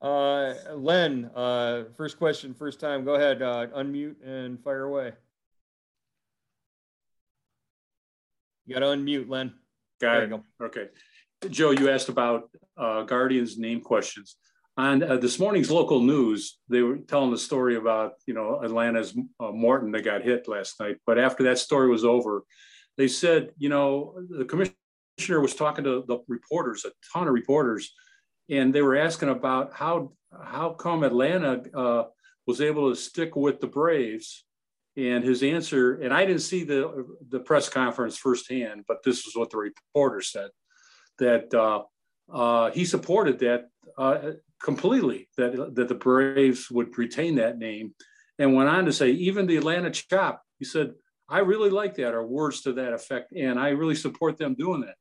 Uh, 0.00 0.54
Len, 0.74 1.30
uh, 1.34 1.84
first 1.96 2.18
question, 2.18 2.54
first 2.54 2.80
time. 2.80 3.04
Go 3.04 3.14
ahead, 3.14 3.42
uh, 3.42 3.66
unmute 3.68 4.16
and 4.24 4.62
fire 4.62 4.84
away. 4.84 5.12
You 8.66 8.74
got 8.74 8.80
to 8.80 8.86
unmute, 8.86 9.28
Len. 9.28 9.54
Got 10.00 10.24
it. 10.24 10.30
Go. 10.30 10.42
Okay. 10.62 10.88
Joe, 11.48 11.70
you 11.70 11.88
asked 11.88 12.08
about 12.08 12.50
uh, 12.76 13.02
Guardians 13.02 13.58
name 13.58 13.80
questions. 13.80 14.36
On 14.76 15.02
uh, 15.02 15.16
this 15.16 15.38
morning's 15.38 15.70
local 15.70 16.00
news, 16.00 16.58
they 16.68 16.82
were 16.82 16.98
telling 16.98 17.30
the 17.30 17.38
story 17.38 17.76
about, 17.76 18.12
you 18.26 18.34
know, 18.34 18.60
Atlanta's 18.62 19.16
uh, 19.40 19.50
Morton 19.50 19.90
that 19.92 20.02
got 20.02 20.22
hit 20.22 20.48
last 20.48 20.78
night. 20.80 20.96
But 21.06 21.18
after 21.18 21.44
that 21.44 21.58
story 21.58 21.88
was 21.88 22.04
over, 22.04 22.44
they 22.98 23.08
said, 23.08 23.52
you 23.56 23.70
know, 23.70 24.14
the 24.28 24.44
commissioner 24.44 25.40
was 25.40 25.54
talking 25.54 25.84
to 25.84 26.04
the 26.06 26.18
reporters, 26.28 26.84
a 26.84 26.90
ton 27.12 27.26
of 27.26 27.32
reporters, 27.32 27.94
and 28.48 28.74
they 28.74 28.82
were 28.82 28.96
asking 28.96 29.28
about 29.28 29.72
how 29.74 30.12
how 30.42 30.70
come 30.70 31.02
Atlanta 31.02 31.62
uh, 31.74 32.04
was 32.46 32.60
able 32.60 32.90
to 32.90 32.96
stick 32.96 33.36
with 33.36 33.60
the 33.60 33.66
Braves 33.66 34.44
and 34.96 35.22
his 35.22 35.42
answer, 35.42 35.96
and 35.96 36.12
I 36.12 36.24
didn't 36.24 36.42
see 36.42 36.64
the 36.64 37.06
the 37.28 37.40
press 37.40 37.68
conference 37.68 38.16
firsthand, 38.16 38.84
but 38.88 39.02
this 39.04 39.26
is 39.26 39.36
what 39.36 39.50
the 39.50 39.58
reporter 39.58 40.20
said 40.20 40.50
that 41.18 41.52
uh, 41.54 41.82
uh, 42.32 42.70
he 42.70 42.84
supported 42.84 43.38
that 43.40 43.66
uh, 43.98 44.32
completely 44.62 45.28
that 45.36 45.74
that 45.74 45.88
the 45.88 45.94
Braves 45.94 46.70
would 46.70 46.96
retain 46.96 47.36
that 47.36 47.58
name, 47.58 47.94
and 48.38 48.54
went 48.54 48.68
on 48.68 48.84
to 48.86 48.92
say 48.92 49.10
even 49.10 49.46
the 49.46 49.56
Atlanta 49.56 49.90
Chop. 49.90 50.42
He 50.58 50.64
said, 50.64 50.94
"I 51.28 51.40
really 51.40 51.70
like 51.70 51.94
that," 51.96 52.14
or 52.14 52.26
words 52.26 52.62
to 52.62 52.72
that 52.74 52.92
effect, 52.92 53.32
and 53.32 53.58
I 53.58 53.70
really 53.70 53.96
support 53.96 54.38
them 54.38 54.54
doing 54.54 54.80
that. 54.82 54.96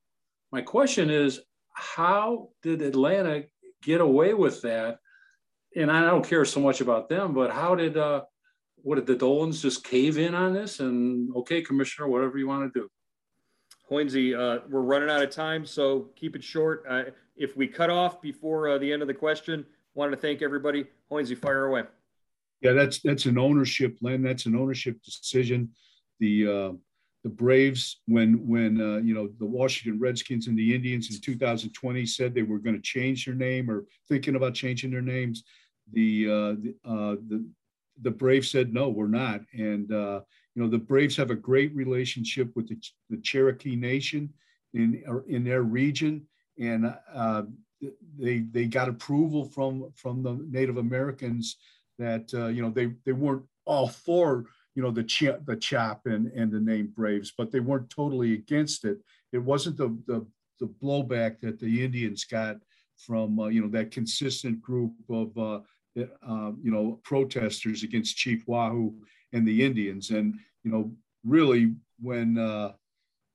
My 0.51 0.62
question 0.62 1.10
is, 1.10 1.41
how 1.75 2.49
did 2.63 2.81
Atlanta 2.81 3.43
get 3.83 4.01
away 4.01 4.33
with 4.33 4.61
that? 4.63 4.99
And 5.75 5.91
I 5.91 6.01
don't 6.01 6.27
care 6.27 6.45
so 6.45 6.59
much 6.59 6.81
about 6.81 7.09
them, 7.09 7.33
but 7.33 7.51
how 7.51 7.75
did 7.75 7.97
uh, 7.97 8.23
what 8.77 8.95
did 8.95 9.05
the 9.05 9.15
Dolans 9.15 9.61
just 9.61 9.83
cave 9.83 10.17
in 10.17 10.33
on 10.33 10.53
this? 10.53 10.79
And 10.79 11.35
okay, 11.35 11.61
Commissioner, 11.61 12.07
whatever 12.07 12.38
you 12.38 12.47
want 12.47 12.73
to 12.73 12.79
do. 12.79 12.88
Hoynsie, 13.91 14.33
uh, 14.33 14.61
we're 14.69 14.81
running 14.81 15.09
out 15.09 15.21
of 15.21 15.29
time, 15.29 15.65
so 15.65 16.09
keep 16.15 16.35
it 16.35 16.43
short. 16.43 16.85
Uh, 16.89 17.03
if 17.35 17.55
we 17.57 17.67
cut 17.67 17.89
off 17.89 18.21
before 18.21 18.69
uh, 18.69 18.77
the 18.77 18.91
end 18.91 19.01
of 19.01 19.07
the 19.07 19.13
question, 19.13 19.65
wanted 19.93 20.11
to 20.11 20.17
thank 20.17 20.41
everybody. 20.41 20.85
Hoynsie, 21.11 21.38
fire 21.38 21.65
away. 21.65 21.83
Yeah, 22.61 22.71
that's 22.71 23.01
that's 23.01 23.25
an 23.25 23.38
ownership, 23.38 23.97
Len. 24.01 24.23
That's 24.23 24.45
an 24.45 24.55
ownership 24.55 25.01
decision. 25.03 25.69
The 26.19 26.47
uh, 26.47 26.71
the 27.25 27.31
Braves, 27.31 28.01
when 28.05 28.47
when 28.47 28.79
uh, 28.79 28.97
you 28.97 29.15
know 29.15 29.27
the 29.39 29.47
Washington 29.47 29.99
Redskins 29.99 30.45
and 30.45 30.55
the 30.55 30.75
Indians 30.75 31.09
in 31.09 31.19
2020 31.19 32.05
said 32.05 32.35
they 32.35 32.43
were 32.43 32.59
going 32.59 32.75
to 32.75 32.81
change 32.83 33.25
their 33.25 33.33
name 33.33 33.67
or 33.67 33.85
thinking 34.07 34.35
about 34.35 34.53
changing 34.53 34.91
their 34.91 35.01
names, 35.01 35.43
the 35.91 36.27
uh, 36.27 36.53
the, 36.61 36.75
uh, 36.85 37.15
the 37.27 37.43
the 38.03 38.11
Braves 38.11 38.51
said 38.51 38.75
no, 38.75 38.89
we're 38.89 39.07
not. 39.07 39.41
And 39.53 39.91
uh, 39.91 40.21
you 40.53 40.61
know, 40.61 40.69
the 40.69 40.77
Braves 40.77 41.17
have 41.17 41.31
a 41.31 41.35
great 41.35 41.73
relationship 41.73 42.51
with 42.55 42.67
the, 42.67 42.79
the 43.09 43.17
Cherokee 43.17 43.75
Nation 43.75 44.31
in 44.75 45.01
in 45.27 45.43
their 45.43 45.63
region, 45.63 46.27
and 46.59 46.93
uh, 47.11 47.41
they 48.19 48.41
they 48.51 48.67
got 48.67 48.88
approval 48.88 49.45
from 49.45 49.91
from 49.95 50.21
the 50.21 50.33
Native 50.47 50.77
Americans 50.77 51.57
that 51.97 52.31
uh, 52.35 52.49
you 52.49 52.61
know 52.61 52.69
they 52.69 52.91
they 53.03 53.13
weren't 53.13 53.45
all 53.65 53.88
for 53.88 54.45
you 54.75 54.83
know 54.83 54.91
the 54.91 55.03
ch- 55.03 55.43
the 55.45 55.55
chop 55.55 56.01
and 56.05 56.27
and 56.27 56.51
the 56.51 56.59
name 56.59 56.93
Braves, 56.95 57.33
but 57.38 57.51
they 57.51 57.59
weren't 57.59 57.89
totally 57.89 58.33
against 58.33 58.85
it. 58.85 58.99
It 59.31 59.39
wasn't 59.39 59.77
the 59.77 59.97
the, 60.05 60.25
the 60.59 60.67
blowback 60.67 61.39
that 61.41 61.59
the 61.59 61.83
Indians 61.83 62.23
got 62.25 62.57
from 62.97 63.39
uh, 63.39 63.47
you 63.47 63.61
know 63.61 63.69
that 63.69 63.91
consistent 63.91 64.61
group 64.61 64.93
of 65.09 65.38
uh, 65.38 65.59
uh, 65.97 66.51
you 66.61 66.71
know, 66.71 66.99
protesters 67.03 67.83
against 67.83 68.17
Chief 68.17 68.43
Wahoo 68.47 68.93
and 69.33 69.47
the 69.47 69.63
Indians. 69.63 70.09
And, 70.09 70.35
you 70.63 70.71
know, 70.71 70.91
really 71.23 71.73
when, 72.01 72.38
uh, 72.38 72.73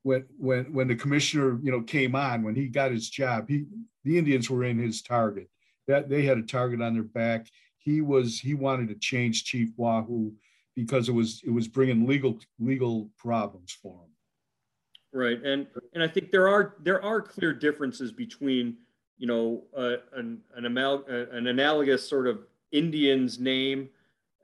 when, 0.03 0.27
when, 0.39 0.73
when 0.73 0.89
the 0.89 0.95
commissioner, 0.95 1.59
you 1.63 1.71
know, 1.71 1.83
came 1.83 2.15
on, 2.15 2.43
when 2.43 2.55
he 2.55 2.69
got 2.69 2.93
his 2.93 3.09
job, 3.09 3.49
he, 3.49 3.65
the 4.05 4.19
Indians 4.19 4.51
were 4.51 4.65
in 4.65 4.79
his 4.79 5.03
target 5.03 5.49
that 5.87 6.09
they 6.09 6.23
had 6.23 6.39
a 6.39 6.43
target 6.43 6.81
on 6.81 6.95
their 6.95 7.03
back. 7.03 7.47
He 7.79 8.01
was, 8.01 8.39
he 8.39 8.55
wanted 8.55 8.89
to 8.89 8.95
change 8.95 9.45
Chief 9.45 9.71
Wahoo 9.77 10.33
because 10.85 11.09
it 11.09 11.13
was, 11.13 11.43
it 11.45 11.51
was 11.51 11.69
bringing 11.69 12.07
legal, 12.07 12.39
legal 12.59 13.11
problems 13.17 13.73
for 13.83 13.95
him. 13.95 14.11
Right. 15.13 15.43
And, 15.43 15.67
and 15.95 16.03
I 16.03 16.09
think 16.09 16.31
there 16.31 16.49
are, 16.49 16.77
there 16.83 17.03
are 17.05 17.21
clear 17.21 17.53
differences 17.53 18.13
between, 18.13 18.77
you 19.19 19.27
know, 19.27 19.65
uh, 19.77 19.97
an, 20.15 20.41
an, 20.55 20.67
amal- 20.67 21.05
an 21.09 21.47
analogous 21.47 22.09
sort 22.09 22.27
of 22.27 22.41
Indians 22.73 23.39
name 23.39 23.89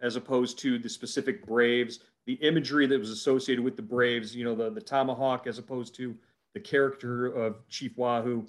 as 0.03 0.16
opposed 0.16 0.59
to 0.59 0.79
the 0.79 0.88
specific 0.88 1.46
Braves, 1.46 2.01
the 2.27 2.35
imagery 2.35 2.87
that 2.87 2.99
was 2.99 3.11
associated 3.11 3.64
with 3.64 3.77
the 3.77 3.83
Braves, 3.83 4.35
you 4.35 4.44
know, 4.44 4.55
the, 4.55 4.70
the 4.70 4.81
tomahawk 4.81 5.46
as 5.46 5.59
opposed 5.59 5.94
to 5.96 6.14
the 6.55 6.61
character 6.61 7.27
of 7.27 7.66
Chief 7.68 7.96
Wahoo. 7.96 8.44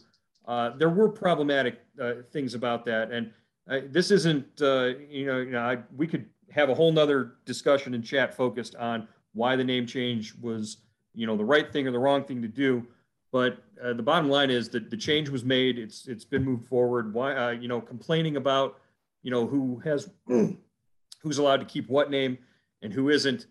Uh, 0.48 0.72
there 0.78 0.90
were 0.90 1.10
problematic 1.10 1.82
uh, 2.02 2.14
things 2.32 2.54
about 2.54 2.86
that. 2.86 3.12
And 3.12 3.32
uh, 3.70 3.82
this 3.90 4.12
isn't, 4.12 4.62
uh, 4.62 4.94
you 5.10 5.26
know, 5.26 5.38
you 5.38 5.52
know 5.52 5.62
I, 5.62 5.78
we 5.96 6.08
could 6.08 6.26
have 6.58 6.70
a 6.70 6.76
whole 6.76 6.92
nother 6.92 7.34
discussion 7.46 7.94
and 7.94 8.04
chat 8.04 8.36
focused 8.36 8.76
on 8.76 9.08
why 9.34 9.56
the 9.56 9.64
name 9.64 9.86
change 9.86 10.34
was, 10.42 10.78
you 11.14 11.28
know, 11.28 11.38
the 11.38 11.46
right 11.46 11.72
thing 11.72 11.88
or 11.88 11.92
the 11.92 12.00
wrong 12.00 12.24
thing 12.24 12.42
to 12.42 12.48
do. 12.48 12.86
But 13.32 13.64
uh, 13.84 13.94
the 13.94 14.04
bottom 14.04 14.30
line 14.30 14.50
is 14.50 14.70
that 14.70 14.90
the 14.90 14.98
change 14.98 15.30
was 15.30 15.44
made. 15.44 15.78
It's 15.78 16.08
it's 16.08 16.26
been 16.26 16.44
moved 16.44 16.66
forward. 16.66 17.14
Why, 17.14 17.36
uh, 17.36 17.50
you 17.52 17.68
know, 17.68 17.80
complaining 17.80 18.38
about 18.38 18.80
you 19.28 19.32
know, 19.32 19.46
who 19.46 19.80
has 19.80 20.10
who's 20.28 21.38
allowed 21.38 21.58
to 21.58 21.66
keep 21.66 21.90
what 21.90 22.10
name 22.10 22.38
and 22.82 22.94
who 22.94 23.10
isn't. 23.10 23.48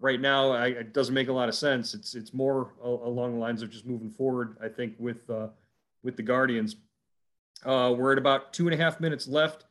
Right 0.00 0.20
now, 0.20 0.50
I, 0.50 0.68
it 0.68 0.94
doesn't 0.94 1.14
make 1.14 1.28
a 1.28 1.32
lot 1.32 1.48
of 1.48 1.54
sense. 1.54 1.94
It's 1.94 2.14
it's 2.14 2.34
more 2.34 2.72
along 2.82 3.34
the 3.34 3.38
lines 3.38 3.62
of 3.62 3.70
just 3.70 3.86
moving 3.86 4.10
forward. 4.10 4.56
I 4.60 4.68
think 4.68 4.94
with 4.98 5.28
uh, 5.30 5.48
with 6.02 6.16
the 6.16 6.22
Guardians, 6.22 6.76
uh, 7.64 7.94
we're 7.96 8.12
at 8.12 8.18
about 8.18 8.52
two 8.52 8.66
and 8.66 8.74
a 8.74 8.82
half 8.82 8.98
minutes 8.98 9.28
left. 9.28 9.66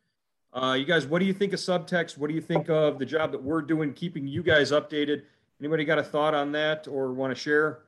Uh, 0.51 0.75
you 0.77 0.85
guys, 0.85 1.05
what 1.05 1.19
do 1.19 1.25
you 1.25 1.33
think 1.33 1.53
of 1.53 1.59
subtext? 1.59 2.17
What 2.17 2.27
do 2.27 2.33
you 2.33 2.41
think 2.41 2.69
of 2.69 2.97
the 2.97 3.05
job 3.05 3.31
that 3.31 3.41
we're 3.41 3.61
doing, 3.61 3.93
keeping 3.93 4.27
you 4.27 4.41
guys 4.41 4.71
updated? 4.71 5.23
Anybody 5.59 5.85
got 5.85 5.99
a 5.99 6.03
thought 6.03 6.33
on 6.33 6.51
that 6.53 6.87
or 6.87 7.13
want 7.13 7.31
to 7.31 7.39
share 7.39 7.79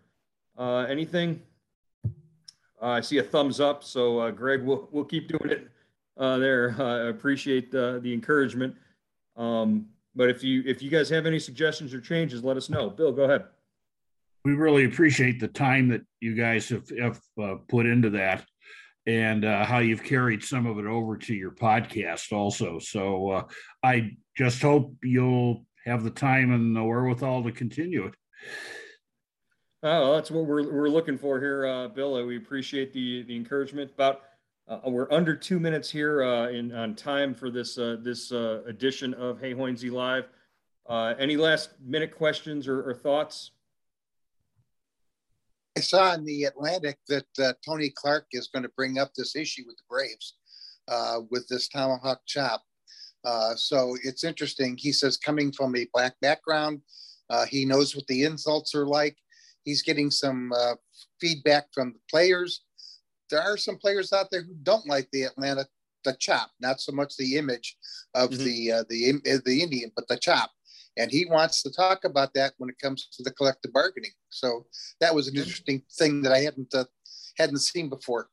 uh, 0.57 0.86
anything? 0.89 1.41
Uh, 2.05 2.88
I 2.88 3.01
see 3.01 3.18
a 3.18 3.24
thumbs 3.24 3.59
up, 3.59 3.84
so 3.84 4.20
uh, 4.20 4.32
Greg, 4.32 4.64
we'll 4.64 4.88
we'll 4.91 5.05
keep 5.05 5.28
doing 5.28 5.51
it 5.51 5.70
uh, 6.18 6.38
there. 6.38 6.76
I 6.80 7.09
appreciate 7.09 7.72
the, 7.72 7.99
the 8.03 8.14
encouragement. 8.14 8.76
Um, 9.38 9.88
but 10.16 10.30
if 10.30 10.43
you 10.43 10.64
if 10.66 10.82
you 10.82 10.89
guys 10.89 11.09
have 11.09 11.26
any 11.26 11.39
suggestions 11.39 11.93
or 11.93 12.01
changes, 12.01 12.43
let 12.43 12.57
us 12.57 12.70
know. 12.70 12.89
Bill, 12.89 13.12
go 13.12 13.24
ahead. 13.24 13.45
We 14.43 14.53
really 14.53 14.86
appreciate 14.86 15.39
the 15.39 15.47
time 15.47 15.88
that 15.89 16.01
you 16.20 16.36
guys 16.36 16.70
have, 16.70 16.89
have 16.99 17.22
uh, 17.41 17.55
put 17.68 17.86
into 17.86 18.09
that. 18.12 18.45
And 19.07 19.45
uh, 19.45 19.65
how 19.65 19.79
you've 19.79 20.03
carried 20.03 20.43
some 20.43 20.67
of 20.67 20.77
it 20.77 20.85
over 20.85 21.17
to 21.17 21.33
your 21.33 21.51
podcast 21.51 22.31
also. 22.31 22.77
So 22.77 23.29
uh, 23.29 23.43
I 23.83 24.11
just 24.37 24.61
hope 24.61 24.95
you'll 25.01 25.65
have 25.85 26.03
the 26.03 26.11
time 26.11 26.51
and 26.53 26.75
the 26.75 26.83
wherewithal 26.83 27.43
to 27.43 27.51
continue 27.51 28.05
it. 28.05 28.13
Oh, 29.83 30.13
that's 30.13 30.29
what 30.29 30.45
we're, 30.45 30.71
we're 30.71 30.89
looking 30.89 31.17
for 31.17 31.39
here, 31.39 31.65
uh, 31.65 31.87
Bill. 31.87 32.23
We 32.25 32.37
appreciate 32.37 32.93
the 32.93 33.23
the 33.23 33.35
encouragement. 33.35 33.91
About 33.95 34.21
uh, 34.67 34.79
we're 34.85 35.11
under 35.11 35.35
two 35.35 35.59
minutes 35.59 35.89
here 35.89 36.21
uh, 36.21 36.49
in 36.49 36.71
on 36.71 36.95
time 36.95 37.33
for 37.33 37.49
this 37.49 37.79
uh, 37.79 37.97
this 38.03 38.31
edition 38.31 39.15
of 39.15 39.39
Hey 39.39 39.55
Hoynsie 39.55 39.91
Live. 39.91 40.29
Any 41.19 41.35
last 41.35 41.71
minute 41.83 42.15
questions 42.15 42.67
or, 42.67 42.87
or, 42.87 42.93
thoughts? 42.93 43.51
I 45.78 45.82
saw 45.82 46.13
in 46.13 46.26
the 46.26 46.43
Atlantic 46.43 46.97
that 47.07 47.26
uh, 47.39 47.53
Tony 47.65 47.91
Clark 47.95 48.28
is 48.32 48.47
going 48.47 48.63
to 48.63 48.72
bring 48.76 48.99
up 48.99 49.11
this 49.15 49.36
issue 49.36 49.63
with 49.65 49.78
the 49.78 49.84
Braves 49.89 50.36
with 51.30 51.47
this 51.47 51.69
tomahawk 51.69 52.19
chop. 52.26 52.61
so 53.55 53.95
it's 54.03 54.24
interesting. 54.24 54.76
He 54.78 54.91
says, 54.91 55.17
coming 55.17 55.51
from 55.51 55.76
a 55.76 55.88
black 55.93 56.15
background, 56.22 56.82
he 57.47 57.65
knows 57.65 57.95
what 57.95 58.07
the 58.07 58.24
insults 58.24 58.76
are 58.76 58.86
like. 58.86 59.15
He's 59.63 59.82
getting 59.82 60.11
some 60.11 60.51
feedback 61.19 61.67
from 61.74 61.93
the 61.93 61.99
players 62.09 62.63
there 63.32 63.41
are 63.41 63.57
some 63.57 63.78
players 63.78 64.13
out 64.13 64.28
there 64.30 64.43
who 64.43 64.53
don't 64.61 64.86
like 64.86 65.09
the 65.11 65.24
Atlanta 65.24 65.65
the 66.03 66.15
chop, 66.19 66.49
not 66.59 66.82
so 66.82 66.91
much 66.91 67.15
the 67.15 67.38
image 67.38 67.78
of 68.15 68.32
mm-hmm. 68.32 68.43
the 68.43 68.72
uh, 68.72 68.84
the 68.89 69.22
uh, 69.32 69.38
the 69.45 69.61
Indian, 69.61 69.91
but 69.95 70.07
the 70.07 70.17
chop. 70.17 70.51
And 70.97 71.09
he 71.09 71.25
wants 71.25 71.63
to 71.63 71.71
talk 71.71 72.03
about 72.03 72.33
that 72.33 72.53
when 72.57 72.69
it 72.69 72.77
comes 72.79 73.07
to 73.13 73.23
the 73.23 73.31
collective 73.31 73.71
bargaining. 73.71 74.11
So 74.29 74.65
that 74.99 75.15
was 75.15 75.27
an 75.27 75.37
interesting 75.37 75.81
thing 75.91 76.21
that 76.23 76.31
I 76.31 76.39
hadn't 76.39 76.73
uh, 76.73 76.85
hadn't 77.37 77.59
seen 77.59 77.89
before. 77.89 78.29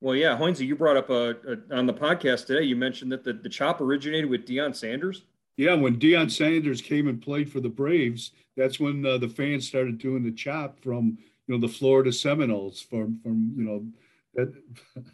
Well, 0.00 0.16
yeah, 0.16 0.36
Hoynsie, 0.36 0.66
you 0.66 0.74
brought 0.74 0.96
up 0.96 1.10
a, 1.10 1.30
uh, 1.30 1.56
a, 1.70 1.76
on 1.76 1.86
the 1.86 1.94
podcast 1.94 2.46
today. 2.46 2.64
You 2.64 2.74
mentioned 2.74 3.12
that 3.12 3.22
the, 3.22 3.34
the 3.34 3.48
chop 3.48 3.80
originated 3.80 4.28
with 4.28 4.46
Deion 4.46 4.74
Sanders. 4.74 5.22
Yeah, 5.56 5.74
when 5.74 5.96
Deion 5.96 6.30
Sanders 6.30 6.82
came 6.82 7.06
and 7.06 7.22
played 7.22 7.50
for 7.50 7.60
the 7.60 7.68
Braves, 7.68 8.32
that's 8.56 8.80
when 8.80 9.06
uh, 9.06 9.18
the 9.18 9.28
fans 9.28 9.66
started 9.66 9.98
doing 9.98 10.24
the 10.24 10.32
chop 10.32 10.80
from 10.82 11.18
you 11.46 11.54
know 11.54 11.60
the 11.60 11.72
Florida 11.72 12.12
Seminoles 12.12 12.80
from 12.80 13.20
from 13.22 13.52
you 13.56 13.64
know 13.64 13.86
that, 14.34 14.52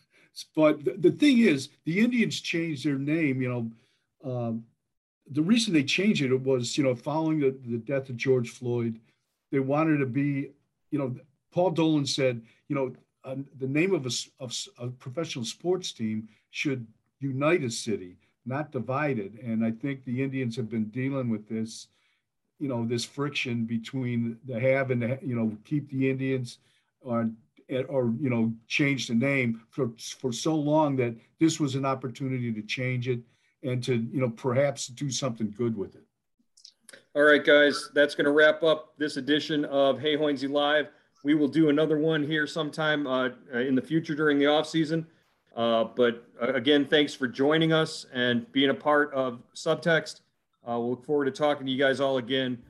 but 0.57 0.85
the, 0.85 0.93
the, 0.93 1.11
thing 1.11 1.39
is, 1.39 1.69
the 1.85 1.99
Indians 1.99 2.41
changed 2.41 2.87
their 2.87 2.99
name. 2.99 3.43
You 3.43 3.71
know, 4.25 4.31
um, 4.31 4.65
the 5.31 5.43
reason 5.43 5.73
they 5.75 5.85
changed 5.85 6.23
it 6.23 6.35
was, 6.35 6.77
you 6.77 6.85
know, 6.85 6.95
following 6.95 7.41
the, 7.41 7.57
the 7.67 7.79
death 7.79 8.09
of 8.09 8.17
George 8.17 8.51
Floyd, 8.51 8.99
they 9.51 9.61
wanted 9.61 9.99
to 9.99 10.07
be, 10.07 10.51
you 10.91 10.99
know, 10.99 11.15
Paul 11.53 11.71
Dolan 11.71 12.07
said, 12.07 12.43
you 12.69 12.77
know, 12.77 12.93
uh, 13.25 13.37
the 13.59 13.67
name 13.67 13.95
of 13.95 14.07
a, 14.07 14.11
of 14.43 14.55
a 14.79 14.89
professional 14.89 15.45
sports 15.45 15.93
team 15.93 16.29
should 16.51 16.87
unite 17.21 17.65
a 17.65 17.71
city, 17.71 18.17
not 18.47 18.73
divide 18.73 19.19
it. 19.19 19.33
And 19.43 19.65
I 19.65 19.73
think 19.73 20.05
the 20.05 20.23
Indians 20.23 20.57
have 20.57 20.71
been 20.71 20.87
dealing 20.87 21.29
with 21.31 21.49
this, 21.49 21.89
you 22.59 22.69
know, 22.69 22.87
this 22.87 23.05
friction 23.05 23.65
between 23.65 24.39
the 24.47 24.59
have 24.59 24.91
and 24.91 25.03
the, 25.03 25.19
you 25.23 25.35
know, 25.35 25.57
keep 25.65 25.91
the 25.91 26.09
Indians 26.09 26.59
on 27.05 27.37
or 27.89 28.15
you 28.19 28.31
know 28.31 28.53
change 28.67 29.09
the 29.09 29.15
name 29.15 29.61
for 29.71 29.91
for 29.99 30.33
so 30.33 30.55
long 30.55 30.97
that 30.97 31.15
this 31.39 31.61
was 31.61 31.75
an 31.75 31.85
opportunity 31.85 32.53
to 32.53 32.63
change 32.63 33.09
it 33.09 33.21
and 33.63 33.83
to 33.85 33.95
you 33.95 34.21
know 34.21 34.31
perhaps 34.31 34.87
do 34.89 35.11
something 35.11 35.53
good 35.57 35.77
with 35.77 35.95
it. 35.95 36.05
All 37.15 37.23
right, 37.23 37.45
guys, 37.45 37.91
that's 37.95 38.15
going 38.15 38.27
to 38.27 38.31
wrap 38.31 38.63
up 38.63 38.95
this 38.99 39.17
edition 39.17 39.65
of 39.67 39.99
Hey 39.99 40.17
Hoynsie 40.17 40.49
Live. 40.49 40.89
We 41.25 41.35
will 41.35 41.49
do 41.49 41.69
another 41.69 41.99
one 41.99 42.23
here 42.23 42.47
sometime 42.47 43.07
uh, 43.07 43.31
in 43.53 43.75
the 43.75 43.83
future 43.83 44.15
during 44.15 44.39
the 44.39 44.47
off 44.47 44.69
season. 44.69 45.07
Uh, 45.57 45.85
but 45.85 46.25
uh, 46.41 46.53
again, 46.53 46.87
thanks 46.87 47.15
for 47.15 47.27
joining 47.27 47.73
us 47.73 48.07
and 48.13 48.51
being 48.53 48.71
a 48.71 48.75
part 48.75 49.13
of 49.13 49.43
Subtext. 49.55 50.21
Uh, 50.65 50.79
we'll 50.79 50.91
look 50.91 51.05
forward 51.05 51.25
to 51.25 51.31
talking 51.33 51.67
to 51.67 51.73
you 51.73 51.79
guys 51.79 51.99
all 51.99 52.19
again 52.19 52.63